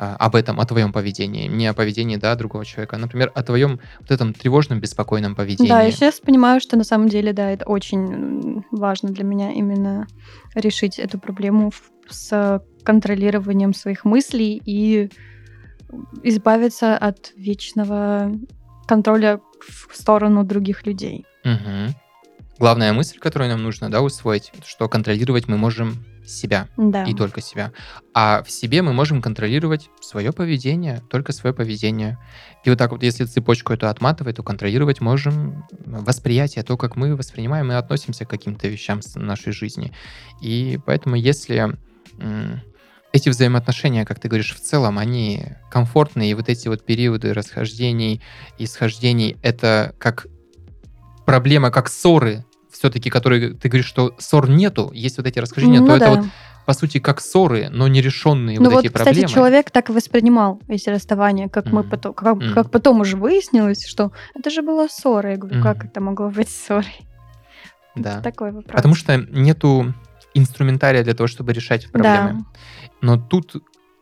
об 0.00 0.34
этом, 0.34 0.58
о 0.58 0.64
твоем 0.64 0.92
поведении, 0.92 1.46
не 1.46 1.66
о 1.66 1.74
поведении, 1.74 2.16
да, 2.16 2.34
другого 2.34 2.64
человека, 2.64 2.96
а, 2.96 2.98
например, 2.98 3.30
о 3.34 3.42
твоем 3.42 3.80
вот 4.00 4.10
этом 4.10 4.32
тревожном, 4.32 4.80
беспокойном 4.80 5.34
поведении. 5.34 5.68
Да, 5.68 5.82
я 5.82 5.90
сейчас 5.90 6.20
понимаю, 6.20 6.60
что 6.60 6.76
на 6.76 6.84
самом 6.84 7.08
деле, 7.08 7.34
да, 7.34 7.50
это 7.50 7.66
очень 7.66 8.64
важно 8.70 9.10
для 9.10 9.24
меня 9.24 9.52
именно 9.52 10.06
решить 10.54 10.98
эту 10.98 11.18
проблему 11.18 11.70
с 12.08 12.62
контролированием 12.82 13.74
своих 13.74 14.06
мыслей 14.06 14.62
и 14.64 15.10
избавиться 16.22 16.96
от 16.96 17.32
вечного 17.36 18.32
контроля 18.86 19.40
в 19.60 19.94
сторону 19.94 20.44
других 20.44 20.86
людей. 20.86 21.26
Мгм. 21.44 21.94
Главная 22.58 22.92
мысль, 22.92 23.18
которую 23.18 23.50
нам 23.50 23.62
нужно, 23.62 23.90
да, 23.90 24.00
усвоить, 24.00 24.52
что 24.64 24.88
контролировать 24.88 25.46
мы 25.46 25.56
можем 25.56 26.04
себя. 26.26 26.68
Да. 26.76 27.04
и 27.04 27.14
только 27.14 27.40
себя. 27.40 27.72
А 28.14 28.42
в 28.42 28.50
себе 28.50 28.82
мы 28.82 28.92
можем 28.92 29.22
контролировать 29.22 29.90
свое 30.00 30.32
поведение, 30.32 31.02
только 31.10 31.32
свое 31.32 31.54
поведение. 31.54 32.18
И 32.64 32.70
вот 32.70 32.78
так 32.78 32.90
вот, 32.92 33.02
если 33.02 33.24
цепочку 33.24 33.72
эту 33.72 33.88
отматывать, 33.88 34.36
то 34.36 34.42
контролировать 34.42 35.00
можем 35.00 35.64
восприятие, 35.84 36.64
то, 36.64 36.76
как 36.76 36.96
мы 36.96 37.16
воспринимаем 37.16 37.72
и 37.72 37.74
относимся 37.74 38.24
к 38.24 38.30
каким-то 38.30 38.68
вещам 38.68 39.00
в 39.00 39.16
нашей 39.16 39.52
жизни. 39.52 39.92
И 40.40 40.78
поэтому, 40.84 41.16
если 41.16 41.76
эти 43.12 43.28
взаимоотношения, 43.28 44.04
как 44.04 44.20
ты 44.20 44.28
говоришь, 44.28 44.54
в 44.54 44.60
целом, 44.60 44.98
они 44.98 45.44
комфортные, 45.70 46.30
и 46.30 46.34
вот 46.34 46.48
эти 46.48 46.68
вот 46.68 46.84
периоды 46.84 47.32
расхождений 47.32 48.22
и 48.58 48.66
схождений, 48.66 49.36
это 49.42 49.94
как 49.98 50.26
проблема, 51.26 51.70
как 51.70 51.88
ссоры, 51.88 52.44
все-таки, 52.80 53.10
которые 53.10 53.52
ты 53.52 53.68
говоришь, 53.68 53.86
что 53.86 54.14
ссор 54.18 54.48
нету, 54.48 54.90
есть 54.94 55.18
вот 55.18 55.26
эти 55.26 55.38
расхождения, 55.38 55.80
Ну 55.80 55.86
то 55.86 55.96
это 55.96 56.04
да. 56.06 56.10
вот 56.12 56.20
по 56.64 56.72
сути, 56.72 56.98
как 56.98 57.20
ссоры, 57.20 57.68
но 57.70 57.88
нерешенные 57.88 58.58
Ну 58.58 58.64
вот, 58.66 58.72
вот, 58.76 58.84
эти 58.84 58.88
кстати, 58.92 59.04
проблемы. 59.04 59.28
человек 59.28 59.70
так 59.70 59.90
и 59.90 59.92
воспринимал 59.92 60.60
эти 60.68 60.88
расставания, 60.88 61.48
как 61.48 61.66
мы 61.72 61.80
Мгм. 61.82 61.90
потом, 61.90 62.14
как, 62.14 62.36
Мгм. 62.36 62.54
как 62.54 62.70
потом 62.70 63.00
уже 63.00 63.16
выяснилось, 63.18 63.84
что 63.86 64.12
это 64.34 64.48
же 64.48 64.62
была 64.62 64.88
ссора. 64.88 65.32
Я 65.32 65.36
говорю, 65.36 65.62
как 65.62 65.78
Мгм. 65.78 65.88
это 65.88 66.00
могло 66.00 66.30
быть 66.30 66.48
ссорой? 66.48 66.96
Да. 67.96 68.12
Это 68.14 68.22
такой 68.22 68.52
вопрос. 68.52 68.74
Потому 68.76 68.94
что 68.94 69.16
нету 69.18 69.92
инструментария 70.32 71.02
для 71.04 71.12
того, 71.14 71.26
чтобы 71.26 71.52
решать 71.52 71.90
проблемы. 71.92 72.44
Но 73.02 73.16
тут 73.18 73.56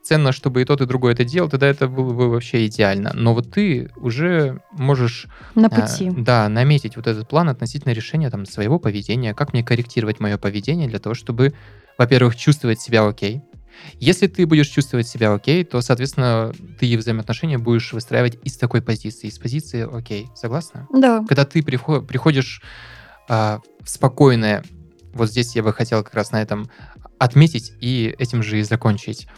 ценно, 0.09 0.33
чтобы 0.33 0.63
и 0.63 0.65
тот, 0.65 0.81
и 0.81 0.87
другой 0.87 1.13
это 1.13 1.23
делал, 1.23 1.51
тогда 1.51 1.67
это 1.67 1.87
было 1.87 2.15
бы 2.15 2.31
вообще 2.31 2.65
идеально. 2.65 3.13
Но 3.13 3.35
вот 3.35 3.51
ты 3.51 3.91
уже 3.97 4.63
можешь 4.73 5.27
На 5.55 5.67
а, 5.67 5.71
пути. 5.71 6.11
да, 6.17 6.49
наметить 6.49 6.97
вот 6.97 7.07
этот 7.07 7.29
план 7.29 7.51
относительно 7.51 7.93
решения 7.93 8.31
там, 8.31 8.47
своего 8.47 8.79
поведения, 8.79 9.35
как 9.35 9.53
мне 9.53 9.63
корректировать 9.63 10.19
мое 10.19 10.39
поведение 10.39 10.89
для 10.89 10.99
того, 10.99 11.15
чтобы, 11.15 11.53
во-первых, 11.99 12.37
чувствовать 12.37 12.81
себя 12.81 13.07
окей. 13.07 13.43
Если 14.01 14.29
ты 14.29 14.47
будешь 14.47 14.69
чувствовать 14.69 15.07
себя 15.07 15.35
окей, 15.35 15.63
то, 15.63 15.83
соответственно, 15.83 16.53
ты 16.81 16.87
и 16.87 16.97
взаимоотношения 16.97 17.59
будешь 17.59 17.93
выстраивать 17.93 18.39
из 18.45 18.57
такой 18.57 18.81
позиции, 18.81 19.27
из 19.29 19.39
позиции 19.39 19.87
окей. 19.95 20.29
Согласна? 20.35 20.89
Да. 20.91 21.23
Когда 21.29 21.45
ты 21.45 21.61
прихо- 21.63 22.01
приходишь 22.01 22.63
а, 23.29 23.61
в 23.85 23.91
спокойное, 23.91 24.65
вот 25.13 25.29
здесь 25.29 25.55
я 25.55 25.63
бы 25.63 25.75
хотел 25.75 26.03
как 26.03 26.15
раз 26.15 26.33
на 26.33 26.41
этом 26.41 26.71
отметить 27.19 27.73
и 27.83 28.15
этим 28.19 28.43
же 28.43 28.59
и 28.59 28.63
закончить. 28.63 29.29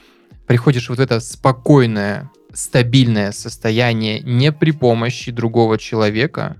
Приходишь 0.50 0.86
в 0.86 0.88
вот 0.88 0.98
это 0.98 1.20
спокойное, 1.20 2.28
стабильное 2.52 3.30
состояние 3.30 4.18
не 4.18 4.50
при 4.50 4.72
помощи 4.72 5.30
другого 5.30 5.78
человека, 5.78 6.56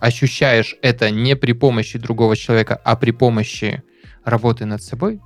ощущаешь 0.00 0.76
это 0.80 1.10
не 1.10 1.36
при 1.36 1.52
помощи 1.52 1.98
другого 1.98 2.36
человека, 2.36 2.80
а 2.82 2.96
при 2.96 3.10
помощи 3.10 3.82
работы 4.24 4.64
над 4.64 4.82
собой, 4.82 5.20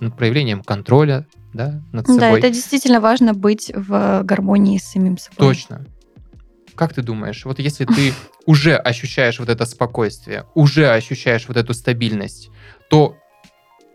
над 0.00 0.16
проявлением 0.16 0.64
контроля, 0.64 1.28
да, 1.54 1.80
над 1.92 2.06
Да, 2.06 2.14
собой. 2.14 2.40
это 2.40 2.50
действительно 2.50 3.00
важно 3.00 3.34
быть 3.34 3.70
в 3.72 4.24
гармонии 4.24 4.76
с 4.76 4.90
самим 4.90 5.16
собой. 5.16 5.36
Точно. 5.36 5.86
Как 6.74 6.92
ты 6.92 7.02
думаешь, 7.02 7.44
вот 7.44 7.60
если 7.60 7.84
ты 7.84 8.14
уже 8.46 8.74
ощущаешь 8.74 9.38
вот 9.38 9.48
это 9.48 9.64
спокойствие, 9.64 10.44
уже 10.56 10.90
ощущаешь 10.90 11.46
вот 11.46 11.56
эту 11.56 11.72
стабильность, 11.74 12.50
то, 12.88 13.16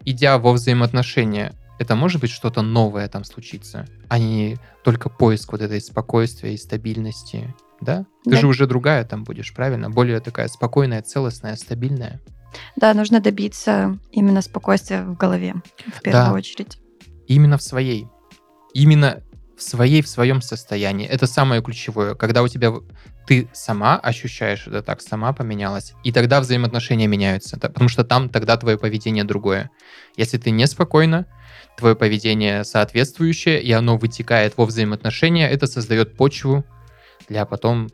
идя 0.06 0.38
во 0.38 0.54
взаимоотношения, 0.54 1.54
это 1.80 1.96
может 1.96 2.22
быть 2.22 2.32
что-то 2.32 2.62
новое 2.62 3.08
там 3.08 3.24
случится, 3.24 3.86
а 4.10 4.18
не 4.20 4.58
только 4.84 5.10
поиск 5.10 5.52
вот 5.52 5.62
этой 5.62 5.82
спокойствия 5.82 6.54
и 6.54 6.58
стабильности, 6.58 7.54
да? 7.82 8.06
Ты 8.24 8.32
Да. 8.32 8.38
же 8.38 8.48
уже 8.48 8.68
другая 8.68 9.04
там 9.06 9.24
будешь, 9.24 9.54
правильно? 9.54 9.90
Более 9.90 10.20
такая 10.20 10.48
спокойная, 10.48 11.02
целостная, 11.02 11.56
стабильная. 11.56 12.22
Да, 12.78 12.94
нужно 12.94 13.20
добиться 13.20 13.98
именно 14.12 14.42
спокойствия 14.42 15.04
в 15.04 15.18
голове, 15.18 15.56
в 15.94 16.02
первую 16.02 16.26
Да. 16.28 16.34
очередь. 16.34 16.78
Именно 17.28 17.58
в 17.58 17.62
своей. 17.64 18.08
Именно 18.74 19.22
в 19.58 19.62
своей, 19.62 20.02
в 20.02 20.08
своем 20.08 20.42
состоянии. 20.42 21.08
Это 21.08 21.28
самое 21.28 21.62
ключевое. 21.62 22.14
Когда 22.16 22.44
у 22.44 22.48
тебя 22.48 22.72
ты 23.26 23.50
сама 23.54 23.98
ощущаешь 23.98 24.68
это 24.68 24.82
так, 24.84 25.02
сама 25.02 25.34
поменялась, 25.34 25.94
и 26.04 26.12
тогда 26.12 26.40
взаимоотношения 26.42 27.08
меняются, 27.08 27.58
потому 27.60 27.90
что 27.90 28.04
там 28.04 28.30
тогда 28.30 28.56
твое 28.58 28.78
поведение 28.78 29.24
другое. 29.24 29.72
Если 30.16 30.38
ты 30.38 30.52
неспокойна, 30.52 31.26
твое 31.78 31.96
поведение 31.96 32.64
соответствующее, 32.64 33.62
и 33.62 33.72
оно 33.72 33.98
вытекает 33.98 34.58
во 34.58 34.66
взаимоотношения, 34.66 35.50
это 35.50 35.68
создает 35.68 36.16
почву 36.16 36.64
для 37.28 37.46
потом 37.46 37.90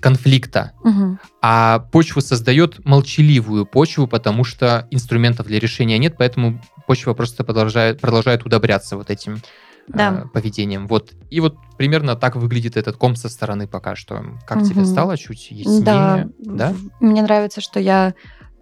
конфликта. 0.00 0.72
Мгм. 0.82 1.18
А 1.42 1.80
почву 1.92 2.20
создает 2.20 2.84
молчаливую 2.84 3.66
почву, 3.66 4.06
потому 4.06 4.44
что 4.44 4.88
инструментов 4.90 5.46
для 5.46 5.60
решения 5.60 5.98
нет, 5.98 6.16
поэтому 6.18 6.60
почва 6.86 7.14
просто 7.14 7.44
продолжает, 7.44 8.00
продолжает 8.00 8.44
удобряться 8.44 8.96
вот 8.96 9.10
этим 9.10 9.40
Да. 9.88 10.24
э, 10.24 10.28
поведением. 10.28 10.86
Вот. 10.88 11.12
И 11.30 11.40
вот 11.40 11.56
примерно 11.76 12.16
так 12.16 12.36
выглядит 12.36 12.76
этот 12.76 12.96
ком 12.96 13.14
со 13.16 13.28
стороны 13.28 13.66
пока 13.68 13.94
что. 13.94 14.24
Как 14.46 14.62
тебе 14.62 14.82
Мгм. 14.82 14.86
стало 14.86 15.16
чуть 15.16 15.50
яснее? 15.50 15.82
Да, 15.82 16.28
Да? 16.38 16.74
мне 17.00 17.22
нравится, 17.22 17.60
что 17.60 17.78
я 17.80 18.14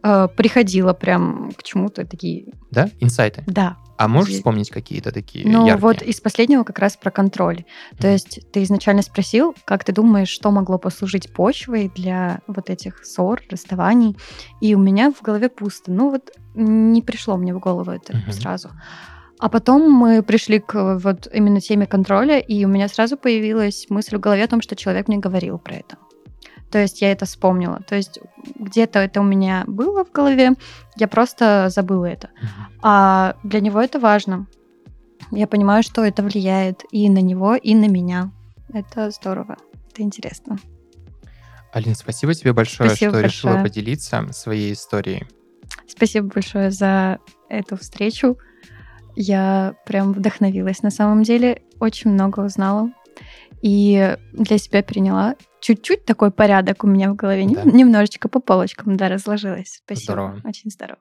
э, 0.02 0.28
приходила 0.34 0.94
прям 0.94 1.52
к 1.52 1.62
чему-то 1.62 2.06
такие. 2.06 2.46
Да? 2.70 2.88
Инсайты. 3.00 3.44
Да. 3.46 3.76
А 4.00 4.08
можешь 4.08 4.34
вспомнить 4.36 4.70
какие-то 4.70 5.12
такие 5.12 5.44
Ну 5.46 5.66
яркие? 5.66 5.76
вот 5.76 6.00
из 6.00 6.20
последнего 6.22 6.64
как 6.64 6.78
раз 6.78 6.96
про 6.96 7.10
контроль. 7.10 7.64
То 7.98 8.06
Мгм. 8.06 8.12
есть 8.12 8.40
ты 8.50 8.62
изначально 8.62 9.02
спросил, 9.02 9.54
как 9.66 9.84
ты 9.84 9.92
думаешь, 9.92 10.30
что 10.30 10.50
могло 10.50 10.78
послужить 10.78 11.30
почвой 11.34 11.90
для 11.94 12.40
вот 12.46 12.70
этих 12.70 13.04
ссор, 13.04 13.42
расставаний, 13.50 14.16
и 14.62 14.74
у 14.74 14.78
меня 14.78 15.10
в 15.12 15.20
голове 15.20 15.50
пусто. 15.50 15.92
Ну 15.92 16.10
вот 16.10 16.30
не 16.54 17.02
пришло 17.02 17.36
мне 17.36 17.54
в 17.54 17.58
голову 17.58 17.90
это 17.90 18.16
Мгм. 18.16 18.32
сразу. 18.32 18.70
А 19.38 19.50
потом 19.50 19.90
мы 19.90 20.22
пришли 20.22 20.60
к 20.60 20.98
вот 20.98 21.28
именно 21.34 21.60
теме 21.60 21.86
контроля, 21.86 22.38
и 22.38 22.64
у 22.64 22.68
меня 22.68 22.88
сразу 22.88 23.18
появилась 23.18 23.86
мысль 23.90 24.16
в 24.16 24.20
голове 24.20 24.44
о 24.44 24.48
том, 24.48 24.62
что 24.62 24.76
человек 24.76 25.08
мне 25.08 25.18
говорил 25.18 25.58
про 25.58 25.74
это. 25.74 25.98
То 26.70 26.78
есть 26.78 27.00
я 27.02 27.12
это 27.12 27.26
вспомнила. 27.26 27.80
То 27.86 27.96
есть 27.96 28.20
где-то 28.54 29.00
это 29.00 29.20
у 29.20 29.24
меня 29.24 29.64
было 29.66 30.04
в 30.04 30.12
голове, 30.12 30.52
я 30.96 31.08
просто 31.08 31.68
забыла 31.70 32.06
это. 32.06 32.30
А 32.82 33.36
для 33.42 33.60
него 33.60 33.80
это 33.80 33.98
важно. 33.98 34.46
Я 35.32 35.46
понимаю, 35.46 35.82
что 35.82 36.04
это 36.04 36.22
влияет 36.22 36.84
и 36.90 37.08
на 37.08 37.20
него, 37.20 37.54
и 37.54 37.74
на 37.74 37.88
меня. 37.88 38.32
Это 38.72 39.10
здорово. 39.10 39.56
Это 39.90 40.02
интересно. 40.02 40.58
Алин, 41.72 41.94
спасибо 41.94 42.34
тебе 42.34 42.52
большое, 42.52 42.90
Спасибо 42.90 43.12
что 43.12 43.20
решила 43.20 43.52
большое. 43.52 43.64
поделиться 43.68 44.26
своей 44.32 44.72
историей. 44.72 45.26
Спасибо 45.86 46.28
большое 46.32 46.70
за 46.70 47.18
эту 47.48 47.76
встречу. 47.76 48.38
Я 49.14 49.74
прям 49.86 50.12
вдохновилась 50.12 50.82
на 50.82 50.90
самом 50.90 51.22
деле. 51.22 51.62
Очень 51.78 52.10
много 52.10 52.40
узнала. 52.40 52.90
И 53.62 54.16
для 54.32 54.58
себя 54.58 54.82
переняла 54.82 55.34
чуть-чуть 55.60 56.04
такой 56.04 56.30
порядок 56.30 56.84
у 56.84 56.86
меня 56.86 57.10
в 57.10 57.16
голове. 57.16 57.46
Да. 57.46 57.62
Немножечко 57.62 58.28
по 58.28 58.40
полочкам, 58.40 58.96
да, 58.96 59.08
разложилась. 59.08 59.80
Спасибо. 59.84 60.04
Здорово. 60.04 60.40
Очень 60.44 60.70
здорово. 60.70 60.98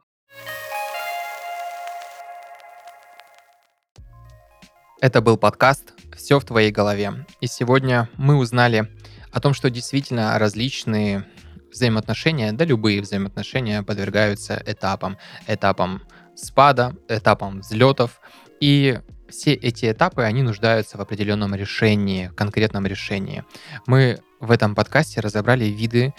Это 5.01 5.21
был 5.21 5.37
подкаст 5.37 5.93
«Все 6.15 6.39
в 6.39 6.45
твоей 6.45 6.71
голове». 6.71 7.25
И 7.39 7.47
сегодня 7.47 8.09
мы 8.17 8.35
узнали 8.35 8.89
о 9.31 9.39
том, 9.39 9.53
что 9.53 9.69
действительно 9.69 10.37
различные 10.37 11.25
взаимоотношения, 11.71 12.51
да 12.51 12.65
любые 12.65 13.01
взаимоотношения 13.01 13.81
подвергаются 13.81 14.61
этапам. 14.65 15.17
Этапам 15.47 16.01
спада, 16.35 16.95
этапам 17.07 17.61
взлетов. 17.61 18.19
И 18.59 18.99
все 19.29 19.53
эти 19.53 19.91
этапы, 19.91 20.23
они 20.23 20.43
нуждаются 20.43 20.97
в 20.97 21.01
определенном 21.01 21.55
решении, 21.55 22.31
конкретном 22.35 22.85
решении. 22.85 23.43
Мы 23.85 24.19
в 24.39 24.51
этом 24.51 24.75
подкасте 24.75 25.19
разобрали 25.19 25.65
виды 25.65 26.13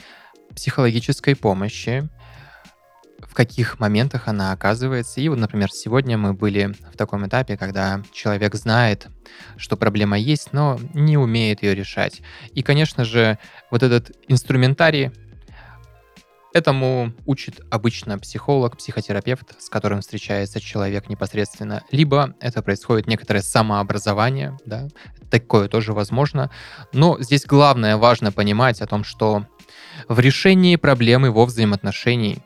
психологической 0.55 1.37
помощи, 1.37 2.09
в 3.21 3.35
каких 3.35 3.79
моментах 3.79 4.29
она 4.29 4.53
оказывается. 4.53 5.21
И 5.21 5.29
вот, 5.29 5.39
например, 5.39 5.71
сегодня 5.73 6.19
мы 6.19 6.33
были 6.33 6.75
в 6.93 6.97
таком 6.97 7.27
этапе, 7.27 7.57
когда 7.57 8.03
человек 8.13 8.55
знает, 8.55 9.09
что 9.57 9.77
проблема 9.77 10.19
есть, 10.19 10.53
но 10.53 10.79
не 10.95 11.17
умеет 11.17 11.63
ее 11.63 11.75
решать. 11.75 12.23
И, 12.55 12.63
конечно 12.63 13.05
же, 13.05 13.39
вот 13.71 13.83
этот 13.83 14.11
инструментарий 14.29 15.13
Этому 16.53 17.13
учит 17.27 17.61
обычно 17.71 18.19
психолог, 18.19 18.77
психотерапевт, 18.77 19.61
с 19.61 19.69
которым 19.69 20.01
встречается 20.01 20.61
человек 20.61 21.09
непосредственно. 21.09 21.85
Либо 21.93 22.35
это 22.41 22.61
происходит 22.61 23.07
некоторое 23.07 23.43
самообразование, 23.43 24.57
да, 24.67 24.89
такое 25.31 25.69
тоже 25.69 25.93
возможно. 25.93 26.51
Но 26.93 27.21
здесь 27.21 27.47
главное, 27.47 27.97
важно 27.97 28.33
понимать 28.33 28.81
о 28.81 28.87
том, 28.87 29.05
что 29.05 29.47
в 30.09 30.19
решении 30.19 30.75
проблемы 30.75 31.31
во 31.31 31.45
взаимоотношении, 31.45 32.43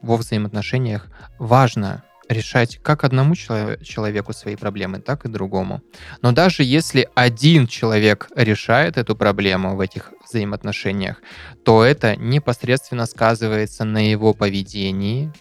во 0.00 0.16
взаимоотношениях 0.16 1.08
важно 1.38 2.04
решать 2.28 2.78
как 2.82 3.04
одному 3.04 3.34
человеку 3.34 4.32
свои 4.32 4.56
проблемы, 4.56 5.00
так 5.00 5.24
и 5.24 5.28
другому. 5.28 5.82
Но 6.22 6.32
даже 6.32 6.64
если 6.64 7.08
один 7.14 7.66
человек 7.66 8.28
решает 8.34 8.96
эту 8.96 9.14
проблему 9.14 9.76
в 9.76 9.80
этих 9.80 10.12
взаимоотношениях, 10.28 11.22
то 11.64 11.84
это 11.84 12.16
непосредственно 12.16 13.06
сказывается 13.06 13.84
на 13.84 14.10
его 14.10 14.34
поведении 14.34 15.32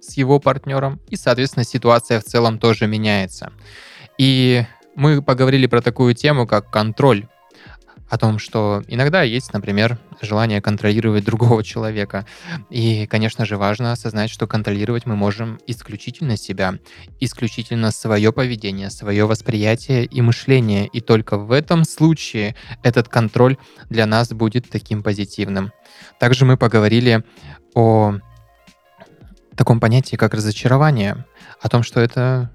с 0.00 0.16
его 0.16 0.38
партнером, 0.40 1.00
и, 1.08 1.16
соответственно, 1.16 1.64
ситуация 1.64 2.20
в 2.20 2.24
целом 2.24 2.58
тоже 2.58 2.86
меняется. 2.86 3.52
И 4.16 4.64
мы 4.94 5.20
поговорили 5.22 5.66
про 5.66 5.82
такую 5.82 6.14
тему, 6.14 6.46
как 6.46 6.70
контроль 6.70 7.26
о 8.08 8.18
том, 8.18 8.38
что 8.38 8.82
иногда 8.88 9.22
есть, 9.22 9.52
например, 9.52 9.98
желание 10.22 10.60
контролировать 10.60 11.24
другого 11.24 11.62
человека. 11.62 12.26
И, 12.70 13.06
конечно 13.06 13.44
же, 13.44 13.56
важно 13.56 13.92
осознать, 13.92 14.30
что 14.30 14.46
контролировать 14.46 15.06
мы 15.06 15.16
можем 15.16 15.58
исключительно 15.66 16.36
себя, 16.36 16.78
исключительно 17.20 17.90
свое 17.90 18.32
поведение, 18.32 18.90
свое 18.90 19.26
восприятие 19.26 20.04
и 20.04 20.20
мышление. 20.20 20.86
И 20.86 21.00
только 21.00 21.38
в 21.38 21.52
этом 21.52 21.84
случае 21.84 22.56
этот 22.82 23.08
контроль 23.08 23.56
для 23.90 24.06
нас 24.06 24.30
будет 24.30 24.68
таким 24.70 25.02
позитивным. 25.02 25.72
Также 26.18 26.44
мы 26.44 26.56
поговорили 26.56 27.24
о 27.74 28.14
таком 29.56 29.80
понятии, 29.80 30.16
как 30.16 30.34
разочарование, 30.34 31.26
о 31.60 31.68
том, 31.68 31.82
что 31.82 32.00
это 32.00 32.50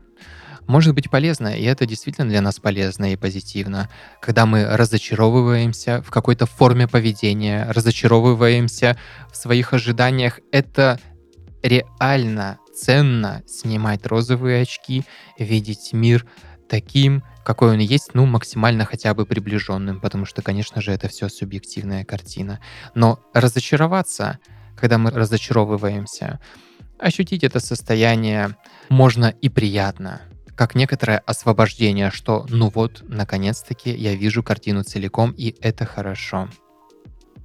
может 0.68 0.96
быть 0.96 1.10
полезно, 1.10 1.58
и 1.58 1.64
это 1.64 1.86
действительно 1.86 2.28
для 2.28 2.42
нас 2.42 2.60
полезно 2.60 3.12
и 3.12 3.16
позитивно, 3.16 3.90
когда 4.22 4.46
мы 4.46 4.66
разочаровываемся 4.66 6.02
в 6.02 6.10
какой-то 6.10 6.46
форме 6.46 6.88
поведения, 6.88 7.68
разочаровываемся 7.70 8.98
в 9.32 9.36
своих 9.36 9.74
ожиданиях. 9.74 10.40
Это 10.52 11.00
реально 11.62 12.60
ценно 12.76 13.44
снимать 13.48 14.06
розовые 14.06 14.64
очки, 14.64 15.04
видеть 15.38 15.94
мир 15.94 16.26
таким, 16.70 17.24
какой 17.44 17.72
он 17.72 17.80
есть, 17.80 18.14
ну, 18.14 18.26
максимально 18.26 18.86
хотя 18.86 19.14
бы 19.14 19.26
приближенным, 19.26 20.00
потому 20.00 20.26
что, 20.26 20.42
конечно 20.42 20.82
же, 20.82 20.92
это 20.92 21.08
все 21.08 21.30
субъективная 21.30 22.06
картина. 22.06 22.60
Но 22.96 23.20
разочароваться, 23.34 24.40
когда 24.76 24.98
мы 24.98 25.12
разочаровываемся, 25.12 26.40
ощутить 27.00 27.44
это 27.44 27.60
состояние 27.60 28.56
можно 28.90 29.26
и 29.26 29.50
приятно 29.50 30.22
как 30.56 30.76
некоторое 30.76 31.20
освобождение, 31.20 32.12
что 32.12 32.46
ну 32.50 32.70
вот, 32.70 33.04
наконец-таки 33.08 33.92
я 33.92 34.16
вижу 34.16 34.44
картину 34.44 34.84
целиком, 34.84 35.32
и 35.32 35.56
это 35.62 35.86
хорошо. 35.86 36.50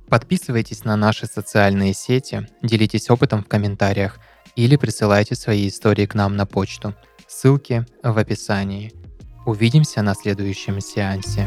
Подписывайтесь 0.08 0.84
на 0.84 0.96
наши 0.96 1.26
социальные 1.26 1.94
сети, 1.94 2.48
делитесь 2.62 3.10
опытом 3.10 3.44
в 3.44 3.48
комментариях 3.48 4.18
или 4.56 4.76
присылайте 4.76 5.34
свои 5.34 5.68
истории 5.68 6.06
к 6.06 6.14
нам 6.14 6.36
на 6.36 6.46
почту. 6.46 6.94
Ссылки 7.26 7.84
в 8.02 8.16
описании. 8.16 8.92
Увидимся 9.44 10.02
на 10.02 10.14
следующем 10.14 10.80
сеансе. 10.80 11.46